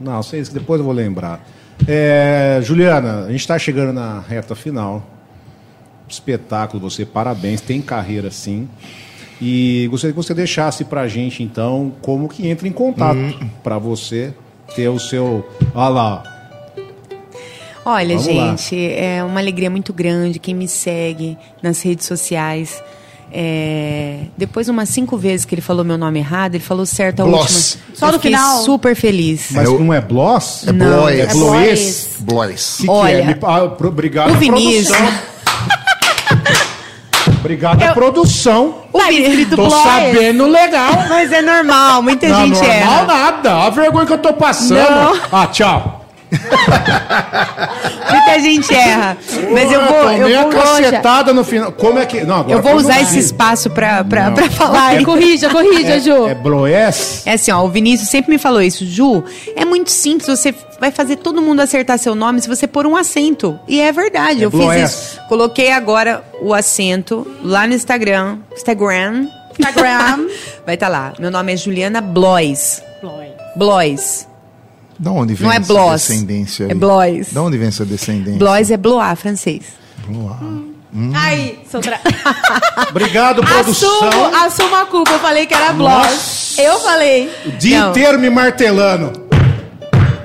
Não, 0.00 0.22
sei 0.22 0.40
isso 0.40 0.54
depois 0.54 0.78
eu 0.78 0.86
vou 0.86 0.94
lembrar. 0.94 1.46
É, 1.86 2.60
Juliana, 2.62 3.26
a 3.26 3.30
gente 3.30 3.40
está 3.40 3.58
chegando 3.58 3.92
na 3.92 4.20
reta 4.20 4.54
final. 4.54 5.13
Espetáculo, 6.14 6.80
você, 6.80 7.04
parabéns, 7.04 7.60
tem 7.60 7.80
carreira 7.80 8.30
sim. 8.30 8.68
E 9.40 9.86
gostaria 9.90 10.12
que 10.12 10.16
você 10.16 10.32
deixasse 10.32 10.84
pra 10.84 11.06
gente, 11.08 11.42
então, 11.42 11.92
como 12.00 12.28
que 12.28 12.46
entra 12.48 12.66
em 12.68 12.72
contato 12.72 13.16
Hum. 13.18 13.50
pra 13.62 13.78
você 13.78 14.32
ter 14.74 14.88
o 14.88 14.98
seu. 14.98 15.46
Olha 15.74 15.88
lá. 15.88 16.22
Olha, 17.84 18.16
Vamos 18.16 18.34
lá. 18.34 18.50
gente, 18.56 18.76
é 18.94 19.22
uma 19.22 19.40
alegria 19.40 19.68
muito 19.68 19.92
grande 19.92 20.38
quem 20.38 20.54
me 20.54 20.66
segue 20.66 21.36
nas 21.62 21.82
redes 21.82 22.06
sociais. 22.06 22.82
É, 23.36 24.20
depois, 24.38 24.68
umas 24.68 24.88
cinco 24.88 25.18
vezes 25.18 25.44
que 25.44 25.54
ele 25.54 25.60
falou 25.60 25.84
meu 25.84 25.98
nome 25.98 26.20
errado, 26.20 26.54
ele 26.54 26.62
falou 26.62 26.86
certo 26.86 27.20
a 27.20 27.24
Bloss. 27.26 27.74
última. 27.74 27.96
Só 27.96 28.06
Eu 28.08 28.12
no 28.12 28.20
final? 28.20 28.62
super 28.62 28.94
feliz. 28.94 29.48
Mas 29.50 29.64
eu- 29.68 29.78
não 29.80 29.92
é 29.92 30.00
Bloss? 30.00 30.66
É 30.68 30.72
Blois. 30.72 31.18
é 31.18 31.26
Blois. 31.34 32.08
Blois. 32.20 32.76
Que 32.80 32.86
que 32.86 32.92
é? 32.92 33.24
Me- 33.24 33.36
ah, 33.42 33.64
obrigado, 33.64 34.30
o 34.30 34.34
Vinícius. 34.38 34.96
Obrigado, 37.44 37.82
à 37.82 37.92
produção. 37.92 38.74
O 38.92 38.98
Tô 39.54 39.70
sabendo 39.70 40.46
legal. 40.46 40.92
Mas 41.08 41.30
é 41.30 41.42
normal, 41.42 42.02
muita 42.02 42.26
Não, 42.28 42.40
gente 42.46 42.54
normal 42.56 42.70
erra. 42.70 43.04
nada. 43.04 43.54
A 43.66 43.70
vergonha 43.70 44.06
que 44.06 44.12
eu 44.14 44.18
tô 44.18 44.32
passando. 44.32 44.78
Não. 44.78 45.20
Ah, 45.30 45.46
tchau. 45.48 46.03
Muita 48.10 48.38
gente 48.40 48.74
erra. 48.74 49.16
Mas 49.52 49.72
eu 49.72 49.80
vou. 49.86 50.02
tomei 50.02 50.34
Eu 50.34 50.40
a 50.40 50.42
vou, 50.42 50.50
cacetada 50.52 51.32
no 51.32 51.44
final. 51.44 51.72
Como 51.72 51.98
é 51.98 52.06
que. 52.06 52.22
Não, 52.22 52.36
agora 52.36 52.52
eu 52.58 52.62
vou 52.62 52.74
usar 52.76 53.00
esse 53.00 53.18
espaço 53.18 53.70
pra, 53.70 54.04
pra, 54.04 54.30
pra 54.30 54.50
falar. 54.50 54.94
Vai, 54.94 55.02
corrija, 55.04 55.48
corrija, 55.50 55.98
Ju. 56.00 56.26
É 56.28 56.34
Bloes? 56.34 57.22
É 57.26 57.32
assim, 57.32 57.50
ó, 57.50 57.62
o 57.64 57.68
Vinícius 57.68 58.08
sempre 58.08 58.30
me 58.32 58.38
falou 58.38 58.60
isso. 58.62 58.84
Ju, 58.86 59.24
é 59.56 59.64
muito 59.64 59.90
simples, 59.90 60.28
você 60.28 60.54
vai 60.80 60.90
fazer 60.90 61.16
todo 61.16 61.40
mundo 61.42 61.60
acertar 61.60 61.98
seu 61.98 62.14
nome 62.14 62.40
se 62.40 62.48
você 62.48 62.66
pôr 62.66 62.86
um 62.86 62.96
acento. 62.96 63.58
E 63.66 63.80
é 63.80 63.90
verdade, 63.92 64.42
É 64.42 64.46
eu 64.46 64.50
Bloes. 64.50 64.80
fiz 64.82 64.90
isso. 64.90 65.20
Coloquei 65.28 65.72
agora 65.72 66.22
o 66.40 66.52
acento 66.54 67.26
lá 67.42 67.66
no 67.66 67.74
Instagram. 67.74 68.38
Instagram. 68.52 69.26
Instagram. 69.58 70.28
Vai 70.66 70.74
estar 70.74 70.88
lá. 70.88 71.12
Meu 71.18 71.30
nome 71.30 71.52
é 71.52 71.56
Juliana 71.56 72.00
Blois. 72.00 72.82
Blois. 73.56 74.26
Da 74.98 75.10
onde 75.10 75.34
vem 75.34 75.46
Não 75.46 75.52
é 75.52 75.56
essa 75.56 75.66
Bloss. 75.72 75.92
descendência 76.08 76.66
aí? 76.66 76.72
É 76.72 76.74
Blois. 76.74 77.32
Da 77.32 77.42
onde 77.42 77.58
vem 77.58 77.68
essa 77.68 77.84
descendência? 77.84 78.38
Blois 78.38 78.70
é 78.70 78.76
bloar, 78.76 79.16
francês. 79.16 79.62
Aí, 81.14 81.58
Sotra. 81.70 81.98
Obrigado, 82.90 83.42
produção. 83.42 84.08
Assumo, 84.08 84.36
assumo 84.36 84.76
a 84.76 84.86
culpa. 84.86 85.10
Eu 85.12 85.18
falei 85.18 85.46
que 85.46 85.54
era. 85.54 85.72
Nossa. 85.72 86.62
Eu 86.62 86.78
falei. 86.78 87.28
O 87.46 87.50
dia 87.52 87.80
Não. 87.80 87.90
inteiro 87.90 88.18
me 88.18 88.30
martelando. 88.30 89.24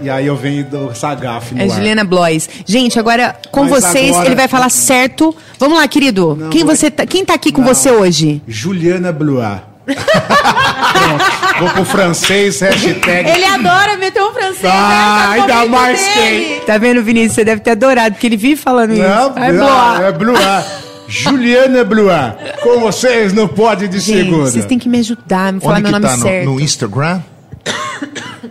E 0.02 0.10
aí 0.10 0.28
eu 0.28 0.36
venho 0.36 0.64
do 0.64 0.94
Sagaf 0.96 1.54
no 1.54 1.62
É. 1.64 1.68
Juliana 1.68 2.04
Blois. 2.06 2.48
Gente, 2.66 2.98
agora 3.00 3.36
com 3.52 3.64
Mas 3.66 3.84
vocês, 3.84 4.12
agora- 4.12 4.28
ele 4.28 4.36
vai 4.36 4.48
falar 4.48 4.70
certo. 4.70 5.36
Vamos 5.58 5.78
lá, 5.78 5.88
querido. 5.88 6.36
Não, 6.40 6.50
quem, 6.50 6.64
vai- 6.64 6.76
você 6.76 6.90
tá, 6.92 7.06
quem 7.06 7.26
tá 7.26 7.34
aqui 7.34 7.52
com 7.52 7.62
Não. 7.62 7.68
você 7.74 7.90
hoje? 7.92 8.42
Juliana 8.48 9.12
Blois. 9.12 9.60
Pronto. 9.96 11.26
Vou 11.60 11.70
pro 11.70 11.86
francês, 11.86 12.60
hashtag. 12.62 13.30
Ele 13.30 13.46
adora 13.46 13.98
meter 13.98 14.22
um 14.24 14.32
francês. 14.32 14.66
Ah, 14.74 15.30
né? 15.32 15.38
É 15.38 15.40
o 15.40 15.42
ainda 15.44 15.66
mais 15.66 16.00
dele. 16.16 16.62
Tá 16.66 16.78
vendo, 16.78 17.04
Vinícius? 17.04 17.34
Você 17.34 17.44
deve 17.46 17.62
ter 17.62 17.72
adorado, 17.72 18.16
porque 18.16 18.28
ele 18.28 18.38
vive 18.38 18.56
falando 18.62 18.94
isso. 18.94 19.02
Não, 19.02 19.30
não, 19.30 19.54
bloar. 19.58 20.02
é 20.04 20.12
Blois. 20.12 20.66
Juliana 21.08 21.84
Blois. 21.84 22.34
Com 22.62 22.80
vocês 22.80 23.34
no 23.34 23.48
Pod 23.50 23.88
de 23.88 24.00
Gente, 24.00 24.26
segunda. 24.26 24.50
vocês 24.52 24.66
têm 24.66 24.78
que 24.80 24.88
me 24.88 25.00
ajudar, 25.00 25.52
me 25.52 25.60
falar 25.60 25.74
Onde 25.80 25.84
meu 25.84 25.92
nome 25.92 26.06
tá? 26.06 26.16
No, 26.18 26.24
certo. 26.24 26.46
no 26.46 26.60
Instagram? 26.62 27.22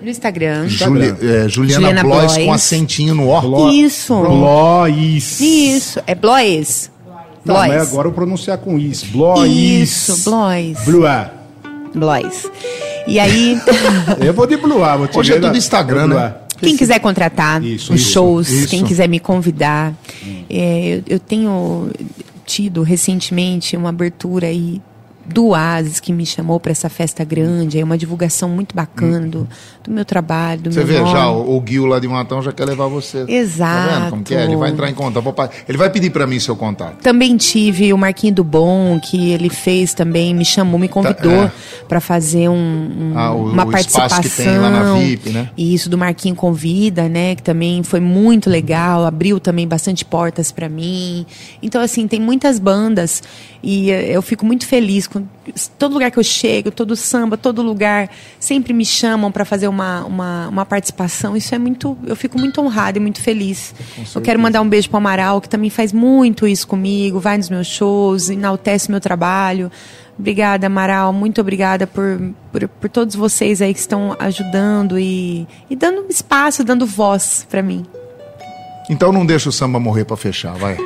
No 0.02 0.08
Instagram. 0.10 0.68
Juli- 0.68 1.08
é, 1.08 1.48
Juliana, 1.48 1.48
Juliana 1.88 2.02
Blois 2.02 2.32
Blois. 2.32 2.46
com 2.46 2.52
acentinho 2.52 3.14
no 3.14 3.28
ó. 3.28 3.40
Blo- 3.40 3.70
Isso. 3.72 4.14
Blois. 4.14 5.40
Isso, 5.40 6.00
é 6.06 6.14
Blois. 6.14 6.90
Tá, 7.48 7.54
Blois. 7.54 7.68
mas 7.72 7.88
agora 7.92 8.08
eu 8.08 8.12
pronunciar 8.12 8.58
com 8.58 8.78
is. 8.78 9.02
Blois. 9.04 9.50
Isso, 9.52 10.24
Blois. 10.30 10.78
Blois. 10.84 11.28
Blois. 11.94 12.50
E 13.06 13.18
aí, 13.18 13.58
Eu 14.20 14.34
vou 14.34 14.46
de 14.46 14.56
Blois. 14.56 14.98
Vou 14.98 15.08
te 15.08 15.18
Hoje 15.18 15.32
é 15.32 15.34
tudo 15.36 15.50
na- 15.52 15.56
Instagram, 15.58 16.08
Blois. 16.08 16.22
né? 16.22 16.34
quem 16.60 16.76
quiser 16.76 16.98
contratar 16.98 17.62
Isso, 17.62 17.94
os 17.94 18.00
isso, 18.00 18.10
shows, 18.10 18.48
isso. 18.50 18.68
quem 18.68 18.82
quiser 18.84 19.08
me 19.08 19.20
convidar, 19.20 19.94
é, 20.50 20.96
eu, 20.96 21.02
eu 21.14 21.20
tenho 21.20 21.88
tido 22.44 22.82
recentemente 22.82 23.76
uma 23.76 23.90
abertura 23.90 24.48
aí 24.48 24.80
do 25.28 25.48
Oasis 25.48 26.00
que 26.00 26.12
me 26.12 26.24
chamou 26.26 26.58
para 26.58 26.72
essa 26.72 26.88
festa 26.88 27.24
grande, 27.24 27.78
é 27.78 27.84
uma 27.84 27.98
divulgação 27.98 28.48
muito 28.48 28.74
bacana 28.74 29.26
do, 29.26 29.46
do 29.84 29.90
meu 29.90 30.04
trabalho, 30.04 30.62
do 30.62 30.72
Você 30.72 30.78
meu 30.80 30.86
vê, 30.86 30.98
nome. 31.00 31.10
já 31.12 31.28
o, 31.30 31.58
o 31.58 31.64
Gil 31.66 31.86
lá 31.86 31.98
de 31.98 32.08
Matão 32.08 32.42
já 32.42 32.52
quer 32.52 32.64
levar 32.64 32.86
você. 32.88 33.24
Tá 33.26 33.32
Exato. 33.32 33.94
vendo 34.00 34.10
como 34.10 34.22
que 34.24 34.34
é? 34.34 34.44
Ele 34.44 34.56
vai 34.56 34.70
entrar 34.70 34.90
em 34.90 34.94
contato. 34.94 35.50
Ele 35.68 35.78
vai 35.78 35.90
pedir 35.90 36.10
pra 36.10 36.26
mim 36.26 36.38
seu 36.40 36.56
contato. 36.56 36.96
Também 37.02 37.36
tive 37.36 37.92
o 37.92 37.98
Marquinho 37.98 38.34
do 38.34 38.44
Bom, 38.44 38.98
que 39.00 39.30
ele 39.30 39.50
fez 39.50 39.94
também, 39.94 40.34
me 40.34 40.44
chamou, 40.44 40.78
me 40.78 40.88
convidou 40.88 41.32
é. 41.44 41.52
para 41.88 42.00
fazer 42.00 42.48
um, 42.48 42.54
um- 42.54 43.12
Ah, 43.16 43.32
o- 43.32 43.50
uma 43.50 43.64
o 43.64 43.70
participação. 43.70 44.20
que 44.22 44.28
tem 44.30 44.58
lá 44.58 44.70
na 44.70 44.94
VIP, 44.94 45.30
né? 45.30 45.50
E 45.56 45.74
isso 45.74 45.88
do 45.90 45.98
Marquinho 45.98 46.34
Convida, 46.34 47.08
né? 47.08 47.34
Que 47.34 47.42
também 47.42 47.82
foi 47.82 48.00
muito 48.00 48.48
legal, 48.48 49.04
abriu 49.04 49.38
também 49.40 49.66
bastante 49.68 50.04
portas 50.04 50.50
para 50.50 50.68
mim. 50.68 51.26
Então, 51.62 51.80
assim, 51.82 52.06
tem 52.08 52.20
muitas 52.20 52.58
bandas 52.58 53.22
e 53.62 53.90
eh, 53.90 54.16
eu 54.16 54.22
fico 54.22 54.46
muito 54.46 54.66
feliz 54.66 55.06
com 55.06 55.26
todo 55.78 55.94
lugar 55.94 56.10
que 56.10 56.18
eu 56.18 56.24
chego, 56.24 56.70
todo 56.70 56.94
samba, 56.94 57.36
todo 57.36 57.62
lugar, 57.62 58.08
sempre 58.38 58.72
me 58.72 58.84
chamam 58.84 59.32
para 59.32 59.44
fazer 59.44 59.68
uma, 59.68 60.04
uma, 60.04 60.48
uma 60.48 60.66
participação. 60.66 61.36
Isso 61.36 61.54
é 61.54 61.58
muito. 61.58 61.96
Eu 62.06 62.16
fico 62.16 62.38
muito 62.38 62.60
honrada 62.60 62.98
e 62.98 63.00
muito 63.00 63.20
feliz. 63.20 63.74
Eu 64.14 64.20
quero 64.20 64.38
mandar 64.38 64.60
um 64.60 64.68
beijo 64.68 64.88
pro 64.88 64.98
Amaral, 64.98 65.40
que 65.40 65.48
também 65.48 65.70
faz 65.70 65.92
muito 65.92 66.46
isso 66.46 66.66
comigo, 66.66 67.18
vai 67.18 67.36
nos 67.36 67.48
meus 67.48 67.66
shows, 67.66 68.30
enaltece 68.30 68.90
meu 68.90 69.00
trabalho. 69.00 69.70
Obrigada, 70.18 70.66
Amaral. 70.66 71.12
Muito 71.12 71.40
obrigada 71.40 71.86
por, 71.86 72.32
por, 72.52 72.68
por 72.68 72.90
todos 72.90 73.14
vocês 73.14 73.62
aí 73.62 73.72
que 73.72 73.80
estão 73.80 74.16
ajudando 74.18 74.98
e, 74.98 75.46
e 75.70 75.76
dando 75.76 76.06
espaço, 76.08 76.64
dando 76.64 76.86
voz 76.86 77.46
para 77.48 77.62
mim. 77.62 77.84
Então 78.90 79.12
não 79.12 79.24
deixa 79.24 79.48
o 79.48 79.52
samba 79.52 79.78
morrer 79.78 80.04
pra 80.04 80.16
fechar, 80.16 80.54
vai. 80.54 80.76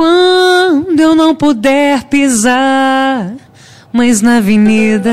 Quando 0.00 0.98
eu 0.98 1.14
não 1.14 1.34
puder 1.34 2.04
pisar 2.04 3.34
mais 3.92 4.22
na 4.22 4.38
avenida. 4.38 5.12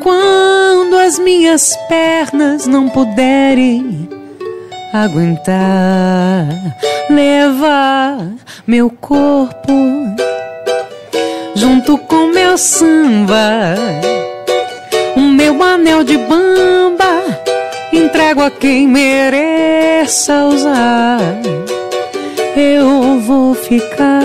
Quando 0.00 0.96
as 0.96 1.18
minhas 1.18 1.76
pernas 1.90 2.66
não 2.66 2.88
puderem 2.88 4.08
aguentar, 4.94 6.46
levar 7.10 8.16
meu 8.66 8.88
corpo 8.88 9.74
junto 11.54 11.98
com 11.98 12.28
meu 12.28 12.56
samba, 12.56 13.74
o 15.14 15.20
meu 15.20 15.62
anel 15.62 16.02
de 16.02 16.16
bamba, 16.16 17.26
entrego 17.92 18.40
a 18.40 18.50
quem 18.50 18.88
mereça 18.88 20.46
usar 20.46 21.20
eu 22.56 23.20
vou 23.20 23.54
ficar 23.54 24.22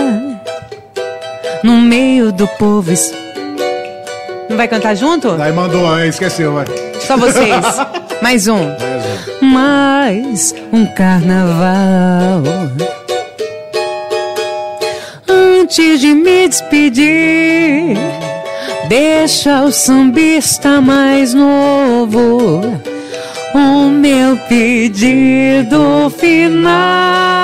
no 1.62 1.80
meio 1.80 2.32
do 2.32 2.48
povo. 2.48 2.90
Não 4.48 4.56
vai 4.56 4.66
cantar 4.66 4.94
junto? 4.94 5.32
Daí 5.36 5.52
mandou, 5.52 5.86
ah, 5.86 6.06
esqueceu, 6.06 6.54
vai. 6.54 6.64
Só 6.98 7.16
vocês. 7.16 7.64
Mais 8.22 8.48
um. 8.48 8.70
Mais 9.42 10.54
um 10.72 10.86
carnaval. 10.86 12.42
Antes 15.28 16.00
de 16.00 16.14
me 16.14 16.48
despedir, 16.48 17.96
deixa 18.88 19.62
o 19.62 19.72
sambista 19.72 20.80
mais 20.80 21.34
novo. 21.34 22.60
O 23.54 23.88
meu 23.88 24.36
pedido 24.48 26.10
final. 26.10 27.41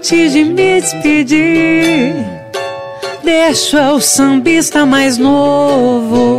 Antes 0.00 0.32
de 0.32 0.44
me 0.44 0.80
despedir, 0.80 2.14
deixa 3.22 3.92
o 3.92 4.00
sambista 4.00 4.86
mais 4.86 5.18
novo. 5.18 6.38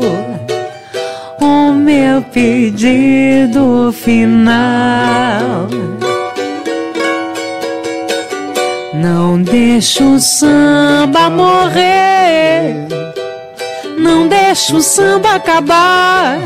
O 1.40 1.72
meu 1.72 2.24
pedido 2.24 3.94
final. 3.94 5.68
Não 8.96 9.40
deixa 9.44 10.06
o 10.06 10.20
samba 10.20 11.30
morrer. 11.30 12.88
Não 13.96 14.28
deixa 14.28 14.76
o 14.76 14.82
samba 14.82 15.36
acabar. 15.36 16.40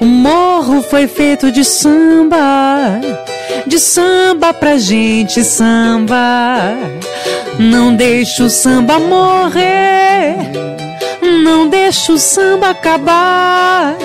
O 0.00 0.04
morro 0.04 0.82
foi 0.82 1.06
feito 1.06 1.52
de 1.52 1.64
samba, 1.64 3.00
de 3.66 3.78
samba 3.78 4.52
pra 4.52 4.78
gente 4.78 5.42
samba. 5.44 6.74
Não 7.58 7.94
deixa 7.94 8.44
o 8.44 8.50
samba 8.50 8.98
morrer, 8.98 10.36
não 11.44 11.68
deixa 11.68 12.12
o 12.12 12.18
samba 12.18 12.70
acabar. 12.70 13.96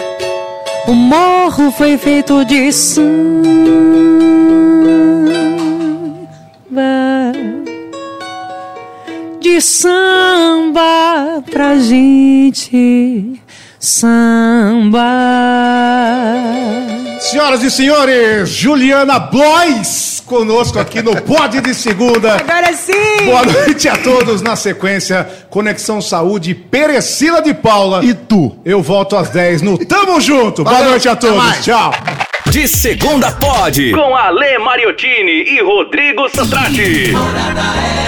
O 0.88 0.94
morro 0.94 1.72
foi 1.72 1.98
feito 1.98 2.46
de 2.46 2.72
samba, 2.72 3.08
de 9.40 9.62
samba 9.62 11.44
pra 11.50 11.78
gente 11.80 13.42
samba. 13.80 15.08
Senhoras 17.30 17.62
e 17.62 17.70
senhores, 17.70 18.48
Juliana 18.48 19.20
Blois 19.20 20.24
conosco 20.26 20.80
aqui 20.80 21.02
no 21.02 21.14
Pod 21.24 21.60
de 21.60 21.74
Segunda. 21.74 22.36
Agora 22.36 22.72
sim! 22.72 23.26
Boa 23.26 23.44
noite 23.44 23.90
a 23.90 23.98
todos. 23.98 24.42
Na 24.42 24.56
sequência, 24.56 25.28
Conexão 25.50 26.02
Saúde, 26.02 26.56
Perecila 26.56 27.42
de 27.42 27.54
Paula. 27.54 28.04
E 28.04 28.14
tu? 28.14 28.58
Eu 28.64 28.82
volto 28.82 29.18
às 29.18 29.30
10 29.30 29.62
no 29.62 29.78
Tamo 29.78 30.22
Junto. 30.22 30.64
Boa 30.64 30.76
Valeu, 30.76 30.92
noite 30.92 31.10
a 31.10 31.18
todos. 31.18 31.66
Tchau. 31.66 31.92
De 32.50 32.66
segunda 32.66 33.30
pode. 33.34 33.92
Com 33.92 34.16
Ale 34.16 34.58
Mariottini 34.60 35.44
e 35.50 35.62
Rodrigo 35.62 36.30
Santrati. 36.30 37.12
Morada 37.12 38.08